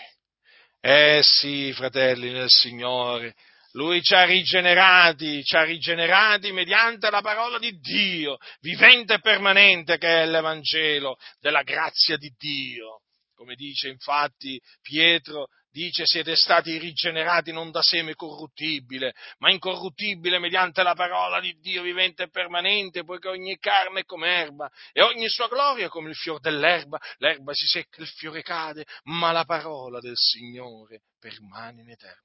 Eh 0.81 1.21
sì, 1.21 1.71
fratelli 1.73 2.31
nel 2.31 2.49
Signore, 2.49 3.35
lui 3.73 4.01
ci 4.01 4.15
ha 4.15 4.23
rigenerati, 4.25 5.43
ci 5.43 5.55
ha 5.55 5.63
rigenerati 5.63 6.51
mediante 6.51 7.11
la 7.11 7.21
parola 7.21 7.59
di 7.59 7.77
Dio, 7.79 8.37
vivente 8.59 9.15
e 9.15 9.19
permanente 9.19 9.99
che 9.99 10.23
è 10.23 10.25
l'Evangelo 10.25 11.17
della 11.39 11.61
grazia 11.61 12.17
di 12.17 12.33
Dio. 12.35 13.01
Come 13.35 13.53
dice 13.53 13.89
infatti 13.89 14.59
Pietro, 14.81 15.49
dice 15.73 16.05
siete 16.05 16.35
stati 16.35 16.77
rigenerati 16.77 17.51
non 17.51 17.71
da 17.71 17.81
seme 17.81 18.13
corruttibile, 18.13 19.15
ma 19.39 19.51
incorruttibile 19.51 20.37
mediante 20.37 20.83
la 20.83 20.93
parola 20.93 21.39
di 21.39 21.57
Dio 21.59 21.81
vivente 21.81 22.23
e 22.23 22.29
permanente, 22.29 23.03
poiché 23.03 23.29
ogni 23.29 23.57
carne 23.57 24.01
è 24.01 24.05
come 24.05 24.27
erba 24.27 24.69
e 24.91 25.01
ogni 25.01 25.27
sua 25.29 25.47
gloria 25.47 25.89
come 25.89 26.09
il 26.09 26.15
fiore 26.15 26.39
dell'erba, 26.41 26.99
l'erba 27.17 27.53
si 27.53 27.65
secca, 27.65 28.01
il 28.01 28.07
fiore 28.07 28.43
cade, 28.43 28.85
ma 29.05 29.31
la 29.31 29.45
parola 29.45 29.99
del 29.99 30.15
Signore 30.15 31.01
permane 31.19 31.81
in 31.81 31.89
eterno. 31.89 32.21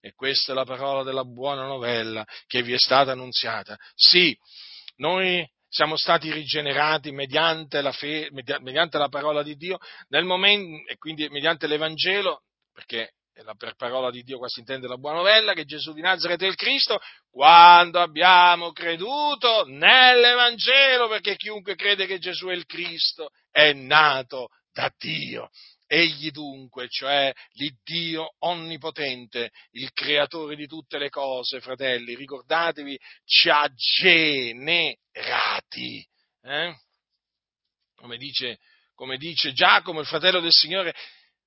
E 0.00 0.12
questa 0.12 0.52
è 0.52 0.54
la 0.54 0.64
parola 0.64 1.02
della 1.02 1.24
buona 1.24 1.66
novella 1.66 2.24
che 2.46 2.62
vi 2.62 2.74
è 2.74 2.78
stata 2.78 3.10
annunziata. 3.10 3.76
Sì, 3.94 4.36
noi 4.96 5.44
siamo 5.68 5.96
stati 5.96 6.30
rigenerati 6.30 7.10
mediante 7.10 7.80
la, 7.80 7.90
fe, 7.90 8.28
mediante 8.30 8.98
la 8.98 9.08
parola 9.08 9.42
di 9.42 9.56
Dio 9.56 9.78
momento, 10.22 10.88
e 10.88 10.96
quindi 10.96 11.28
mediante 11.30 11.66
l'Evangelo, 11.66 12.42
perché 12.74 13.12
per 13.56 13.74
parola 13.76 14.10
di 14.10 14.22
Dio 14.22 14.38
qua 14.38 14.48
si 14.48 14.60
intende 14.60 14.86
la 14.86 14.96
buona 14.96 15.16
novella, 15.16 15.54
che 15.54 15.64
Gesù 15.64 15.92
di 15.92 16.00
Nazareth 16.00 16.42
è 16.42 16.46
il 16.46 16.54
Cristo, 16.54 17.00
quando 17.30 18.00
abbiamo 18.00 18.70
creduto 18.72 19.64
nell'Evangelo, 19.66 21.08
perché 21.08 21.34
chiunque 21.36 21.74
crede 21.74 22.06
che 22.06 22.18
Gesù 22.18 22.46
è 22.48 22.52
il 22.52 22.66
Cristo 22.66 23.30
è 23.50 23.72
nato 23.72 24.50
da 24.72 24.92
Dio. 24.96 25.48
Egli 25.86 26.30
dunque, 26.30 26.88
cioè 26.88 27.32
l'Iddio 27.52 28.34
onnipotente, 28.38 29.50
il 29.72 29.92
creatore 29.92 30.56
di 30.56 30.66
tutte 30.66 30.98
le 30.98 31.10
cose, 31.10 31.60
fratelli, 31.60 32.14
ricordatevi, 32.14 32.98
ci 33.24 33.50
ha 33.50 33.68
generati. 33.74 34.96
Eh? 36.42 36.74
Come, 37.96 38.16
dice, 38.16 38.58
come 38.94 39.16
dice 39.18 39.52
Giacomo, 39.52 40.00
il 40.00 40.06
fratello 40.06 40.40
del 40.40 40.52
Signore, 40.52 40.94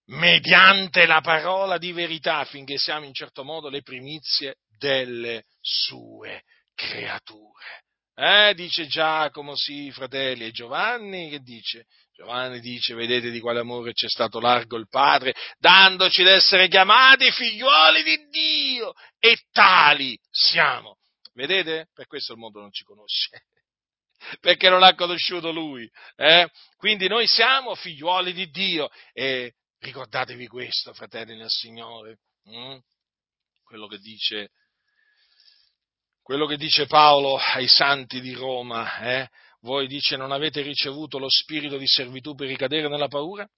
mediante 0.08 1.06
la 1.06 1.22
parola 1.22 1.78
di 1.78 1.92
verità, 1.92 2.38
affinché 2.38 2.78
siamo 2.78 3.06
in 3.06 3.14
certo 3.14 3.44
modo 3.44 3.70
le 3.70 3.82
primizie 3.82 4.58
delle 4.78 5.46
sue 5.62 6.44
creature. 6.76 7.84
Eh, 8.16 8.54
dice 8.56 8.88
Giacomo, 8.88 9.56
sì, 9.56 9.92
fratelli, 9.92 10.46
e 10.46 10.52
Giovanni 10.52 11.30
che 11.30 11.40
dice? 11.40 11.86
Giovanni 12.16 12.60
dice, 12.60 12.96
vedete 12.96 13.30
di 13.30 13.40
quale 13.40 13.60
amore 13.60 13.94
c'è 13.94 14.10
stato 14.10 14.40
largo 14.40 14.76
il 14.78 14.88
Padre, 14.88 15.36
dandoci 15.60 16.24
d'essere 16.24 16.68
chiamati 16.68 17.32
figliuoli 17.32 18.02
di 18.02 18.28
Dio, 18.30 18.94
e 19.20 19.38
tali 19.52 20.18
siamo. 20.32 20.98
Vedete? 21.34 21.90
Per 21.94 22.08
questo 22.08 22.34
il 22.34 22.40
mondo 22.40 22.60
non 22.60 22.72
ci 22.72 22.84
conosce, 22.84 23.44
perché 24.42 24.68
non 24.70 24.82
ha 24.82 24.96
conosciuto 24.96 25.52
Lui. 25.52 25.88
Eh? 26.16 26.50
Quindi 26.78 27.08
noi 27.08 27.28
siamo 27.28 27.76
figliuoli 27.76 28.34
di 28.34 28.50
Dio, 28.50 28.90
e 29.14 29.54
ricordatevi 29.80 30.48
questo, 30.48 30.94
fratelli 30.94 31.36
nel 31.36 31.50
Signore, 31.50 32.20
hm? 32.44 32.78
quello 33.64 33.88
che 33.88 33.98
dice 34.00 34.52
quello 36.22 36.46
che 36.46 36.58
dice 36.58 36.88
Paolo 36.88 37.38
ai 37.38 37.70
santi 37.70 38.20
di 38.20 38.34
Roma, 38.34 39.00
eh? 39.00 39.30
voi 39.62 39.88
dice 39.88 40.18
non 40.18 40.34
avete 40.34 40.62
ricevuto 40.62 41.20
lo 41.20 41.30
spirito 41.30 41.78
di 41.78 41.88
servitù 41.88 42.36
per 42.36 42.48
ricadere 42.48 42.90
nella 42.90 43.08
paura? 43.08 43.50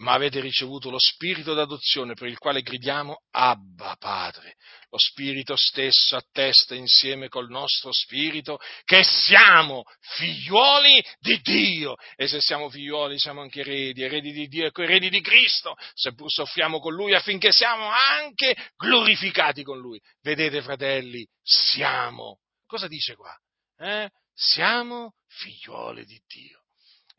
Ma 0.00 0.12
avete 0.12 0.40
ricevuto 0.40 0.90
lo 0.90 0.98
spirito 0.98 1.54
d'adozione 1.54 2.14
per 2.14 2.28
il 2.28 2.38
quale 2.38 2.62
gridiamo 2.62 3.22
Abba 3.30 3.96
Padre. 3.98 4.56
Lo 4.90 4.98
spirito 4.98 5.56
stesso 5.56 6.16
attesta 6.16 6.74
insieme 6.74 7.28
col 7.28 7.48
nostro 7.48 7.92
spirito 7.92 8.58
che 8.84 9.04
siamo 9.04 9.84
figliuoli 10.00 11.04
di 11.18 11.40
Dio 11.40 11.96
e 12.16 12.26
se 12.28 12.40
siamo 12.40 12.70
figliuoli 12.70 13.18
siamo 13.18 13.42
anche 13.42 13.60
eredi, 13.60 14.02
eredi 14.02 14.32
di 14.32 14.48
Dio 14.48 14.66
e 14.66 14.82
eredi 14.82 15.10
di 15.10 15.20
Cristo, 15.20 15.76
seppur 15.94 16.30
soffriamo 16.30 16.80
con 16.80 16.94
Lui 16.94 17.14
affinché 17.14 17.52
siamo 17.52 17.86
anche 17.88 18.56
glorificati 18.76 19.62
con 19.62 19.78
Lui. 19.78 20.00
Vedete 20.22 20.62
fratelli, 20.62 21.26
siamo. 21.42 22.40
Cosa 22.66 22.88
dice 22.88 23.14
qua? 23.16 23.36
Eh? 23.78 24.10
Siamo 24.32 25.14
figliuoli 25.26 26.04
di 26.04 26.20
Dio 26.26 26.59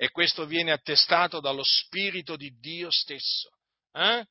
e 0.02 0.10
questo 0.10 0.48
viene 0.48 0.72
attestato 0.72 1.40
dallo 1.40 1.62
Spirito 1.64 2.36
di 2.36 2.58
Dio 2.58 2.90
stesso, 2.90 3.52
eh? 3.94 4.26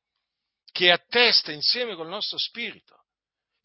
che 0.69 0.91
attesta 0.91 1.53
insieme 1.53 1.95
col 1.95 2.09
nostro 2.09 2.37
Spirito 2.37 3.05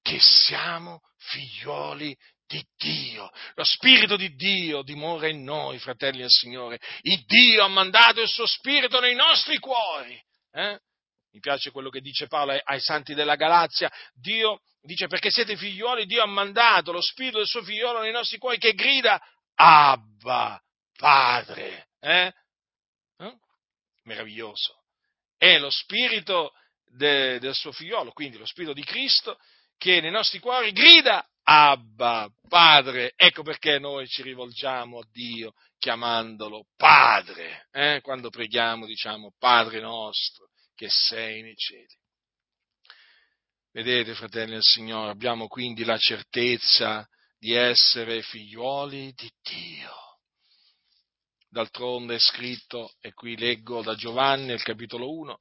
che 0.03 0.21
siamo 0.21 1.01
figlioli 1.17 2.17
di 2.47 2.65
Dio. 2.77 3.29
Lo 3.55 3.65
Spirito 3.65 4.15
di 4.15 4.37
Dio 4.37 4.83
dimora 4.83 5.27
in 5.27 5.43
noi, 5.43 5.81
fratelli 5.81 6.19
del 6.19 6.31
Signore. 6.31 6.79
Il 7.01 7.25
Dio 7.25 7.65
ha 7.65 7.69
mandato 7.69 8.21
il 8.21 8.29
suo 8.29 8.47
Spirito 8.47 9.01
nei 9.01 9.17
nostri 9.17 9.59
cuori. 9.59 10.17
Eh? 10.53 10.79
Mi 11.33 11.41
piace 11.41 11.73
quello 11.73 11.91
che 11.91 12.01
dice 12.01 12.29
Paolo 12.29 12.57
ai 12.63 12.81
santi 12.81 13.15
della 13.15 13.35
Galazia. 13.35 13.91
Dio 14.15 14.61
dice 14.81 15.09
perché 15.09 15.33
siete 15.33 15.57
figlioli, 15.57 16.07
Dio 16.07 16.23
ha 16.23 16.27
mandato 16.27 16.93
lo 16.93 17.03
Spirito 17.03 17.39
del 17.39 17.49
suo 17.49 17.65
figliolo 17.65 18.01
nei 18.01 18.13
nostri 18.13 18.39
cuori 18.39 18.59
che 18.59 18.75
grida 18.75 19.21
Abba, 19.57 20.63
Padre. 20.97 21.89
Eh? 22.07 22.33
Eh? 23.19 23.37
Meraviglioso. 24.05 24.85
È 25.37 25.59
lo 25.59 25.71
spirito 25.71 26.53
de, 26.85 27.41
del 27.41 27.55
suo 27.55 27.73
figliolo, 27.73 28.13
quindi 28.13 28.39
lo 28.39 28.47
spirito 28.47 28.73
di 28.73 28.85
Cristo, 28.85 29.37
che 29.77 30.01
nei 30.01 30.13
nostri 30.13 30.39
cuori 30.39 30.71
grida 30.71 31.27
Abba, 31.43 32.29
Padre. 32.49 33.13
Ecco 33.17 33.43
perché 33.43 33.79
noi 33.79 34.07
ci 34.07 34.23
rivolgiamo 34.23 35.01
a 35.01 35.07
Dio 35.11 35.53
chiamandolo 35.79 36.67
Padre. 36.77 37.67
Eh? 37.73 38.01
Quando 38.03 38.31
preghiamo 38.31 38.87
diciamo 38.87 39.33
Padre 39.39 39.81
nostro 39.81 40.47
che 40.75 40.89
sei 40.89 41.43
nei 41.43 41.57
cieli. 41.57 41.95
Vedete, 43.73 44.15
fratelli 44.15 44.53
del 44.53 44.63
Signore, 44.63 45.11
abbiamo 45.11 45.49
quindi 45.49 45.85
la 45.85 45.99
certezza 45.99 47.07
di 47.37 47.53
essere 47.53 48.23
figlioli 48.23 49.13
di 49.13 49.31
Dio. 49.43 50.06
D'altronde 51.57 52.17
è 52.17 52.19
scritto, 52.19 52.93
e 53.01 53.15
qui 53.15 53.35
leggo 53.35 53.81
da 53.81 53.95
Giovanni, 53.95 54.53
il 54.53 54.63
capitolo 54.63 55.11
1, 55.11 55.39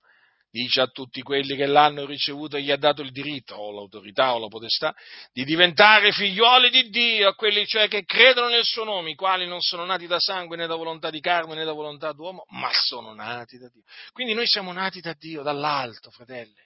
dice 0.50 0.80
a 0.80 0.88
tutti 0.88 1.22
quelli 1.22 1.58
che 1.58 1.66
l'hanno 1.66 2.06
ricevuto 2.06 2.58
gli 2.58 2.72
ha 2.72 2.78
dato 2.78 3.02
il 3.02 3.12
diritto, 3.12 3.56
o 3.56 3.74
l'autorità, 3.74 4.34
o 4.34 4.40
la 4.40 4.48
potestà, 4.48 4.96
di 5.34 5.44
diventare 5.44 6.14
figlioli 6.14 6.70
di 6.70 6.88
Dio, 6.88 7.28
a 7.28 7.36
quelli 7.36 7.68
cioè 7.68 7.90
che 7.90 8.06
credono 8.06 8.48
nel 8.48 8.64
suo 8.64 8.86
nome, 8.86 9.10
i 9.10 9.16
quali 9.16 9.46
non 9.46 9.60
sono 9.60 9.84
nati 9.84 10.08
da 10.08 10.18
sangue 10.18 10.56
né 10.56 10.68
da 10.68 10.76
volontà 10.76 11.10
di 11.10 11.20
carne 11.20 11.54
né 11.54 11.66
da 11.66 11.74
volontà 11.74 12.14
d'uomo, 12.14 12.46
ma 12.52 12.70
sono 12.72 13.14
nati 13.14 13.58
da 13.58 13.68
Dio. 13.68 13.84
Quindi 14.14 14.34
noi 14.34 14.48
siamo 14.48 14.72
nati 14.72 15.02
da 15.02 15.14
Dio, 15.20 15.42
dall'alto, 15.42 16.12
fratelli. 16.12 16.64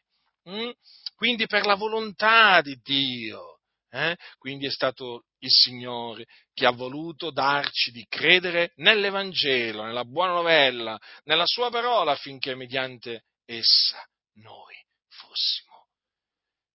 Mm? 0.48 0.70
Quindi 1.16 1.48
per 1.48 1.66
la 1.66 1.74
volontà 1.74 2.62
di 2.62 2.80
Dio. 2.84 3.62
Eh? 3.90 4.16
Quindi 4.38 4.68
è 4.68 4.70
stato 4.70 5.24
il 5.40 5.50
Signore 5.50 6.26
che 6.60 6.66
ha 6.66 6.72
voluto 6.72 7.32
darci 7.32 7.90
di 7.92 8.06
credere 8.10 8.74
nell'Evangelo, 8.76 9.86
nella 9.86 10.04
buona 10.04 10.34
novella, 10.34 11.00
nella 11.24 11.46
sua 11.46 11.70
parola 11.70 12.12
affinché 12.12 12.54
mediante 12.54 13.24
essa 13.46 14.06
noi 14.34 14.76
fossimo 15.08 15.88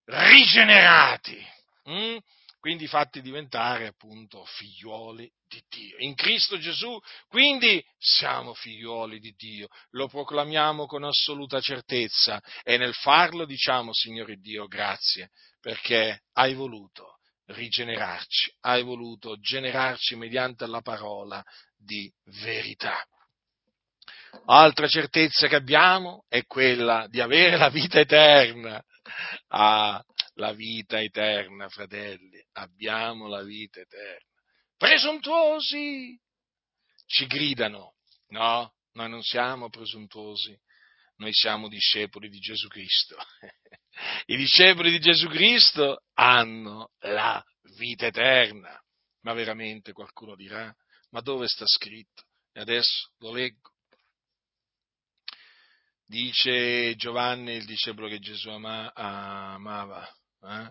rigenerati. 0.04 1.52
Mm? 1.90 2.16
quindi 2.58 2.86
fatti 2.86 3.20
diventare 3.20 3.88
appunto 3.88 4.42
figlioli 4.46 5.30
di 5.46 5.62
Dio. 5.68 5.96
In 5.98 6.14
Cristo 6.14 6.56
Gesù, 6.56 6.98
quindi 7.28 7.84
siamo 7.98 8.54
figlioli 8.54 9.18
di 9.18 9.34
Dio, 9.36 9.68
lo 9.90 10.08
proclamiamo 10.08 10.86
con 10.86 11.04
assoluta 11.04 11.60
certezza 11.60 12.42
e 12.62 12.78
nel 12.78 12.94
farlo 12.94 13.44
diciamo, 13.44 13.92
Signore 13.92 14.36
Dio, 14.36 14.66
grazie, 14.66 15.28
perché 15.60 16.22
hai 16.32 16.54
voluto 16.54 17.13
rigenerarci, 17.46 18.54
hai 18.60 18.82
voluto 18.82 19.38
generarci 19.38 20.16
mediante 20.16 20.66
la 20.66 20.80
parola 20.80 21.42
di 21.76 22.12
verità. 22.42 23.06
Altra 24.46 24.88
certezza 24.88 25.46
che 25.46 25.54
abbiamo 25.54 26.24
è 26.28 26.44
quella 26.44 27.06
di 27.08 27.20
avere 27.20 27.56
la 27.56 27.70
vita 27.70 28.00
eterna. 28.00 28.82
Ah, 29.48 30.02
la 30.34 30.52
vita 30.52 31.00
eterna, 31.00 31.68
fratelli, 31.68 32.44
abbiamo 32.52 33.28
la 33.28 33.42
vita 33.42 33.80
eterna. 33.80 34.28
Presuntuosi! 34.76 36.18
Ci 37.06 37.26
gridano. 37.26 37.94
No, 38.28 38.74
noi 38.92 39.08
non 39.08 39.22
siamo 39.22 39.68
presuntuosi, 39.68 40.58
noi 41.16 41.32
siamo 41.32 41.68
discepoli 41.68 42.28
di 42.28 42.38
Gesù 42.38 42.66
Cristo. 42.68 43.16
I 44.26 44.36
discepoli 44.36 44.90
di 44.90 44.98
Gesù 44.98 45.28
Cristo 45.28 46.02
hanno 46.14 46.90
la 47.00 47.42
vita 47.76 48.06
eterna. 48.06 48.78
Ma 49.22 49.32
veramente 49.32 49.92
qualcuno 49.92 50.34
dirà, 50.34 50.74
ma 51.10 51.20
dove 51.20 51.48
sta 51.48 51.66
scritto? 51.66 52.24
E 52.52 52.60
adesso 52.60 53.12
lo 53.18 53.32
leggo. 53.32 53.72
Dice 56.06 56.94
Giovanni, 56.96 57.54
il 57.54 57.64
discepolo 57.64 58.08
che 58.08 58.18
Gesù 58.18 58.50
ama, 58.50 58.92
amava, 58.92 60.06
eh? 60.42 60.70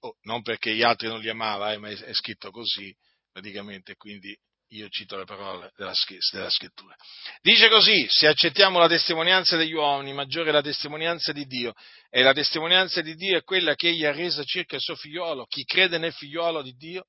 oh, 0.00 0.16
non 0.22 0.42
perché 0.42 0.74
gli 0.74 0.82
altri 0.82 1.08
non 1.08 1.20
li 1.20 1.28
amava, 1.28 1.72
eh, 1.72 1.78
ma 1.78 1.88
è, 1.88 1.96
è, 1.96 2.12
scritto 2.12 2.50
così 2.50 2.94
praticamente, 3.32 3.96
quindi 3.96 4.36
io 4.70 4.88
cito 4.88 5.16
le 5.16 5.24
parole 5.24 5.72
della, 5.76 5.92
della, 6.30 6.50
scrittura. 6.50 6.94
Dice 7.40 7.68
così, 7.68 8.06
se 8.08 8.28
accettiamo 8.28 8.78
la 8.78 8.88
testimonianza 8.88 9.56
degli 9.56 9.72
uomini, 9.72 10.12
maggiore 10.12 10.50
è 10.50 10.52
la 10.52 10.62
testimonianza 10.62 11.32
di 11.32 11.44
Dio, 11.46 11.72
e 12.08 12.22
la 12.22 12.32
testimonianza 12.32 13.00
di 13.00 13.14
Dio 13.14 13.36
è 13.36 13.42
quella 13.42 13.74
che 13.74 13.88
egli 13.88 14.04
ha 14.04 14.12
resa 14.12 14.44
circa 14.44 14.76
il 14.76 14.82
suo 14.82 14.94
figliolo, 14.94 15.46
chi 15.46 15.64
crede 15.64 15.98
nel 15.98 16.12
figliolo 16.12 16.62
di 16.62 16.74
Dio 16.74 17.06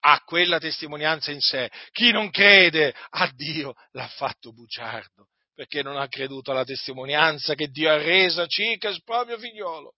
ha 0.00 0.20
quella 0.24 0.58
testimonianza 0.58 1.32
in 1.32 1.40
sé, 1.40 1.70
chi 1.90 2.12
non 2.12 2.30
crede 2.30 2.94
a 3.10 3.30
Dio 3.34 3.74
l'ha 3.92 4.08
fatto 4.08 4.52
bugiardo, 4.52 5.28
perché 5.54 5.82
non 5.82 5.96
ha 5.96 6.08
creduto 6.08 6.50
alla 6.50 6.64
testimonianza 6.64 7.54
che 7.54 7.68
Dio 7.68 7.90
ha 7.90 7.96
resa 7.96 8.46
circa 8.46 8.88
il 8.88 9.02
proprio 9.02 9.38
figliolo. 9.38 9.94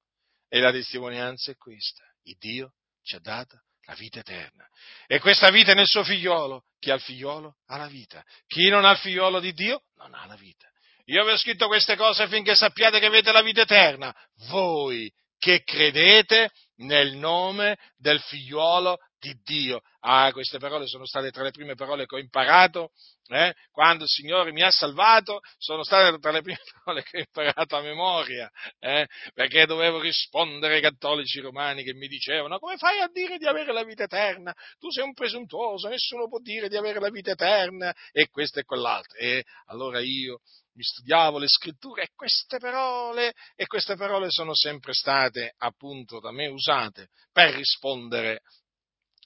E 0.48 0.60
la 0.60 0.72
testimonianza 0.72 1.50
è 1.50 1.56
questa. 1.56 2.02
Il 2.22 2.36
Dio 2.38 2.72
ci 3.02 3.16
ha 3.16 3.20
data 3.20 3.62
la 3.88 3.94
vita 3.94 4.20
eterna. 4.20 4.68
E 5.06 5.18
questa 5.18 5.50
vita 5.50 5.72
è 5.72 5.74
nel 5.74 5.86
suo 5.86 6.04
figliolo. 6.04 6.64
Chi 6.78 6.90
ha 6.90 6.94
il 6.94 7.00
figliolo 7.00 7.56
ha 7.66 7.76
la 7.78 7.86
vita. 7.86 8.22
Chi 8.46 8.68
non 8.68 8.84
ha 8.84 8.92
il 8.92 8.98
figliolo 8.98 9.40
di 9.40 9.52
Dio 9.52 9.82
non 9.96 10.14
ha 10.14 10.26
la 10.26 10.36
vita. 10.36 10.68
Io 11.06 11.24
vi 11.24 11.30
ho 11.30 11.38
scritto 11.38 11.68
queste 11.68 11.96
cose 11.96 12.22
affinché 12.22 12.54
sappiate 12.54 13.00
che 13.00 13.06
avete 13.06 13.32
la 13.32 13.40
vita 13.40 13.62
eterna. 13.62 14.14
Voi 14.48 15.10
che 15.38 15.62
credete 15.62 16.50
nel 16.76 17.16
nome 17.16 17.78
del 17.96 18.20
figliolo 18.20 18.98
di 19.18 19.38
Dio. 19.42 19.80
Ah, 20.00 20.30
queste 20.32 20.58
parole 20.58 20.86
sono 20.86 21.06
state 21.06 21.30
tra 21.30 21.42
le 21.42 21.50
prime 21.50 21.74
parole 21.74 22.06
che 22.06 22.14
ho 22.14 22.18
imparato 22.18 22.90
eh? 23.28 23.54
quando 23.70 24.04
il 24.04 24.08
Signore 24.08 24.52
mi 24.52 24.62
ha 24.62 24.70
salvato, 24.70 25.40
sono 25.58 25.84
state 25.84 26.18
tra 26.18 26.30
le 26.30 26.42
prime 26.42 26.58
parole 26.82 27.02
che 27.02 27.18
ho 27.18 27.20
imparato 27.20 27.76
a 27.76 27.82
memoria, 27.82 28.50
eh? 28.78 29.06
perché 29.34 29.66
dovevo 29.66 30.00
rispondere 30.00 30.76
ai 30.76 30.80
cattolici 30.80 31.40
romani 31.40 31.82
che 31.82 31.94
mi 31.94 32.08
dicevano 32.08 32.58
come 32.58 32.76
fai 32.76 33.00
a 33.00 33.08
dire 33.12 33.38
di 33.38 33.46
avere 33.46 33.72
la 33.72 33.84
vita 33.84 34.04
eterna? 34.04 34.54
Tu 34.78 34.90
sei 34.90 35.04
un 35.04 35.12
presuntuoso, 35.12 35.88
nessuno 35.88 36.28
può 36.28 36.38
dire 36.38 36.68
di 36.68 36.76
avere 36.76 37.00
la 37.00 37.10
vita 37.10 37.32
eterna 37.32 37.94
e 38.12 38.28
questo 38.28 38.60
e 38.60 38.64
quell'altro. 38.64 39.18
E 39.18 39.44
allora 39.66 40.00
io 40.00 40.40
mi 40.72 40.82
studiavo 40.82 41.38
le 41.38 41.48
scritture 41.48 42.02
e 42.02 42.10
queste 42.14 42.58
parole, 42.58 43.34
e 43.56 43.66
queste 43.66 43.96
parole 43.96 44.30
sono 44.30 44.54
sempre 44.54 44.92
state 44.92 45.54
appunto 45.58 46.20
da 46.20 46.30
me 46.30 46.46
usate 46.46 47.08
per 47.32 47.52
rispondere 47.54 48.42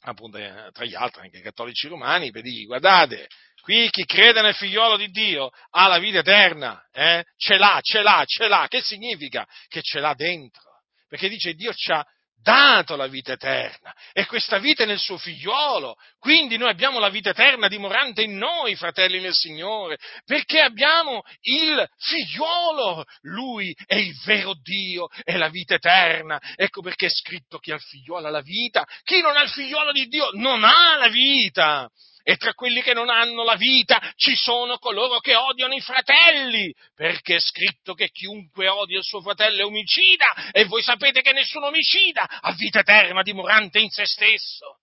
appunto 0.03 0.39
eh, 0.39 0.71
tra 0.73 0.85
gli 0.85 0.95
altri 0.95 1.23
anche 1.23 1.39
i 1.39 1.43
cattolici 1.43 1.89
romani, 1.89 2.31
per 2.31 2.43
dirgli 2.43 2.67
guardate, 2.67 3.29
qui 3.63 3.89
chi 3.91 4.05
crede 4.05 4.41
nel 4.43 4.55
figliolo 4.55 4.97
di 4.97 5.09
Dio 5.11 5.51
ha 5.71 5.87
la 5.87 5.99
vita 5.99 6.19
eterna, 6.19 6.83
eh? 6.93 7.25
ce 7.37 7.57
l'ha, 7.57 7.79
ce 7.83 8.03
l'ha, 8.03 8.23
ce 8.27 8.49
l'ha, 8.49 8.67
che 8.69 8.83
significa? 8.83 9.47
Che 9.69 9.81
ce 9.83 10.01
l'ha 10.01 10.15
dentro, 10.15 10.63
perché 11.09 11.29
dice 11.29 11.55
Dio 11.55 11.73
ci 11.73 11.93
ha 11.93 12.05
dato 12.43 12.97
la 12.97 13.07
vita 13.07 13.33
eterna 13.33 13.95
e 14.13 14.27
questa 14.27 14.59
vita 14.59 14.83
è 14.83 14.87
nel 14.87 14.99
suo 14.99 15.17
figliolo. 15.17 15.97
Quindi 16.19 16.57
noi 16.57 16.69
abbiamo 16.69 16.99
la 16.99 17.09
vita 17.09 17.31
eterna 17.31 17.69
dimorante 17.69 18.23
in 18.23 18.37
noi, 18.37 18.75
fratelli 18.75 19.21
nel 19.21 19.35
Signore, 19.35 19.99
perché 20.25 20.61
abbiamo 20.61 21.23
il 21.41 21.89
figliolo. 21.97 23.05
Lui 23.23 23.75
è 23.87 23.97
il 23.97 24.15
vero 24.25 24.55
Dio, 24.61 25.09
è 25.23 25.37
la 25.37 25.49
vita 25.49 25.75
eterna. 25.75 26.41
Ecco 26.57 26.83
perché 26.83 27.07
è 27.07 27.11
scritto 27.11 27.59
chi 27.59 27.73
ha 27.73 27.77
il 27.77 27.81
figliolo 27.81 28.27
ha 28.27 28.31
la 28.31 28.41
vita. 28.41 28.87
Chi 29.05 29.21
non 29.21 29.37
ha 29.37 29.43
il 29.43 29.51
figliolo 29.51 29.93
di 29.93 30.07
Dio 30.07 30.31
non 30.33 30.65
ha 30.65 30.97
la 30.97 31.09
vita 31.09 31.89
e 32.23 32.37
tra 32.37 32.55
quelli 32.55 32.83
che 32.83 32.95
non 32.95 33.11
hanno 33.11 33.43
la 33.45 33.57
vita 33.57 34.01
ci 34.17 34.35
sono 34.37 34.79
coloro 34.79 35.19
che 35.21 35.35
odiano 35.35 35.75
i 35.75 35.81
fratelli, 35.81 36.73
perché 36.95 37.37
è 37.37 37.41
scritto 37.41 37.95
che 37.95 38.11
chiunque 38.11 38.69
odia 38.69 38.99
il 38.99 39.05
suo 39.05 39.21
fratello 39.21 39.63
è 39.63 39.65
omicida 39.65 40.51
e 40.51 40.65
voi 40.65 40.83
sapete 40.83 41.21
che 41.21 41.33
nessun 41.33 41.65
omicida 41.65 42.41
ha 42.41 42.53
vita 42.53 42.81
eterna 42.81 43.23
dimorante 43.23 43.81
in 43.81 43.91
se 43.91 44.07
stesso. 44.07 44.79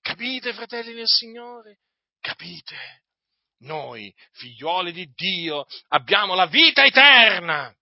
Capite, 0.00 0.52
fratelli 0.52 0.92
del 0.92 1.06
Signore? 1.06 1.78
Capite? 2.20 3.00
Noi, 3.60 4.12
figlioli 4.32 4.92
di 4.92 5.06
Dio, 5.14 5.64
abbiamo 5.88 6.34
la 6.34 6.46
vita 6.46 6.84
eterna. 6.84 7.72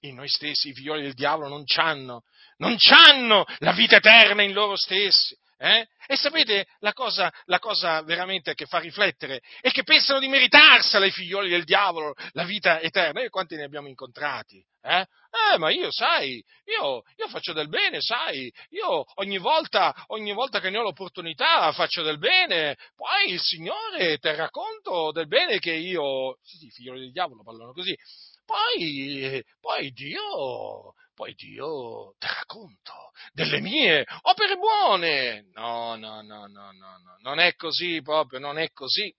In 0.00 0.16
noi 0.16 0.28
stessi 0.28 0.68
i 0.68 0.74
figlioli 0.74 1.02
del 1.02 1.14
diavolo 1.14 1.48
non 1.48 1.64
c'hanno, 1.64 2.24
non 2.58 2.76
c'hanno 2.78 3.46
la 3.58 3.72
vita 3.72 3.96
eterna 3.96 4.42
in 4.42 4.52
loro 4.52 4.76
stessi. 4.76 5.34
Eh? 5.56 5.86
E 6.06 6.16
sapete 6.16 6.66
la 6.80 6.92
cosa, 6.92 7.32
la 7.44 7.58
cosa, 7.58 8.02
veramente 8.02 8.54
che 8.54 8.66
fa 8.66 8.78
riflettere? 8.78 9.40
È 9.60 9.70
che 9.70 9.84
pensano 9.84 10.18
di 10.18 10.28
meritarsela 10.28 11.06
i 11.06 11.10
figlioli 11.10 11.48
del 11.48 11.64
diavolo, 11.64 12.14
la 12.32 12.44
vita 12.44 12.80
eterna. 12.80 13.22
E 13.22 13.28
quanti 13.28 13.56
ne 13.56 13.64
abbiamo 13.64 13.88
incontrati? 13.88 14.64
Eh? 14.82 15.00
eh 15.00 15.58
ma 15.58 15.70
io, 15.70 15.90
sai, 15.90 16.44
io, 16.64 17.02
io, 17.16 17.28
faccio 17.28 17.54
del 17.54 17.68
bene, 17.68 18.00
sai, 18.00 18.52
io 18.70 19.04
ogni 19.14 19.38
volta, 19.38 19.94
ogni 20.08 20.32
volta 20.32 20.60
che 20.60 20.68
ne 20.68 20.78
ho 20.78 20.82
l'opportunità 20.82 21.72
faccio 21.72 22.02
del 22.02 22.18
bene, 22.18 22.76
poi 22.94 23.32
il 23.32 23.40
Signore 23.40 24.18
terrà 24.18 24.50
conto 24.50 25.10
del 25.12 25.26
bene 25.26 25.58
che 25.58 25.72
io... 25.72 26.38
Sì, 26.42 26.66
i 26.66 26.70
figlioli 26.70 27.00
del 27.00 27.12
diavolo 27.12 27.42
parlano 27.42 27.72
così. 27.72 27.96
Poi, 28.44 29.42
poi 29.60 29.90
Dio, 29.92 30.94
poi 31.14 31.34
Dio 31.34 32.14
terrà 32.18 32.42
conto 32.46 32.92
delle 33.32 33.60
mie 33.60 34.04
opere 34.22 34.56
buone. 34.56 35.46
No, 35.52 35.96
no, 35.96 36.20
no, 36.22 36.46
no, 36.46 36.72
no, 36.72 36.98
no, 36.98 37.16
non 37.20 37.38
è 37.38 37.54
così 37.54 38.02
proprio, 38.02 38.38
non 38.38 38.58
è 38.58 38.70
così. 38.72 39.12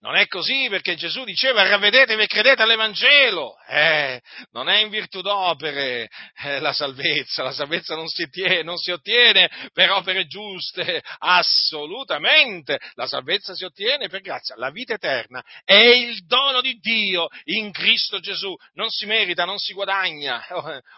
Non 0.00 0.14
è 0.14 0.28
così 0.28 0.68
perché 0.68 0.94
Gesù 0.94 1.24
diceva 1.24 1.66
ravvedetevi 1.66 2.22
e 2.22 2.26
credete 2.28 2.62
all'Evangelo. 2.62 3.56
Eh, 3.66 4.20
non 4.52 4.68
è 4.68 4.76
in 4.78 4.90
virtù 4.90 5.22
d'opere 5.22 6.08
eh, 6.44 6.60
la 6.60 6.72
salvezza, 6.72 7.42
la 7.42 7.50
salvezza 7.50 7.96
non 7.96 8.06
si, 8.06 8.22
ottiene, 8.22 8.62
non 8.62 8.76
si 8.76 8.92
ottiene 8.92 9.50
per 9.72 9.90
opere 9.90 10.26
giuste, 10.26 11.02
assolutamente. 11.18 12.78
La 12.94 13.08
salvezza 13.08 13.54
si 13.56 13.64
ottiene 13.64 14.08
per 14.08 14.20
grazia. 14.20 14.54
La 14.56 14.70
vita 14.70 14.94
eterna 14.94 15.42
è 15.64 15.74
il 15.74 16.24
dono 16.26 16.60
di 16.60 16.74
Dio 16.74 17.26
in 17.44 17.72
Cristo 17.72 18.20
Gesù. 18.20 18.54
Non 18.74 18.90
si 18.90 19.04
merita, 19.04 19.44
non 19.44 19.58
si 19.58 19.72
guadagna. 19.72 20.46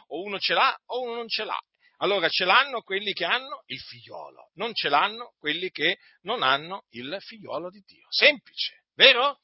O 0.08 0.24
uno 0.24 0.38
ce 0.38 0.52
l'ha 0.52 0.76
o 0.86 1.02
uno 1.02 1.14
non 1.14 1.28
ce 1.28 1.44
l'ha. 1.44 1.58
Allora 2.02 2.28
ce 2.28 2.44
l'hanno 2.44 2.82
quelli 2.82 3.12
che 3.12 3.24
hanno 3.24 3.62
il 3.66 3.78
figliolo, 3.78 4.50
non 4.54 4.72
ce 4.74 4.88
l'hanno 4.88 5.34
quelli 5.38 5.70
che 5.70 5.98
non 6.22 6.42
hanno 6.42 6.84
il 6.90 7.16
figliolo 7.20 7.68
di 7.68 7.82
Dio. 7.86 8.06
Semplice. 8.08 8.79
Vero? 9.00 9.38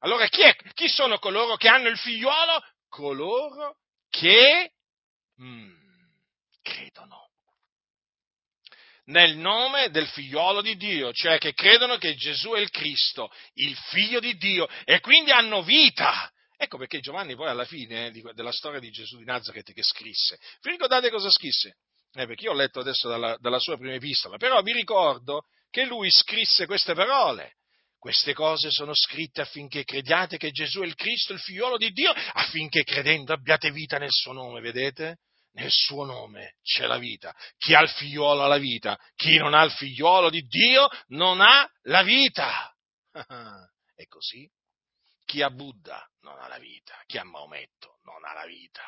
Allora 0.00 0.26
chi, 0.26 0.40
è, 0.42 0.56
chi 0.74 0.88
sono 0.88 1.20
coloro 1.20 1.54
che 1.54 1.68
hanno 1.68 1.88
il 1.88 1.96
figliuolo? 1.96 2.60
Coloro 2.88 3.76
che 4.08 4.72
mm, 5.40 5.72
credono 6.60 7.28
nel 9.04 9.36
nome 9.36 9.90
del 9.90 10.08
figliolo 10.08 10.60
di 10.60 10.76
Dio, 10.76 11.12
cioè 11.12 11.38
che 11.38 11.54
credono 11.54 11.98
che 11.98 12.16
Gesù 12.16 12.50
è 12.50 12.58
il 12.58 12.70
Cristo, 12.70 13.30
il 13.54 13.76
figlio 13.76 14.18
di 14.18 14.36
Dio, 14.36 14.68
e 14.84 14.98
quindi 14.98 15.30
hanno 15.30 15.62
vita. 15.62 16.28
Ecco 16.56 16.76
perché 16.76 16.98
Giovanni 16.98 17.36
poi 17.36 17.46
alla 17.48 17.64
fine 17.64 18.08
eh, 18.08 18.32
della 18.34 18.52
storia 18.52 18.80
di 18.80 18.90
Gesù 18.90 19.18
di 19.18 19.24
Nazareth 19.24 19.72
che 19.72 19.84
scrisse, 19.84 20.36
vi 20.62 20.70
ricordate 20.70 21.10
cosa 21.10 21.30
scrisse? 21.30 21.76
Eh, 22.12 22.26
perché 22.26 22.46
io 22.46 22.50
ho 22.50 22.54
letto 22.54 22.80
adesso 22.80 23.08
dalla, 23.08 23.36
dalla 23.38 23.60
sua 23.60 23.76
prima 23.76 23.94
epistola, 23.94 24.36
però 24.36 24.60
vi 24.62 24.72
ricordo 24.72 25.42
che 25.70 25.84
lui 25.84 26.10
scrisse 26.10 26.66
queste 26.66 26.94
parole. 26.94 27.54
Queste 28.00 28.32
cose 28.32 28.70
sono 28.70 28.94
scritte 28.94 29.42
affinché 29.42 29.84
crediate 29.84 30.38
che 30.38 30.50
Gesù 30.50 30.80
è 30.80 30.86
il 30.86 30.94
Cristo, 30.94 31.34
il 31.34 31.38
figliolo 31.38 31.76
di 31.76 31.90
Dio, 31.90 32.10
affinché 32.10 32.82
credendo 32.82 33.34
abbiate 33.34 33.70
vita 33.70 33.98
nel 33.98 34.10
suo 34.10 34.32
nome, 34.32 34.60
vedete? 34.60 35.18
nel 35.52 35.70
suo 35.70 36.04
nome 36.04 36.54
c'è 36.62 36.86
la 36.86 36.98
vita. 36.98 37.34
Chi 37.58 37.74
ha 37.74 37.80
il 37.80 37.88
figliuolo 37.88 38.42
ha 38.42 38.46
la 38.46 38.58
vita, 38.58 38.98
chi 39.16 39.36
non 39.36 39.54
ha 39.54 39.62
il 39.62 39.72
figliuolo 39.72 40.30
di 40.30 40.42
Dio 40.46 40.88
non 41.08 41.40
ha 41.40 41.68
la 41.82 42.02
vita. 42.02 42.74
È 43.94 44.06
così. 44.06 44.48
Chi 45.24 45.42
ha 45.42 45.50
Buddha 45.50 46.04
non 46.22 46.38
ha 46.40 46.48
la 46.48 46.58
vita, 46.58 47.02
chi 47.06 47.18
ha 47.18 47.24
Maometto 47.24 47.98
non 48.04 48.24
ha 48.24 48.32
la 48.32 48.46
vita, 48.46 48.82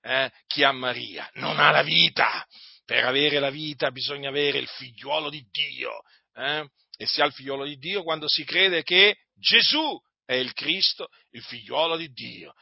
eh? 0.00 0.32
chi 0.46 0.64
ha 0.64 0.72
Maria 0.72 1.28
non 1.34 1.60
ha 1.60 1.70
la 1.70 1.82
vita. 1.82 2.46
Per 2.84 3.04
avere 3.04 3.38
la 3.38 3.50
vita 3.50 3.90
bisogna 3.90 4.28
avere 4.28 4.58
il 4.58 4.68
figliuolo 4.68 5.30
di 5.30 5.46
Dio. 5.50 6.02
Eh? 6.34 6.68
E 6.96 7.06
si 7.06 7.20
ha 7.20 7.26
il 7.26 7.32
figliuolo 7.32 7.64
di 7.64 7.76
Dio 7.76 8.02
quando 8.02 8.28
si 8.28 8.44
crede 8.44 8.82
che 8.82 9.16
Gesù 9.34 10.00
è 10.24 10.34
il 10.34 10.52
Cristo, 10.52 11.08
il 11.30 11.42
figliuolo 11.42 11.96
di 11.96 12.08
Dio. 12.12 12.54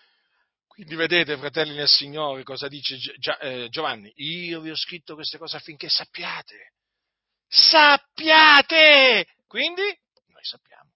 Quindi 0.67 0.95
vedete, 0.95 1.37
fratelli 1.37 1.75
nel 1.75 1.89
Signore, 1.89 2.43
cosa 2.45 2.67
dice 2.67 2.97
eh, 3.41 3.69
Giovanni? 3.69 4.11
Io 4.17 4.61
vi 4.61 4.71
ho 4.71 4.77
scritto 4.77 5.15
queste 5.15 5.37
cose 5.37 5.57
affinché 5.57 5.89
sappiate. 5.89 6.73
Sappiate! 7.47 9.27
Quindi 9.47 9.83
noi 9.83 10.43
sappiamo. 10.43 10.91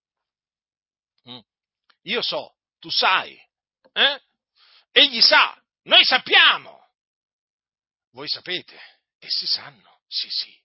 Mm. 1.29 1.41
Io 2.05 2.23
so, 2.23 2.57
tu 2.79 2.89
sai. 2.89 3.39
Eh? 3.93 4.21
Egli 4.93 5.21
sa, 5.21 5.63
noi 5.83 6.05
sappiamo. 6.05 6.89
Voi 8.13 8.29
sapete, 8.29 8.81
essi 9.19 9.47
sanno, 9.47 10.01
sì 10.07 10.31
sì. 10.31 10.59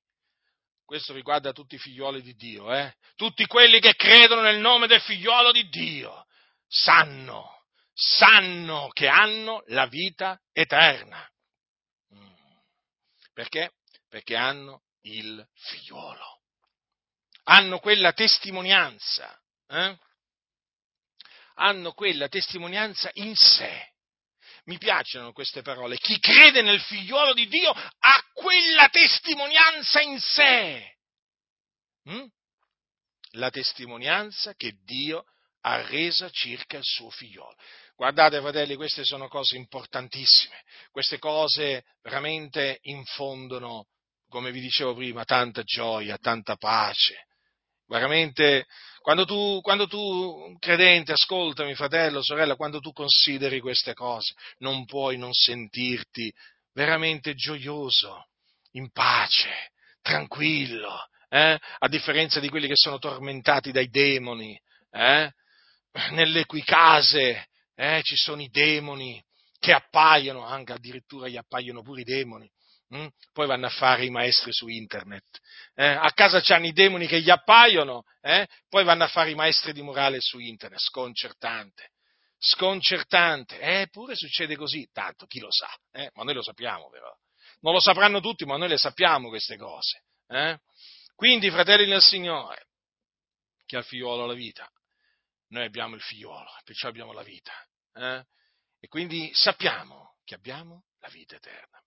Questo 0.92 1.14
riguarda 1.14 1.54
tutti 1.54 1.76
i 1.76 1.80
figlioli 1.80 2.22
di 2.22 2.36
Dio, 2.36 2.70
eh? 2.74 2.94
Tutti 3.16 3.46
quelli 3.46 3.80
che 3.80 3.96
credono 3.96 4.42
nel 4.42 4.60
nome 4.60 4.88
del 4.88 5.00
figliolo 5.00 5.54
di 5.54 5.70
Dio 5.70 6.26
sanno 6.68 7.64
sanno 7.94 8.90
che 8.92 9.08
hanno 9.08 9.64
la 9.68 9.86
vita 9.86 10.38
eterna. 10.52 11.26
Mm. 12.14 12.34
Perché? 13.32 13.72
Perché 14.10 14.36
hanno 14.36 14.82
il 15.04 15.48
figliuolo. 15.54 16.42
Hanno 17.44 17.80
quella 17.80 18.12
testimonianza. 18.12 19.34
Eh? 19.68 19.98
Hanno 21.54 21.94
quella 21.94 22.28
testimonianza 22.28 23.10
in 23.14 23.34
sé. 23.34 23.91
Mi 24.66 24.78
piacciono 24.78 25.32
queste 25.32 25.62
parole. 25.62 25.98
Chi 25.98 26.20
crede 26.20 26.62
nel 26.62 26.80
figliuolo 26.80 27.34
di 27.34 27.48
Dio 27.48 27.72
ha 27.72 28.24
quella 28.34 28.88
testimonianza 28.90 30.02
in 30.02 30.20
sé. 30.20 30.98
Mm? 32.10 32.26
La 33.36 33.50
testimonianza 33.50 34.54
che 34.54 34.74
Dio 34.84 35.24
ha 35.62 35.82
resa 35.88 36.30
circa 36.30 36.78
il 36.78 36.84
suo 36.84 37.10
figliolo. 37.10 37.56
Guardate, 37.96 38.40
fratelli, 38.40 38.76
queste 38.76 39.04
sono 39.04 39.28
cose 39.28 39.56
importantissime, 39.56 40.64
queste 40.90 41.20
cose 41.20 41.84
veramente 42.02 42.80
infondono, 42.82 43.86
come 44.28 44.52
vi 44.52 44.60
dicevo 44.60 44.96
prima, 44.96 45.24
tanta 45.24 45.62
gioia, 45.64 46.18
tanta 46.18 46.56
pace. 46.56 47.28
Veramente, 47.92 48.68
quando 49.02 49.26
tu, 49.26 49.60
quando 49.62 49.86
tu, 49.86 50.56
credente, 50.60 51.12
ascoltami, 51.12 51.76
fratello, 51.76 52.24
sorella, 52.24 52.56
quando 52.56 52.80
tu 52.80 52.94
consideri 52.94 53.60
queste 53.60 53.94
cose, 53.94 54.34
non 54.60 54.86
puoi 54.86 55.18
non 55.18 55.34
sentirti 55.34 56.34
veramente 56.72 57.34
gioioso, 57.34 58.28
in 58.76 58.92
pace, 58.92 59.74
tranquillo, 60.02 61.06
eh? 61.28 61.60
a 61.80 61.88
differenza 61.90 62.40
di 62.40 62.48
quelli 62.48 62.68
che 62.68 62.78
sono 62.78 62.98
tormentati 62.98 63.74
dai 63.74 63.90
demoni, 63.90 64.58
eh? 64.90 65.30
nelle 66.12 66.46
cui 66.46 66.64
case 66.64 67.50
eh, 67.76 68.00
ci 68.04 68.16
sono 68.16 68.42
i 68.42 68.48
demoni 68.50 69.22
che 69.60 69.74
appaiono, 69.74 70.46
anche 70.46 70.72
addirittura 70.72 71.28
gli 71.28 71.36
appaiono 71.36 71.82
pure 71.82 72.02
i 72.02 72.06
demoni. 72.06 72.50
Hm? 72.94 73.08
Poi 73.32 73.48
vanno 73.48 73.68
a 73.68 73.70
fare 73.70 74.04
i 74.04 74.10
maestri 74.10 74.52
su 74.52 74.68
internet. 74.68 75.40
Eh? 75.76 75.86
A 75.86 76.12
casa 76.12 76.42
c'hanno 76.42 76.66
i 76.66 76.74
demoni 76.74 77.08
che 77.08 77.22
gli 77.22 77.30
appaiono, 77.30 78.04
eh? 78.20 78.46
poi 78.68 78.84
vanno 78.84 79.06
a 79.06 79.08
fare 79.08 79.32
i 79.32 79.36
maestri 79.36 79.72
di 79.72 79.82
morale 79.82 80.20
su 80.20 80.40
internet. 80.40 80.80
Sconcertante. 80.80 81.92
Sconcertante. 82.38 83.60
Eppure 83.60 84.16
succede 84.16 84.58
così. 84.58 84.90
Tanto 84.92 85.26
chi 85.26 85.40
lo 85.40 85.52
sa? 85.52 85.70
Eh? 85.92 86.12
Ma 86.16 86.24
noi 86.24 86.34
lo 86.34 86.44
sappiamo 86.44 86.90
però. 86.90 87.10
Non 87.62 87.74
lo 87.74 87.80
sapranno 87.80 88.20
tutti, 88.20 88.44
ma 88.44 88.58
noi 88.58 88.68
le 88.68 88.78
sappiamo 88.78 89.30
queste 89.30 89.56
cose. 89.56 90.04
Eh? 90.28 90.60
Quindi, 91.16 91.50
fratelli 91.50 91.86
del 91.86 92.02
Signore, 92.02 92.68
chi 93.66 93.76
ha 93.76 93.80
il 93.80 93.86
figliuolo 93.86 94.26
la 94.26 94.34
vita, 94.34 94.70
noi 95.50 95.66
abbiamo 95.66 95.96
il 95.96 96.02
figliuolo, 96.02 96.50
perciò 96.64 96.90
abbiamo 96.90 97.14
la 97.14 97.24
vita. 97.24 97.54
Eh? 97.94 98.26
E 98.80 98.88
quindi 98.88 99.32
sappiamo 99.34 100.16
che 100.26 100.34
abbiamo 100.36 100.86
la 101.00 101.10
vita 101.10 101.36
eterna. 101.36 101.80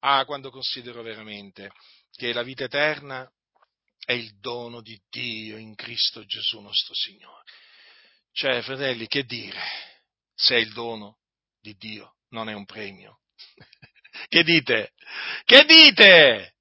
Ah, 0.00 0.24
quando 0.24 0.50
considero 0.50 1.02
veramente 1.02 1.70
che 2.12 2.32
la 2.32 2.42
vita 2.42 2.64
eterna 2.64 3.30
è 4.04 4.12
il 4.12 4.38
dono 4.38 4.80
di 4.80 5.00
Dio 5.08 5.56
in 5.56 5.74
Cristo 5.74 6.24
Gesù 6.24 6.60
nostro 6.60 6.94
Signore. 6.94 7.44
Cioè, 8.32 8.62
fratelli, 8.62 9.06
che 9.06 9.24
dire 9.24 9.60
se 10.34 10.56
il 10.56 10.72
dono 10.72 11.18
di 11.60 11.76
Dio, 11.76 12.16
non 12.30 12.48
è 12.48 12.54
un 12.54 12.64
premio? 12.64 13.20
che 14.28 14.42
dite? 14.42 14.92
Che 15.44 15.64
dite? 15.64 16.54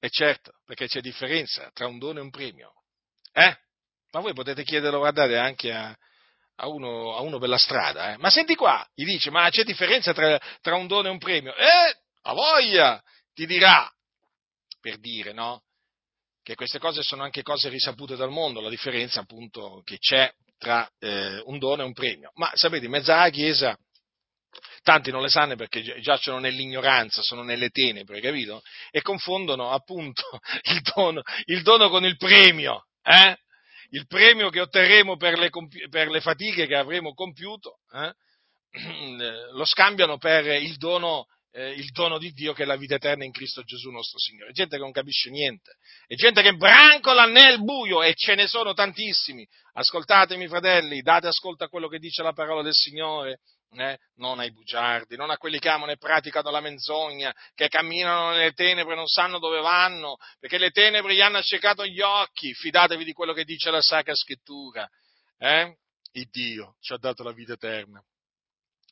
E 0.00 0.10
certo, 0.10 0.60
perché 0.64 0.86
c'è 0.86 1.00
differenza 1.00 1.70
tra 1.72 1.86
un 1.86 1.98
dono 1.98 2.20
e 2.20 2.22
un 2.22 2.30
premio. 2.30 2.72
Eh? 3.32 3.56
Ma 4.12 4.20
voi 4.20 4.32
potete 4.32 4.62
chiederlo, 4.62 4.98
guardate, 4.98 5.36
anche 5.36 5.72
a, 5.72 5.96
a, 6.56 6.68
uno, 6.68 7.16
a 7.16 7.20
uno, 7.20 7.38
per 7.38 7.48
la 7.48 7.58
strada. 7.58 8.12
Eh? 8.12 8.16
Ma 8.18 8.30
senti 8.30 8.54
qua, 8.54 8.88
gli 8.94 9.04
dice, 9.04 9.30
ma 9.30 9.48
c'è 9.50 9.64
differenza 9.64 10.12
tra, 10.12 10.40
tra 10.60 10.76
un 10.76 10.86
dono 10.86 11.08
e 11.08 11.10
un 11.10 11.18
premio? 11.18 11.54
Eh, 11.54 11.96
a 12.28 12.34
voglia, 12.34 13.02
ti 13.32 13.46
dirà, 13.46 13.90
per 14.80 14.98
dire, 14.98 15.32
no? 15.32 15.62
Che 16.42 16.54
queste 16.54 16.78
cose 16.78 17.02
sono 17.02 17.22
anche 17.22 17.42
cose 17.42 17.68
risapute 17.68 18.16
dal 18.16 18.30
mondo, 18.30 18.60
la 18.60 18.68
differenza 18.68 19.20
appunto 19.20 19.82
che 19.84 19.98
c'è 19.98 20.30
tra 20.58 20.90
eh, 20.98 21.42
un 21.44 21.58
dono 21.58 21.82
e 21.82 21.86
un 21.86 21.92
premio. 21.92 22.30
Ma 22.34 22.50
sapete, 22.54 22.84
in 22.84 22.90
mezzo 22.90 23.12
alla 23.12 23.30
Chiesa 23.30 23.78
tanti 24.82 25.10
non 25.10 25.22
le 25.22 25.28
sanno 25.28 25.56
perché 25.56 25.82
giacciono 26.00 26.38
nell'ignoranza, 26.38 27.22
sono 27.22 27.42
nelle 27.42 27.70
tenebre, 27.70 28.20
capito? 28.20 28.62
E 28.90 29.02
confondono 29.02 29.70
appunto 29.70 30.22
il 30.72 30.80
dono, 30.94 31.22
il 31.46 31.62
dono 31.62 31.88
con 31.88 32.04
il 32.04 32.16
premio, 32.16 32.86
eh? 33.02 33.36
il 33.90 34.06
premio 34.06 34.50
che 34.50 34.60
otterremo 34.60 35.16
per 35.16 35.38
le, 35.38 35.50
per 35.88 36.08
le 36.08 36.20
fatiche 36.20 36.66
che 36.66 36.76
avremo 36.76 37.14
compiuto, 37.14 37.78
eh, 37.92 38.14
lo 39.52 39.64
scambiano 39.64 40.18
per 40.18 40.46
il 40.46 40.76
dono, 40.76 41.26
eh, 41.58 41.72
il 41.72 41.90
dono, 41.90 42.18
di 42.18 42.30
Dio 42.30 42.52
che 42.52 42.62
è 42.62 42.66
la 42.66 42.76
vita 42.76 42.94
eterna 42.94 43.24
in 43.24 43.32
Cristo 43.32 43.64
Gesù 43.64 43.90
nostro 43.90 44.18
Signore. 44.20 44.52
Gente 44.52 44.76
che 44.76 44.82
non 44.82 44.92
capisce 44.92 45.28
niente, 45.28 45.72
è 46.06 46.14
gente 46.14 46.40
che 46.40 46.54
brancola 46.54 47.24
nel 47.26 47.60
buio 47.64 48.00
e 48.04 48.14
ce 48.14 48.36
ne 48.36 48.46
sono 48.46 48.74
tantissimi. 48.74 49.44
Ascoltatemi 49.72 50.46
fratelli, 50.46 51.02
date 51.02 51.26
ascolto 51.26 51.64
a 51.64 51.68
quello 51.68 51.88
che 51.88 51.98
dice 51.98 52.22
la 52.22 52.32
parola 52.32 52.62
del 52.62 52.74
Signore 52.74 53.40
eh? 53.72 53.98
non 54.14 54.38
ai 54.38 54.52
bugiardi, 54.52 55.16
non 55.16 55.30
a 55.30 55.36
quelli 55.36 55.58
che 55.58 55.68
amano 55.68 55.90
e 55.90 55.98
praticano 55.98 56.50
la 56.50 56.60
menzogna, 56.60 57.34
che 57.54 57.66
camminano 57.66 58.30
nelle 58.30 58.52
tenebre 58.52 58.92
e 58.92 58.96
non 58.96 59.08
sanno 59.08 59.40
dove 59.40 59.60
vanno, 59.60 60.16
perché 60.38 60.58
le 60.58 60.70
tenebre 60.70 61.14
gli 61.14 61.20
hanno 61.20 61.38
accecato 61.38 61.84
gli 61.84 62.00
occhi, 62.00 62.54
fidatevi 62.54 63.04
di 63.04 63.12
quello 63.12 63.32
che 63.32 63.44
dice 63.44 63.72
la 63.72 63.82
Sacra 63.82 64.14
Scrittura. 64.14 64.88
Eh? 65.38 65.76
Il 66.12 66.28
Dio 66.30 66.76
ci 66.80 66.92
ha 66.92 66.98
dato 66.98 67.24
la 67.24 67.32
vita 67.32 67.54
eterna 67.54 68.02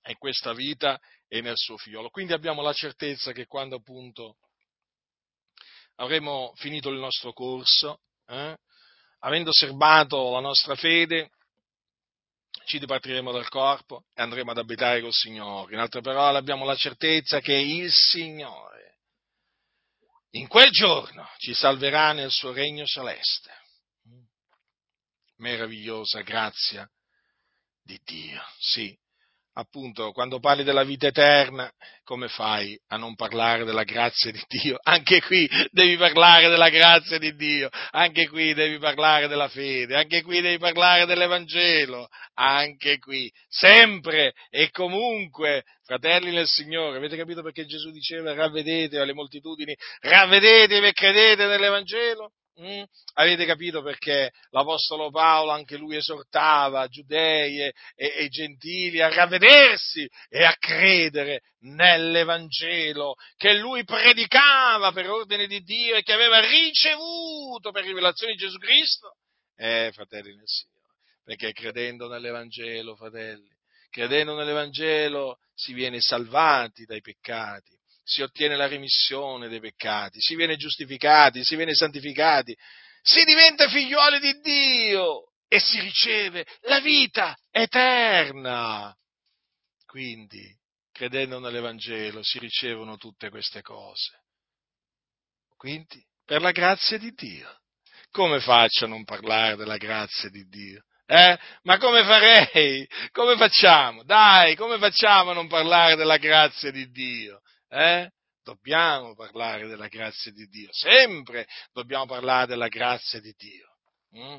e 0.06 0.16
questa 0.18 0.52
vita 0.52 1.00
è 1.28 1.40
nel 1.40 1.56
suo 1.56 1.76
figliolo. 1.76 2.10
Quindi 2.10 2.32
abbiamo 2.32 2.62
la 2.62 2.72
certezza 2.72 3.32
che 3.32 3.46
quando 3.46 3.76
appunto 3.76 4.36
avremo 5.96 6.52
finito 6.56 6.90
il 6.90 6.98
nostro 6.98 7.32
corso, 7.32 8.00
eh? 8.26 8.56
avendo 9.20 9.52
serbato 9.52 10.32
la 10.32 10.40
nostra 10.40 10.74
fede, 10.74 11.30
ci 12.64 12.78
dipartiremo 12.78 13.30
dal 13.30 13.48
corpo 13.48 14.04
e 14.14 14.22
andremo 14.22 14.50
ad 14.50 14.58
abitare 14.58 15.00
col 15.00 15.12
Signore. 15.12 15.72
In 15.72 15.80
altre 15.80 16.00
parole 16.00 16.38
abbiamo 16.38 16.64
la 16.64 16.74
certezza 16.74 17.40
che 17.40 17.54
il 17.54 17.92
Signore 17.92 18.76
in 20.36 20.48
quel 20.48 20.70
giorno 20.70 21.28
ci 21.38 21.54
salverà 21.54 22.12
nel 22.12 22.30
suo 22.30 22.52
regno 22.52 22.84
celeste. 22.84 23.50
Meravigliosa 25.36 26.20
grazia 26.20 26.88
di 27.82 27.98
Dio, 28.04 28.42
sì, 28.58 28.96
appunto, 29.58 30.12
quando 30.12 30.38
parli 30.38 30.64
della 30.64 30.84
vita 30.84 31.06
eterna, 31.06 31.70
come 32.04 32.28
fai 32.28 32.78
a 32.88 32.96
non 32.96 33.14
parlare 33.14 33.64
della 33.64 33.84
grazia 33.84 34.30
di 34.30 34.42
Dio? 34.46 34.78
Anche 34.84 35.20
qui 35.22 35.48
devi 35.70 35.96
parlare 35.96 36.48
della 36.48 36.68
grazia 36.68 37.18
di 37.18 37.34
Dio, 37.34 37.68
anche 37.90 38.28
qui 38.28 38.54
devi 38.54 38.78
parlare 38.78 39.28
della 39.28 39.48
fede, 39.48 39.96
anche 39.96 40.22
qui 40.22 40.40
devi 40.40 40.58
parlare 40.58 41.06
dell'Evangelo, 41.06 42.08
anche 42.34 42.98
qui, 42.98 43.30
sempre 43.48 44.32
e 44.50 44.70
comunque, 44.70 45.64
fratelli 45.84 46.30
del 46.30 46.46
Signore, 46.46 46.98
avete 46.98 47.16
capito 47.16 47.42
perché 47.42 47.66
Gesù 47.66 47.90
diceva 47.90 48.34
ravvedetevi 48.34 49.02
alle 49.02 49.14
moltitudini, 49.14 49.74
ravvedetevi 50.00 50.86
e 50.86 50.92
credete 50.92 51.46
nell'Evangelo? 51.46 52.32
Mm? 52.58 52.84
Avete 53.14 53.44
capito 53.44 53.82
perché 53.82 54.32
l'Apostolo 54.48 55.10
Paolo 55.10 55.50
anche 55.50 55.76
lui 55.76 55.96
esortava 55.96 56.88
giudei 56.88 57.60
e, 57.60 57.74
e, 57.94 58.14
e, 58.16 58.28
gentili 58.28 59.02
a 59.02 59.12
ravvedersi 59.12 60.08
e 60.30 60.42
a 60.42 60.56
credere 60.58 61.42
nell'Evangelo 61.60 63.14
che 63.36 63.58
lui 63.58 63.84
predicava 63.84 64.90
per 64.92 65.10
ordine 65.10 65.46
di 65.46 65.60
Dio 65.60 65.96
e 65.96 66.02
che 66.02 66.14
aveva 66.14 66.40
ricevuto 66.40 67.72
per 67.72 67.84
rivelazione 67.84 68.32
di 68.32 68.38
Gesù 68.38 68.56
Cristo? 68.56 69.16
Eh, 69.54 69.90
fratelli 69.92 70.34
nel 70.34 70.46
Signore, 70.46 70.94
perché 71.24 71.52
credendo 71.52 72.08
nell'Evangelo, 72.08 72.96
fratelli, 72.96 73.54
credendo 73.90 74.34
nell'Evangelo 74.34 75.40
si 75.52 75.74
viene 75.74 76.00
salvati 76.00 76.86
dai 76.86 77.02
peccati 77.02 77.75
si 78.06 78.22
ottiene 78.22 78.54
la 78.54 78.68
remissione 78.68 79.48
dei 79.48 79.58
peccati, 79.58 80.20
si 80.20 80.36
viene 80.36 80.56
giustificati, 80.56 81.42
si 81.42 81.56
viene 81.56 81.74
santificati, 81.74 82.56
si 83.02 83.24
diventa 83.24 83.68
figliuoli 83.68 84.20
di 84.20 84.40
Dio 84.40 85.32
e 85.48 85.58
si 85.58 85.80
riceve 85.80 86.46
la 86.62 86.78
vita 86.80 87.36
eterna. 87.50 88.94
Quindi, 89.86 90.56
credendo 90.92 91.40
nell'Evangelo, 91.40 92.22
si 92.22 92.38
ricevono 92.38 92.96
tutte 92.96 93.28
queste 93.28 93.60
cose. 93.60 94.12
Quindi, 95.56 96.00
per 96.24 96.42
la 96.42 96.52
grazia 96.52 96.98
di 96.98 97.10
Dio. 97.12 97.60
Come 98.12 98.38
faccio 98.38 98.84
a 98.84 98.88
non 98.88 99.02
parlare 99.02 99.56
della 99.56 99.78
grazia 99.78 100.28
di 100.28 100.44
Dio? 100.46 100.84
Eh? 101.06 101.38
Ma 101.62 101.78
come 101.78 102.04
farei? 102.04 102.86
Come 103.10 103.36
facciamo? 103.36 104.04
Dai, 104.04 104.54
come 104.54 104.78
facciamo 104.78 105.30
a 105.30 105.34
non 105.34 105.48
parlare 105.48 105.96
della 105.96 106.18
grazia 106.18 106.70
di 106.70 106.88
Dio? 106.90 107.40
Eh? 107.68 108.10
Dobbiamo 108.42 109.14
parlare 109.14 109.66
della 109.66 109.88
grazia 109.88 110.30
di 110.30 110.46
Dio, 110.46 110.68
sempre 110.72 111.46
dobbiamo 111.72 112.06
parlare 112.06 112.46
della 112.46 112.68
grazia 112.68 113.20
di 113.20 113.34
Dio. 113.36 113.66
Mm? 114.16 114.38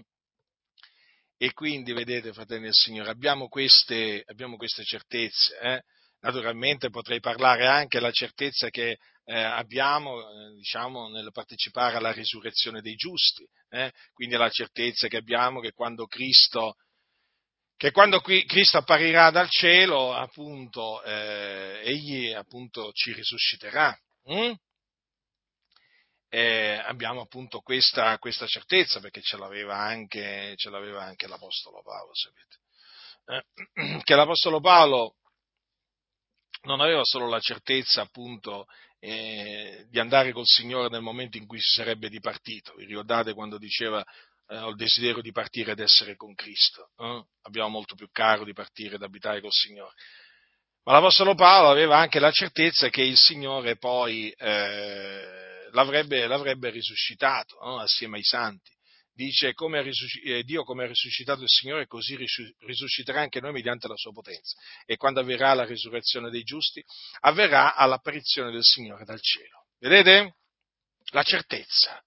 E 1.39 1.53
quindi, 1.53 1.93
vedete, 1.93 2.33
fratelli 2.33 2.63
del 2.63 2.73
Signore, 2.73 3.11
abbiamo 3.11 3.47
queste, 3.47 4.23
abbiamo 4.25 4.55
queste 4.55 4.83
certezze. 4.83 5.59
Eh? 5.59 5.81
Naturalmente 6.21 6.89
potrei 6.89 7.19
parlare 7.19 7.67
anche 7.67 7.99
della 7.99 8.11
certezza 8.11 8.69
che 8.69 8.97
eh, 9.25 9.37
abbiamo 9.37 10.21
eh, 10.21 10.55
diciamo, 10.55 11.09
nel 11.09 11.29
partecipare 11.31 11.97
alla 11.97 12.11
risurrezione 12.11 12.81
dei 12.81 12.95
giusti, 12.95 13.45
eh? 13.69 13.91
quindi 14.13 14.35
la 14.35 14.49
certezza 14.49 15.07
che 15.07 15.17
abbiamo 15.17 15.59
che 15.59 15.73
quando 15.73 16.07
Cristo 16.07 16.75
che 17.77 17.91
quando 17.91 18.21
Cristo 18.21 18.79
apparirà 18.79 19.29
dal 19.29 19.49
cielo, 19.49 20.13
appunto, 20.13 21.03
eh, 21.03 21.79
egli 21.83 22.33
appunto 22.33 22.91
ci 22.91 23.13
risusciterà. 23.13 23.97
Mm? 24.31 24.53
abbiamo 26.29 27.21
appunto 27.21 27.61
questa, 27.61 28.17
questa, 28.19 28.45
certezza 28.45 28.99
perché 28.99 29.21
ce 29.21 29.37
l'aveva 29.37 29.77
anche, 29.77 30.53
ce 30.57 30.69
l'aveva 30.69 31.03
anche 31.03 31.27
l'Apostolo 31.27 31.81
Paolo, 31.81 32.11
sapete. 32.13 32.57
Eh, 33.25 34.01
che 34.03 34.15
l'Apostolo 34.15 34.59
Paolo 34.59 35.15
non 36.63 36.81
aveva 36.81 37.03
solo 37.03 37.27
la 37.29 37.39
certezza 37.39 38.01
appunto 38.01 38.65
eh, 38.99 39.85
di 39.89 39.99
andare 39.99 40.31
col 40.31 40.45
Signore 40.45 40.89
nel 40.89 41.01
momento 41.01 41.37
in 41.37 41.45
cui 41.45 41.59
si 41.59 41.73
sarebbe 41.73 42.09
dipartito. 42.09 42.73
Vi 42.75 42.85
ricordate 42.85 43.33
quando 43.33 43.57
diceva 43.57 44.03
eh, 44.47 44.57
ho 44.57 44.69
il 44.69 44.75
desiderio 44.75 45.21
di 45.21 45.31
partire 45.31 45.71
ed 45.71 45.79
essere 45.79 46.15
con 46.15 46.33
Cristo. 46.33 46.91
Eh? 46.97 47.23
Abbiamo 47.43 47.69
molto 47.69 47.95
più 47.95 48.09
caro 48.11 48.43
di 48.43 48.53
partire 48.53 48.95
ed 48.95 49.03
abitare 49.03 49.41
col 49.41 49.51
Signore. 49.51 49.93
Ma 50.83 50.93
l'Apostolo 50.93 51.35
Paolo 51.35 51.69
aveva 51.69 51.97
anche 51.97 52.19
la 52.19 52.31
certezza 52.31 52.89
che 52.89 53.01
il 53.01 53.17
Signore 53.17 53.75
poi 53.75 54.29
eh, 54.31 55.69
l'avrebbe, 55.71 56.27
l'avrebbe, 56.27 56.69
risuscitato 56.69 57.57
no? 57.61 57.79
assieme 57.79 58.17
ai 58.17 58.23
santi. 58.23 58.71
Dice 59.13 59.53
come 59.53 59.83
eh, 60.23 60.43
Dio 60.43 60.63
come 60.63 60.83
ha 60.83 60.87
risuscitato 60.87 61.41
il 61.41 61.49
Signore 61.49 61.87
così 61.87 62.15
risusciterà 62.59 63.19
anche 63.19 63.41
noi 63.41 63.51
mediante 63.51 63.87
la 63.87 63.97
sua 63.97 64.13
potenza. 64.13 64.57
E 64.85 64.95
quando 64.95 65.19
avverrà 65.19 65.53
la 65.55 65.65
risurrezione 65.65 66.29
dei 66.29 66.43
giusti, 66.43 66.81
avverrà 67.21 67.75
all'apparizione 67.75 68.51
del 68.51 68.63
Signore 68.63 69.03
dal 69.03 69.19
cielo. 69.19 69.65
Vedete? 69.79 70.35
La 71.11 71.23
certezza. 71.23 72.01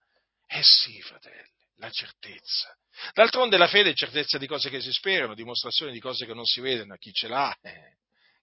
Eh 0.46 0.62
sì, 0.62 1.02
fratelli 1.02 1.59
la 1.80 1.90
certezza. 1.90 2.76
D'altronde 3.14 3.56
la 3.56 3.66
fede 3.66 3.90
è 3.90 3.94
certezza 3.94 4.38
di 4.38 4.46
cose 4.46 4.68
che 4.70 4.80
si 4.80 4.92
sperano, 4.92 5.34
dimostrazione 5.34 5.92
di 5.92 6.00
cose 6.00 6.26
che 6.26 6.34
non 6.34 6.44
si 6.44 6.60
vedono. 6.60 6.96
Chi 6.96 7.12
ce 7.12 7.26
l'ha, 7.26 7.56
eh, 7.62 7.96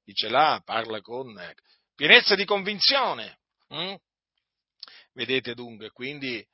chi 0.04 0.14
ce 0.14 0.28
l'ha 0.30 0.62
parla 0.66 1.00
con 1.02 1.38
eh, 1.40 1.56
pienezza 1.96 2.36
di 2.36 2.46
convinzione. 2.46 3.40
Hm? 3.70 3.96
Vedete 5.14 5.54
dunque, 5.54 5.92
quindi 5.92 6.46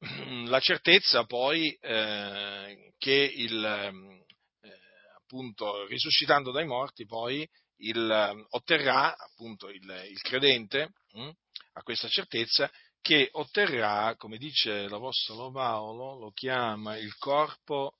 la 0.46 0.60
certezza 0.60 1.24
poi 1.24 1.72
eh, 1.80 2.92
che 2.96 3.32
il, 3.34 3.64
eh, 3.64 4.78
appunto, 5.16 5.86
risuscitando 5.86 6.52
dai 6.52 6.66
morti, 6.66 7.06
poi 7.06 7.48
il, 7.78 8.46
otterrà 8.50 9.16
appunto 9.16 9.68
il, 9.68 10.06
il 10.08 10.20
credente 10.20 10.92
hm? 11.12 11.30
a 11.72 11.82
questa 11.82 12.08
certezza 12.08 12.70
che 13.00 13.28
otterrà, 13.32 14.14
come 14.16 14.36
dice 14.36 14.88
l'Apostolo 14.88 15.50
Paolo, 15.50 16.18
lo 16.18 16.30
chiama 16.32 16.96
il 16.96 17.16
corpo, 17.16 17.94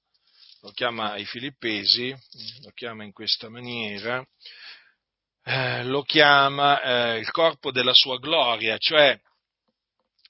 lo 0.60 0.70
chiama 0.72 1.12
ai 1.12 1.24
Filippesi, 1.24 2.14
lo 2.62 2.70
chiama 2.74 3.04
in 3.04 3.12
questa 3.12 3.48
maniera, 3.48 4.24
eh, 5.44 5.84
lo 5.84 6.02
chiama 6.02 6.82
eh, 6.82 7.18
il 7.18 7.30
corpo 7.30 7.70
della 7.70 7.94
sua 7.94 8.18
gloria, 8.18 8.76
cioè 8.78 9.18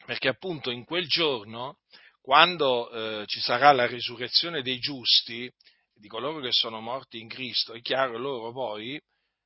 perché 0.06 0.28
appunto 0.28 0.70
in 0.70 0.84
quel 0.84 1.06
giorno, 1.06 1.78
quando 2.20 2.90
eh, 2.90 3.26
ci 3.26 3.40
sarà 3.40 3.72
la 3.72 3.86
risurrezione 3.86 4.62
dei 4.62 4.78
giusti, 4.78 5.52
di 5.94 6.08
coloro 6.08 6.40
che 6.40 6.52
sono 6.52 6.80
morti 6.80 7.20
in 7.20 7.28
Cristo, 7.28 7.74
è 7.74 7.80
chiaro, 7.80 8.18
loro 8.18 8.52
poi 8.52 9.00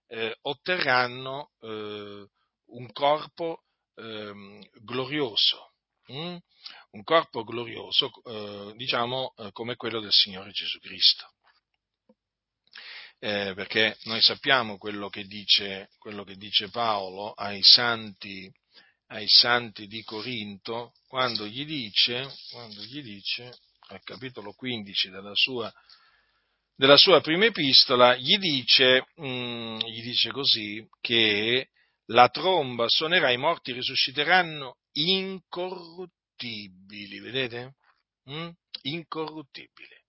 eh, 0.07 0.37
otterranno 0.43 1.51
eh, 1.61 2.27
un 2.67 2.93
corpo 2.93 3.64
ehm, 3.97 4.63
glorioso, 4.83 5.73
hm? 6.07 6.37
un 6.91 7.03
corpo 7.03 7.45
glorioso, 7.45 8.11
eh, 8.25 8.73
diciamo, 8.77 9.35
eh, 9.37 9.53
come 9.53 9.77
quello 9.77 10.01
del 10.01 10.13
Signore 10.13 10.51
Gesù 10.51 10.79
Cristo. 10.79 11.31
Eh, 13.19 13.53
perché 13.55 13.97
noi 14.05 14.21
sappiamo 14.21 14.77
quello 14.77 15.09
che, 15.09 15.25
dice, 15.25 15.91
quello 15.99 16.25
che 16.25 16.37
dice 16.37 16.69
Paolo 16.69 17.33
ai 17.33 17.63
santi, 17.63 18.53
ai 19.09 19.27
santi, 19.29 19.87
di 19.87 20.03
Corinto, 20.03 20.93
quando 21.09 21.47
gli 21.47 21.65
dice, 21.65 22.31
quando 22.51 22.83
gli 22.83 23.03
dice 23.03 23.57
al 23.89 24.03
capitolo 24.03 24.53
15 24.53 25.11
della 25.11 25.35
sua, 25.35 25.73
della 26.77 26.97
sua 26.97 27.21
prima 27.21 27.47
epistola, 27.47 28.15
gli 28.17 28.37
dice, 28.37 29.07
mh, 29.17 29.27
mm, 29.27 29.79
gli 29.79 30.03
dice 30.03 30.31
così 30.31 30.87
che 31.01 31.71
la 32.07 32.29
tromba 32.29 32.89
suonerà, 32.89 33.31
i 33.31 33.37
morti 33.37 33.73
risusciteranno 33.73 34.79
incorruttibili, 34.93 37.21
vedete? 37.21 37.77
Mm? 38.31 38.49
Incorruttibili. 38.83 40.03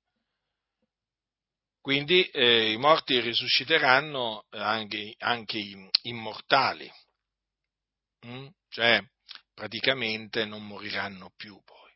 Quindi 1.80 2.24
eh, 2.30 2.72
i 2.72 2.78
morti 2.78 3.20
risusciteranno 3.20 4.46
anche, 4.50 5.14
anche 5.20 5.64
immortali, 6.02 6.92
mm? 8.26 8.48
cioè 8.70 9.00
praticamente 9.54 10.46
non 10.46 10.66
moriranno 10.66 11.32
più 11.36 11.62
poi, 11.64 11.92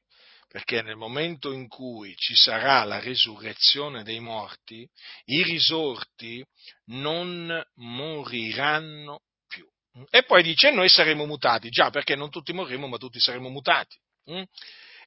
perché 0.48 0.84
nel 0.84 0.96
momento 0.96 1.52
in 1.52 1.68
cui 1.68 2.16
ci 2.18 2.36
sarà 2.36 2.84
la 2.84 3.00
risurrezione 3.00 4.04
dei 4.04 4.20
morti, 4.20 4.88
i 5.26 5.42
risorti 5.42 6.46
non 6.92 7.60
moriranno 7.78 9.24
e 10.10 10.24
poi 10.24 10.44
dice, 10.44 10.72
noi 10.72 10.90
saremo 10.90 11.26
mutati, 11.26 11.70
già 11.70 11.90
perché 11.90 12.16
non 12.16 12.30
tutti 12.30 12.54
morremo, 12.54 12.88
ma 12.88 12.98
tutti 12.98 13.20
saremo 13.20 13.50
mutati. 13.50 13.98
Mm? 14.32 14.44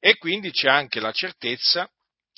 E 0.01 0.17
quindi 0.19 0.51
c'è 0.51 0.69
anche 0.69 1.01
la 1.01 1.13
certezza 1.13 1.89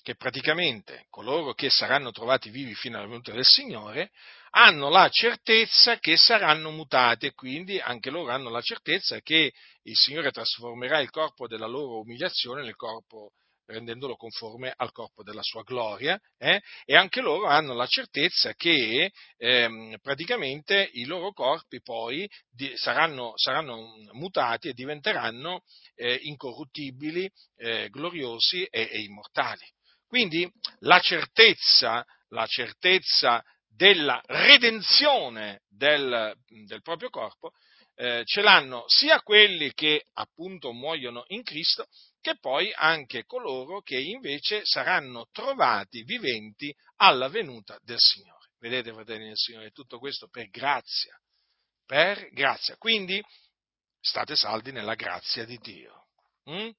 che 0.02 0.16
praticamente 0.16 1.06
coloro 1.08 1.54
che 1.54 1.70
saranno 1.70 2.10
trovati 2.10 2.50
vivi 2.50 2.74
fino 2.74 2.98
alla 2.98 3.06
venuta 3.06 3.32
del 3.32 3.44
Signore 3.44 4.10
hanno 4.50 4.90
la 4.90 5.08
certezza 5.08 5.98
che 5.98 6.18
saranno 6.18 6.70
mutati 6.70 7.26
e 7.26 7.32
quindi 7.32 7.80
anche 7.80 8.10
loro 8.10 8.30
hanno 8.30 8.50
la 8.50 8.60
certezza 8.60 9.18
che 9.20 9.52
il 9.82 9.96
Signore 9.96 10.30
trasformerà 10.30 11.00
il 11.00 11.08
corpo 11.10 11.48
della 11.48 11.66
loro 11.66 12.00
umiliazione 12.00 12.62
nel 12.62 12.76
corpo 12.76 13.30
rendendolo 13.66 14.16
conforme 14.16 14.72
al 14.76 14.92
corpo 14.92 15.22
della 15.22 15.42
sua 15.42 15.62
gloria, 15.62 16.18
eh? 16.38 16.60
e 16.84 16.96
anche 16.96 17.20
loro 17.20 17.46
hanno 17.46 17.74
la 17.74 17.86
certezza 17.86 18.54
che 18.54 19.12
ehm, 19.36 19.96
praticamente 20.00 20.90
i 20.92 21.04
loro 21.04 21.32
corpi 21.32 21.80
poi 21.80 22.28
di, 22.50 22.76
saranno, 22.76 23.32
saranno, 23.36 23.94
mutati 24.12 24.68
e 24.68 24.74
diventeranno 24.74 25.62
eh, 25.94 26.18
incorruttibili, 26.22 27.30
eh, 27.56 27.88
gloriosi 27.90 28.64
e, 28.64 28.88
e, 28.90 29.00
immortali. 29.00 29.66
Quindi 30.06 30.50
la 30.80 31.00
certezza, 31.00 32.04
la 32.28 32.46
certezza 32.46 33.42
della 33.66 34.20
redenzione 34.26 35.62
del, 35.68 36.34
del 36.46 36.82
proprio 36.82 37.10
corpo 37.10 37.50
eh, 37.96 38.22
ce 38.24 38.40
l'hanno 38.40 38.84
sia 38.86 39.20
quelli 39.22 39.72
che 39.72 40.04
appunto 40.14 40.72
muoiono 40.72 41.24
in 41.28 41.42
Cristo, 41.42 41.86
che 42.24 42.38
poi 42.38 42.72
anche 42.74 43.26
coloro 43.26 43.82
che 43.82 44.00
invece 44.00 44.64
saranno 44.64 45.28
trovati 45.30 46.04
viventi 46.04 46.74
alla 46.96 47.28
venuta 47.28 47.78
del 47.82 47.98
Signore. 47.98 48.48
Vedete, 48.58 48.94
fratelli 48.94 49.26
del 49.26 49.36
Signore, 49.36 49.72
tutto 49.72 49.98
questo 49.98 50.28
per 50.28 50.48
grazia, 50.48 51.14
per 51.84 52.30
grazia. 52.32 52.78
Quindi 52.78 53.22
state 54.00 54.36
saldi 54.36 54.72
nella 54.72 54.94
grazia 54.94 55.44
di 55.44 55.58
Dio. 55.58 56.06
Mm? 56.48 56.70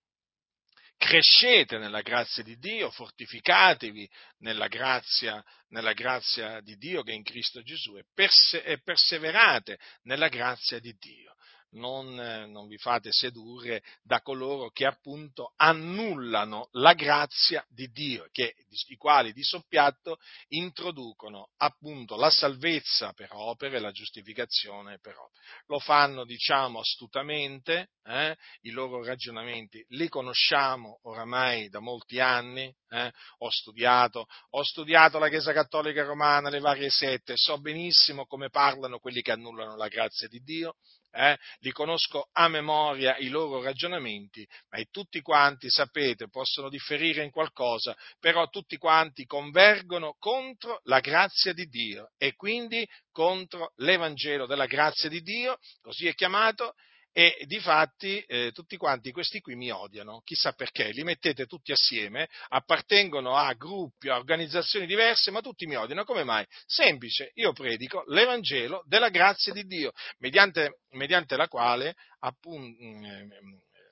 Crescete 0.98 1.78
nella 1.78 2.02
grazia 2.02 2.42
di 2.42 2.58
Dio, 2.58 2.90
fortificatevi 2.90 4.10
nella 4.40 4.68
grazia, 4.68 5.46
nella 5.68 5.94
grazia 5.94 6.60
di 6.62 6.76
Dio 6.78 7.04
che 7.04 7.12
è 7.12 7.16
in 7.16 7.24
Cristo 7.24 7.62
Gesù 7.62 7.96
e, 7.98 8.06
perse- 8.16 8.64
e 8.64 8.82
perseverate 8.82 9.78
nella 10.06 10.28
grazia 10.28 10.80
di 10.80 10.92
Dio 10.98 11.36
non, 11.76 12.16
non, 12.16 12.68
vi 12.68 12.78
fate 12.78 13.12
sedurre 13.12 13.84
da 14.04 14.22
coloro 14.22 14.70
che 14.70 14.86
appunto 14.86 15.54
annullano 15.56 16.70
la 16.74 16.94
grazia 16.94 17.66
di 17.70 17.88
Dio, 17.92 18.28
che, 18.32 18.56
i 18.88 18.96
quali 18.96 19.34
di 19.34 19.44
soppiatto 19.44 20.18
introducono 20.50 21.50
appunto 21.58 22.16
la 22.16 22.30
salvezza 22.30 23.14
per 23.14 23.30
opere 23.32 23.80
la 23.80 23.92
giustificazione 23.92 25.00
per 25.00 25.18
opere. 25.18 25.44
Lo 25.68 25.80
fanno, 25.80 26.26
diciamo, 26.26 26.80
astutamente, 26.80 27.90
eh? 28.04 28.36
i 28.62 28.72
loro 28.72 29.04
ragionamenti 29.04 29.84
li 29.90 30.08
conosciamo 30.08 31.00
oramai 31.04 31.70
da 31.70 31.80
molti 31.80 32.20
anni, 32.20 32.74
eh? 32.90 33.12
ho, 33.40 33.50
studiato, 33.50 34.26
ho 34.52 34.64
studiato 34.64 35.20
la 35.20 35.30
Chiesa 35.30 35.54
Cattolica 35.54 36.04
Romana, 36.04 36.50
le 36.50 36.60
varie 36.60 36.90
sette, 36.90 37.34
so 37.36 37.60
benissimo 37.60 38.26
come 38.26 38.50
parlano 38.50 39.00
quelli 39.00 39.22
che 39.22 39.32
annullano 39.32 39.76
la 39.76 39.88
grazia 39.88 40.28
di 40.28 40.42
Dio, 40.42 40.76
eh, 41.16 41.38
li 41.60 41.72
conosco 41.72 42.30
a 42.34 42.48
memoria 42.48 43.18
i 43.18 43.30
loro 43.30 43.62
ragionamenti, 43.62 44.46
ma 44.70 44.84
tutti 44.92 45.22
quanti, 45.22 45.70
sapete, 45.70 46.30
possono 46.30 46.70
differire 46.70 47.24
in 47.24 47.32
qualcosa, 47.32 47.96
però 48.20 48.50
tutti 48.50 48.78
quanti 48.78 49.26
convergono 49.26 50.16
contro 50.20 50.82
la 50.84 51.00
grazia 51.00 51.54
di 51.54 51.68
Dio 51.68 52.12
e 52.18 52.36
quindi 52.36 52.88
contro 53.12 53.72
l'Evangelo 53.78 54.46
della 54.46 54.66
grazia 54.66 55.10
di 55.10 55.22
Dio, 55.22 55.58
così 55.82 56.08
è 56.08 56.14
chiamato, 56.14 56.74
e 57.18 57.46
di 57.46 57.62
fatti 57.62 58.20
eh, 58.28 58.52
tutti 58.52 58.76
quanti 58.76 59.14
questi 59.14 59.40
qui 59.40 59.56
mi 59.56 59.72
odiano, 59.72 60.20
chissà 60.26 60.52
perché, 60.52 60.90
li 60.90 61.02
mettete 61.02 61.46
tutti 61.46 61.72
assieme, 61.72 62.28
appartengono 62.50 63.38
a 63.38 63.54
gruppi, 63.54 64.10
a 64.10 64.18
organizzazioni 64.18 64.86
diverse, 64.86 65.32
ma 65.32 65.40
tutti 65.40 65.66
mi 65.66 65.78
odiano, 65.78 66.04
come 66.04 66.26
mai? 66.26 66.46
Semplice, 66.66 67.32
io 67.36 67.54
predico 67.54 68.04
l'Evangelo 68.08 68.84
della 68.86 69.08
grazia 69.08 69.54
di 69.54 69.64
Dio, 69.64 69.94
mediante, 70.18 70.80
mediante 70.90 71.38
la 71.38 71.48
quale, 71.48 71.96
appunto, 72.20 72.84
mm, 72.84 73.30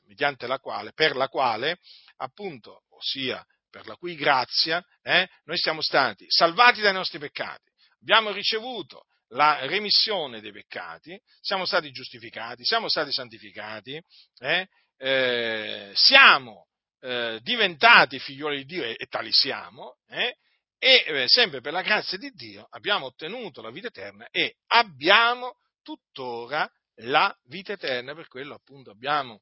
mediante 0.05 0.45
la 0.45 0.59
quale, 0.59 0.91
per 0.91 1.15
la 1.15 1.29
quale, 1.29 1.79
appunto, 2.17 2.83
ossia 2.89 3.41
per 3.69 3.87
la 3.87 3.95
cui 3.95 4.15
grazia, 4.15 4.85
eh, 5.01 5.29
noi 5.45 5.57
siamo 5.57 5.81
stati 5.81 6.25
salvati 6.27 6.81
dai 6.81 6.91
nostri 6.91 7.19
peccati, 7.19 7.71
abbiamo 8.01 8.31
ricevuto 8.31 9.05
la 9.33 9.65
remissione 9.65 10.41
dei 10.41 10.51
peccati, 10.51 11.19
siamo 11.41 11.65
stati 11.65 11.91
giustificati, 11.91 12.65
siamo 12.65 12.87
stati 12.87 13.11
santificati, 13.11 14.01
eh, 14.39 14.67
eh, 14.97 15.91
siamo 15.93 16.67
eh, 16.99 17.39
diventati 17.41 18.19
figlioli 18.19 18.57
di 18.57 18.65
Dio 18.65 18.83
e, 18.83 19.05
tali 19.09 19.31
siamo, 19.31 19.97
eh, 20.07 20.37
e 20.77 21.03
eh, 21.05 21.27
sempre 21.27 21.61
per 21.61 21.73
la 21.73 21.81
grazia 21.81 22.17
di 22.17 22.29
Dio 22.31 22.67
abbiamo 22.71 23.05
ottenuto 23.07 23.61
la 23.61 23.71
vita 23.71 23.87
eterna 23.87 24.27
e 24.31 24.57
abbiamo 24.67 25.57
tuttora 25.81 26.69
la 26.97 27.35
vita 27.45 27.73
eterna, 27.73 28.13
per 28.13 28.27
quello 28.27 28.53
appunto 28.53 28.91
abbiamo, 28.91 29.41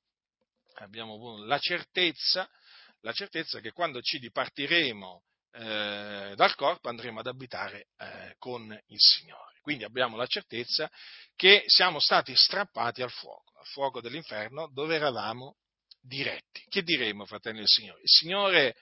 abbiamo 0.75 1.43
la 1.43 1.59
certezza, 1.59 2.49
la 3.01 3.11
certezza 3.11 3.59
che 3.59 3.71
quando 3.71 4.01
ci 4.01 4.19
dipartiremo 4.19 5.23
eh, 5.53 6.33
dal 6.35 6.55
corpo 6.55 6.89
andremo 6.89 7.19
ad 7.19 7.27
abitare 7.27 7.87
eh, 7.97 8.35
con 8.37 8.71
il 8.87 8.99
Signore. 8.99 9.59
Quindi 9.61 9.83
abbiamo 9.83 10.17
la 10.17 10.25
certezza 10.25 10.89
che 11.35 11.63
siamo 11.67 11.99
stati 11.99 12.35
strappati 12.35 13.01
al 13.01 13.11
fuoco, 13.11 13.57
al 13.59 13.65
fuoco 13.65 14.01
dell'inferno 14.01 14.69
dove 14.73 14.95
eravamo 14.95 15.57
diretti. 16.01 16.63
Che 16.67 16.81
diremo, 16.81 17.25
fratelli 17.25 17.59
del 17.59 17.67
Signore? 17.67 18.01
Il 18.01 18.09
Signore 18.09 18.75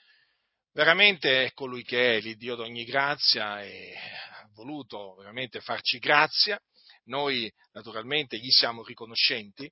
veramente 0.71 1.45
è 1.45 1.53
colui 1.53 1.83
che 1.83 2.17
è 2.17 2.21
l'Iddio 2.21 2.55
d'ogni 2.55 2.85
grazia 2.85 3.61
e 3.61 3.93
ha 4.31 4.47
voluto 4.53 5.15
veramente 5.15 5.59
farci 5.59 5.99
grazia. 5.99 6.59
Noi 7.05 7.51
naturalmente 7.73 8.37
gli 8.37 8.51
siamo 8.51 8.83
riconoscenti 8.83 9.69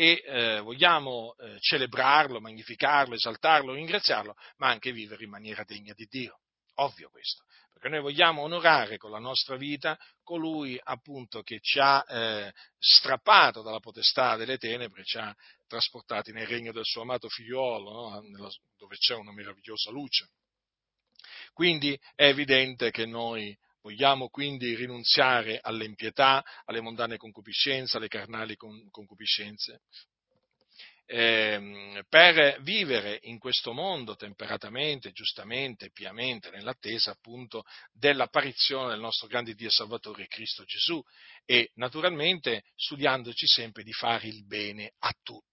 e 0.00 0.22
eh, 0.24 0.60
vogliamo 0.60 1.34
eh, 1.36 1.58
celebrarlo, 1.60 2.40
magnificarlo, 2.40 3.14
esaltarlo, 3.14 3.74
ringraziarlo, 3.74 4.34
ma 4.56 4.68
anche 4.68 4.92
vivere 4.92 5.24
in 5.24 5.28
maniera 5.28 5.62
degna 5.62 5.92
di 5.92 6.06
Dio. 6.08 6.38
Ovvio 6.76 7.10
questo, 7.10 7.44
perché 7.70 7.90
noi 7.90 8.00
vogliamo 8.00 8.40
onorare 8.40 8.96
con 8.96 9.10
la 9.10 9.18
nostra 9.18 9.56
vita 9.56 9.98
colui 10.22 10.80
appunto 10.82 11.42
che 11.42 11.58
ci 11.60 11.78
ha 11.78 12.02
eh, 12.08 12.50
strappato 12.78 13.60
dalla 13.60 13.80
potestà 13.80 14.36
delle 14.36 14.56
tenebre, 14.56 15.04
ci 15.04 15.18
ha 15.18 15.36
trasportati 15.66 16.32
nel 16.32 16.46
regno 16.46 16.72
del 16.72 16.86
suo 16.86 17.02
amato 17.02 17.28
figliuolo, 17.28 17.92
no? 17.92 18.22
dove 18.78 18.96
c'è 18.96 19.14
una 19.14 19.34
meravigliosa 19.34 19.90
luce. 19.90 20.30
Quindi 21.52 21.94
è 22.14 22.24
evidente 22.24 22.90
che 22.90 23.04
noi 23.04 23.54
Vogliamo 23.82 24.28
quindi 24.28 24.74
rinunziare 24.74 25.58
all'impietà, 25.60 26.44
alle 26.66 26.80
mondane 26.80 27.16
concupiscenze, 27.16 27.96
alle 27.96 28.08
carnali 28.08 28.56
concupiscenze, 28.56 29.80
ehm, 31.06 32.02
per 32.08 32.60
vivere 32.62 33.18
in 33.22 33.38
questo 33.38 33.72
mondo 33.72 34.14
temperatamente, 34.14 35.10
giustamente, 35.12 35.90
piamente, 35.90 36.50
nell'attesa 36.50 37.10
appunto 37.10 37.64
dell'apparizione 37.92 38.90
del 38.90 39.00
nostro 39.00 39.26
grande 39.26 39.54
Dio 39.54 39.70
Salvatore 39.70 40.26
Cristo 40.28 40.64
Gesù 40.64 41.02
e 41.44 41.70
naturalmente 41.74 42.62
studiandoci 42.76 43.46
sempre 43.46 43.82
di 43.82 43.92
fare 43.92 44.28
il 44.28 44.46
bene 44.46 44.92
a 44.98 45.12
tutti. 45.22 45.49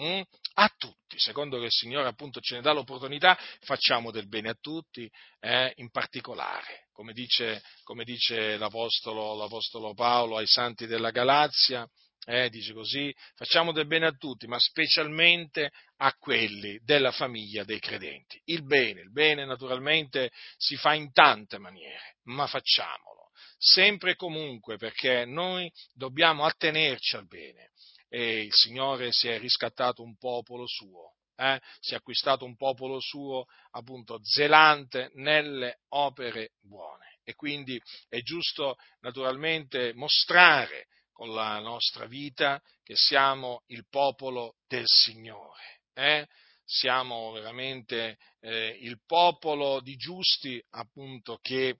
Mm? 0.00 0.20
a 0.60 0.74
tutti, 0.76 1.18
secondo 1.18 1.58
che 1.58 1.66
il 1.66 1.72
Signore 1.72 2.08
appunto 2.08 2.40
ce 2.40 2.56
ne 2.56 2.62
dà 2.62 2.72
l'opportunità, 2.72 3.38
facciamo 3.60 4.10
del 4.10 4.26
bene 4.26 4.50
a 4.50 4.56
tutti, 4.60 5.08
eh, 5.40 5.72
in 5.76 5.90
particolare, 5.90 6.88
come 6.92 7.12
dice, 7.12 7.62
come 7.84 8.02
dice 8.02 8.56
l'Apostolo, 8.56 9.36
l'Apostolo 9.36 9.94
Paolo 9.94 10.36
ai 10.36 10.48
santi 10.48 10.86
della 10.86 11.10
Galazia, 11.10 11.88
eh, 12.26 12.50
dice 12.50 12.72
così, 12.72 13.14
facciamo 13.36 13.72
del 13.72 13.86
bene 13.86 14.06
a 14.06 14.12
tutti, 14.12 14.48
ma 14.48 14.58
specialmente 14.58 15.70
a 15.98 16.12
quelli 16.14 16.78
della 16.82 17.12
famiglia 17.12 17.62
dei 17.62 17.78
credenti. 17.78 18.40
Il 18.46 18.64
bene, 18.64 19.00
il 19.02 19.12
bene 19.12 19.46
naturalmente 19.46 20.30
si 20.56 20.76
fa 20.76 20.92
in 20.92 21.12
tante 21.12 21.58
maniere, 21.58 22.16
ma 22.24 22.48
facciamolo, 22.48 23.30
sempre 23.56 24.10
e 24.10 24.16
comunque, 24.16 24.76
perché 24.76 25.24
noi 25.24 25.70
dobbiamo 25.94 26.44
attenerci 26.44 27.14
al 27.14 27.28
bene 27.28 27.70
e 28.08 28.42
il 28.42 28.52
Signore 28.52 29.12
si 29.12 29.28
è 29.28 29.38
riscattato 29.38 30.02
un 30.02 30.16
popolo 30.16 30.66
suo, 30.66 31.14
eh? 31.36 31.60
si 31.80 31.92
è 31.94 31.96
acquistato 31.96 32.44
un 32.44 32.56
popolo 32.56 33.00
suo 33.00 33.44
appunto 33.70 34.18
zelante 34.22 35.10
nelle 35.14 35.80
opere 35.88 36.52
buone 36.60 37.18
e 37.28 37.34
quindi 37.34 37.80
è 38.08 38.20
giusto 38.20 38.76
naturalmente 39.00 39.92
mostrare 39.92 40.86
con 41.12 41.34
la 41.34 41.58
nostra 41.58 42.06
vita 42.06 42.58
che 42.82 42.94
siamo 42.96 43.64
il 43.66 43.86
popolo 43.90 44.54
del 44.66 44.86
Signore. 44.86 45.82
Eh? 45.92 46.26
Siamo 46.64 47.32
veramente 47.32 48.16
eh, 48.40 48.78
il 48.80 49.02
popolo 49.04 49.80
di 49.80 49.96
giusti 49.96 50.62
appunto 50.70 51.38
che, 51.42 51.76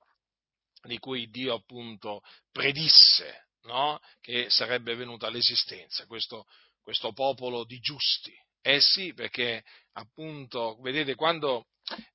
di 0.83 0.99
cui 0.99 1.31
Dio 1.31 1.55
appunto 1.55 2.21
predisse 2.53 3.48
no? 3.69 4.01
che 4.21 4.47
sarebbe 4.49 4.95
venuto 4.95 5.27
all'esistenza, 5.27 6.07
questo, 6.07 6.47
questo 6.83 7.13
popolo 7.13 7.65
di 7.65 7.79
giusti. 7.79 8.35
Eh 8.61 8.81
sì, 8.81 9.15
perché 9.15 9.63
appunto, 9.93 10.77
vedete, 10.81 11.15
quando 11.15 11.67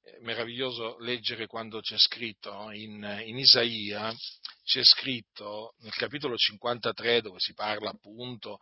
è 0.02 0.18
meraviglioso 0.22 0.98
leggere 1.00 1.48
quando 1.48 1.80
c'è 1.80 1.98
scritto 1.98 2.70
in, 2.72 3.24
in, 3.26 3.38
Isaia, 3.38 4.14
c'è 4.64 4.84
scritto 4.84 5.74
nel 5.80 5.94
capitolo 5.94 6.36
53 6.36 7.22
dove 7.22 7.40
si 7.40 7.54
parla 7.54 7.90
appunto 7.90 8.60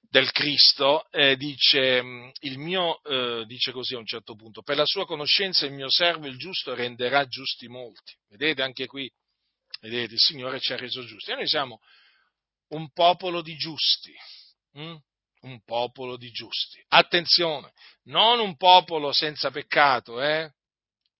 del 0.00 0.30
Cristo, 0.30 1.08
eh, 1.10 1.36
dice, 1.36 2.32
il 2.40 2.58
mio, 2.58 3.02
eh, 3.04 3.44
dice 3.46 3.72
così 3.72 3.94
a 3.94 3.98
un 3.98 4.04
certo 4.06 4.34
punto, 4.34 4.62
per 4.62 4.76
la 4.76 4.84
sua 4.84 5.06
conoscenza 5.06 5.64
il 5.64 5.72
mio 5.72 5.88
servo 5.88 6.26
il 6.26 6.36
giusto 6.36 6.74
renderà 6.74 7.24
giusti 7.26 7.66
molti. 7.68 8.14
Vedete 8.28 8.62
anche 8.62 8.86
qui, 8.86 9.10
vedete, 9.80 10.14
il 10.14 10.20
Signore 10.20 10.60
ci 10.60 10.72
ha 10.72 10.76
reso 10.76 11.02
giusti. 11.04 11.30
E 11.30 11.34
noi 11.36 11.48
siamo 11.48 11.80
un 12.72 12.90
popolo 12.92 13.42
di 13.42 13.56
giusti. 13.56 14.14
Mm? 14.78 14.96
Un 15.42 15.62
popolo 15.64 16.16
di 16.16 16.30
giusti. 16.30 16.82
Attenzione, 16.88 17.72
non 18.04 18.38
un 18.38 18.56
popolo 18.56 19.12
senza 19.12 19.50
peccato, 19.50 20.20
eh? 20.20 20.52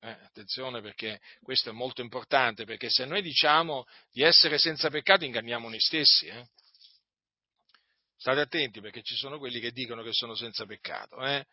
Eh, 0.04 0.10
attenzione 0.10 0.80
perché 0.80 1.20
questo 1.42 1.70
è 1.70 1.72
molto 1.72 2.02
importante, 2.02 2.64
perché 2.64 2.90
se 2.90 3.04
noi 3.04 3.22
diciamo 3.22 3.84
di 4.10 4.22
essere 4.22 4.58
senza 4.58 4.90
peccato 4.90 5.24
inganniamo 5.24 5.68
noi 5.68 5.78
stessi. 5.78 6.26
Eh? 6.26 6.44
State 8.16 8.40
attenti 8.40 8.80
perché 8.80 9.02
ci 9.02 9.14
sono 9.14 9.38
quelli 9.38 9.60
che 9.60 9.70
dicono 9.70 10.02
che 10.02 10.12
sono 10.12 10.34
senza 10.34 10.66
peccato. 10.66 11.24
Eh? 11.24 11.44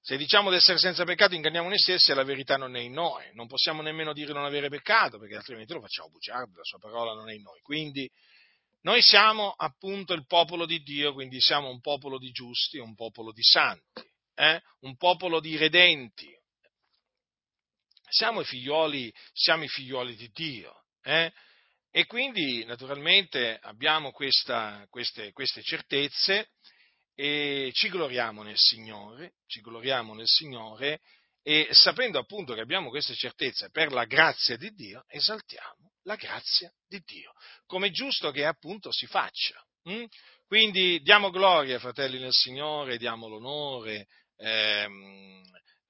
Se 0.00 0.16
diciamo 0.16 0.48
di 0.48 0.56
essere 0.56 0.78
senza 0.78 1.04
peccato 1.04 1.34
inganniamo 1.34 1.68
noi 1.68 1.78
stessi 1.78 2.10
e 2.10 2.14
la 2.14 2.24
verità 2.24 2.56
non 2.56 2.74
è 2.74 2.80
in 2.80 2.92
noi. 2.92 3.24
Non 3.34 3.46
possiamo 3.46 3.82
nemmeno 3.82 4.14
dire 4.14 4.32
non 4.32 4.44
avere 4.46 4.70
peccato 4.70 5.18
perché 5.18 5.36
altrimenti 5.36 5.74
lo 5.74 5.80
facciamo 5.80 6.08
bugiardo, 6.08 6.56
la 6.56 6.64
sua 6.64 6.78
parola 6.78 7.12
non 7.12 7.28
è 7.28 7.34
in 7.34 7.42
noi. 7.42 7.60
Quindi 7.60 8.10
noi 8.82 9.02
siamo 9.02 9.52
appunto 9.52 10.14
il 10.14 10.26
popolo 10.26 10.64
di 10.64 10.82
Dio, 10.82 11.12
quindi 11.12 11.38
siamo 11.40 11.68
un 11.68 11.80
popolo 11.80 12.18
di 12.18 12.30
giusti, 12.30 12.78
un 12.78 12.94
popolo 12.94 13.30
di 13.30 13.42
santi, 13.42 14.02
eh? 14.34 14.60
un 14.80 14.96
popolo 14.96 15.38
di 15.38 15.56
redenti. 15.56 16.28
Siamo 18.08 18.40
i 18.40 18.44
figlioli, 18.44 19.12
siamo 19.32 19.64
i 19.64 19.68
figlioli 19.68 20.16
di 20.16 20.30
Dio. 20.32 20.84
Eh? 21.02 21.30
E 21.90 22.06
quindi 22.06 22.64
naturalmente 22.64 23.58
abbiamo 23.62 24.12
questa, 24.12 24.86
queste, 24.88 25.32
queste 25.32 25.62
certezze 25.62 26.50
e 27.14 27.70
ci 27.74 27.90
gloriamo 27.90 28.42
nel 28.42 28.56
Signore, 28.56 29.34
ci 29.46 29.60
gloriamo 29.60 30.14
nel 30.14 30.26
Signore 30.26 31.00
e 31.42 31.68
sapendo 31.72 32.18
appunto 32.18 32.54
che 32.54 32.60
abbiamo 32.60 32.88
queste 32.88 33.14
certezze 33.14 33.70
per 33.70 33.92
la 33.92 34.04
grazia 34.04 34.56
di 34.56 34.70
Dio, 34.72 35.04
esaltiamo 35.08 35.89
la 36.04 36.16
grazia 36.16 36.72
di 36.86 37.00
Dio, 37.04 37.32
come 37.66 37.88
è 37.88 37.90
giusto 37.90 38.30
che 38.30 38.44
appunto 38.44 38.92
si 38.92 39.06
faccia. 39.06 39.62
Hm? 39.84 40.04
Quindi 40.46 41.00
diamo 41.00 41.30
gloria, 41.30 41.78
fratelli 41.78 42.18
nel 42.18 42.32
Signore, 42.32 42.98
diamo 42.98 43.28
l'onore, 43.28 44.08
ehm, 44.36 45.42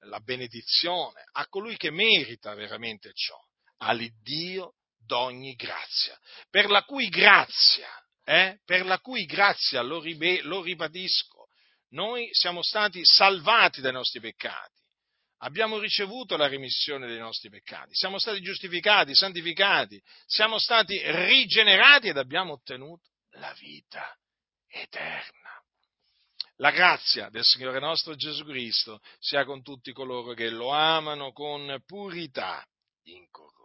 la 0.05 0.19
benedizione 0.19 1.23
a 1.33 1.47
colui 1.47 1.77
che 1.77 1.91
merita 1.91 2.53
veramente 2.53 3.11
ciò, 3.13 3.37
all'Iddio 3.77 4.75
d'ogni 4.97 5.55
grazia, 5.55 6.17
per 6.49 6.69
la 6.69 6.83
cui 6.83 7.09
grazia 7.09 7.89
eh, 8.23 8.59
per 8.65 8.85
la 8.85 8.99
cui 8.99 9.25
grazia, 9.25 9.81
lo, 9.81 9.99
ribe- 9.99 10.41
lo 10.43 10.61
ribadisco, 10.61 11.47
noi 11.89 12.29
siamo 12.31 12.61
stati 12.61 13.03
salvati 13.03 13.81
dai 13.81 13.91
nostri 13.91 14.19
peccati, 14.19 14.80
abbiamo 15.43 15.77
ricevuto 15.79 16.37
la 16.37 16.47
remissione 16.47 17.07
dei 17.07 17.19
nostri 17.19 17.49
peccati, 17.49 17.93
siamo 17.93 18.19
stati 18.19 18.41
giustificati, 18.41 19.15
santificati, 19.15 20.01
siamo 20.25 20.59
stati 20.59 20.99
rigenerati 21.03 22.09
ed 22.09 22.17
abbiamo 22.17 22.53
ottenuto 22.53 23.09
la 23.35 23.53
vita 23.59 24.15
eterna. 24.67 25.49
La 26.57 26.71
grazia 26.71 27.29
del 27.29 27.43
Signore 27.43 27.79
nostro 27.79 28.15
Gesù 28.15 28.45
Cristo 28.45 28.99
sia 29.19 29.45
con 29.45 29.63
tutti 29.63 29.91
coloro 29.93 30.33
che 30.33 30.49
lo 30.49 30.69
amano 30.69 31.31
con 31.31 31.81
purità 31.85 32.63
incorrotta. 33.03 33.60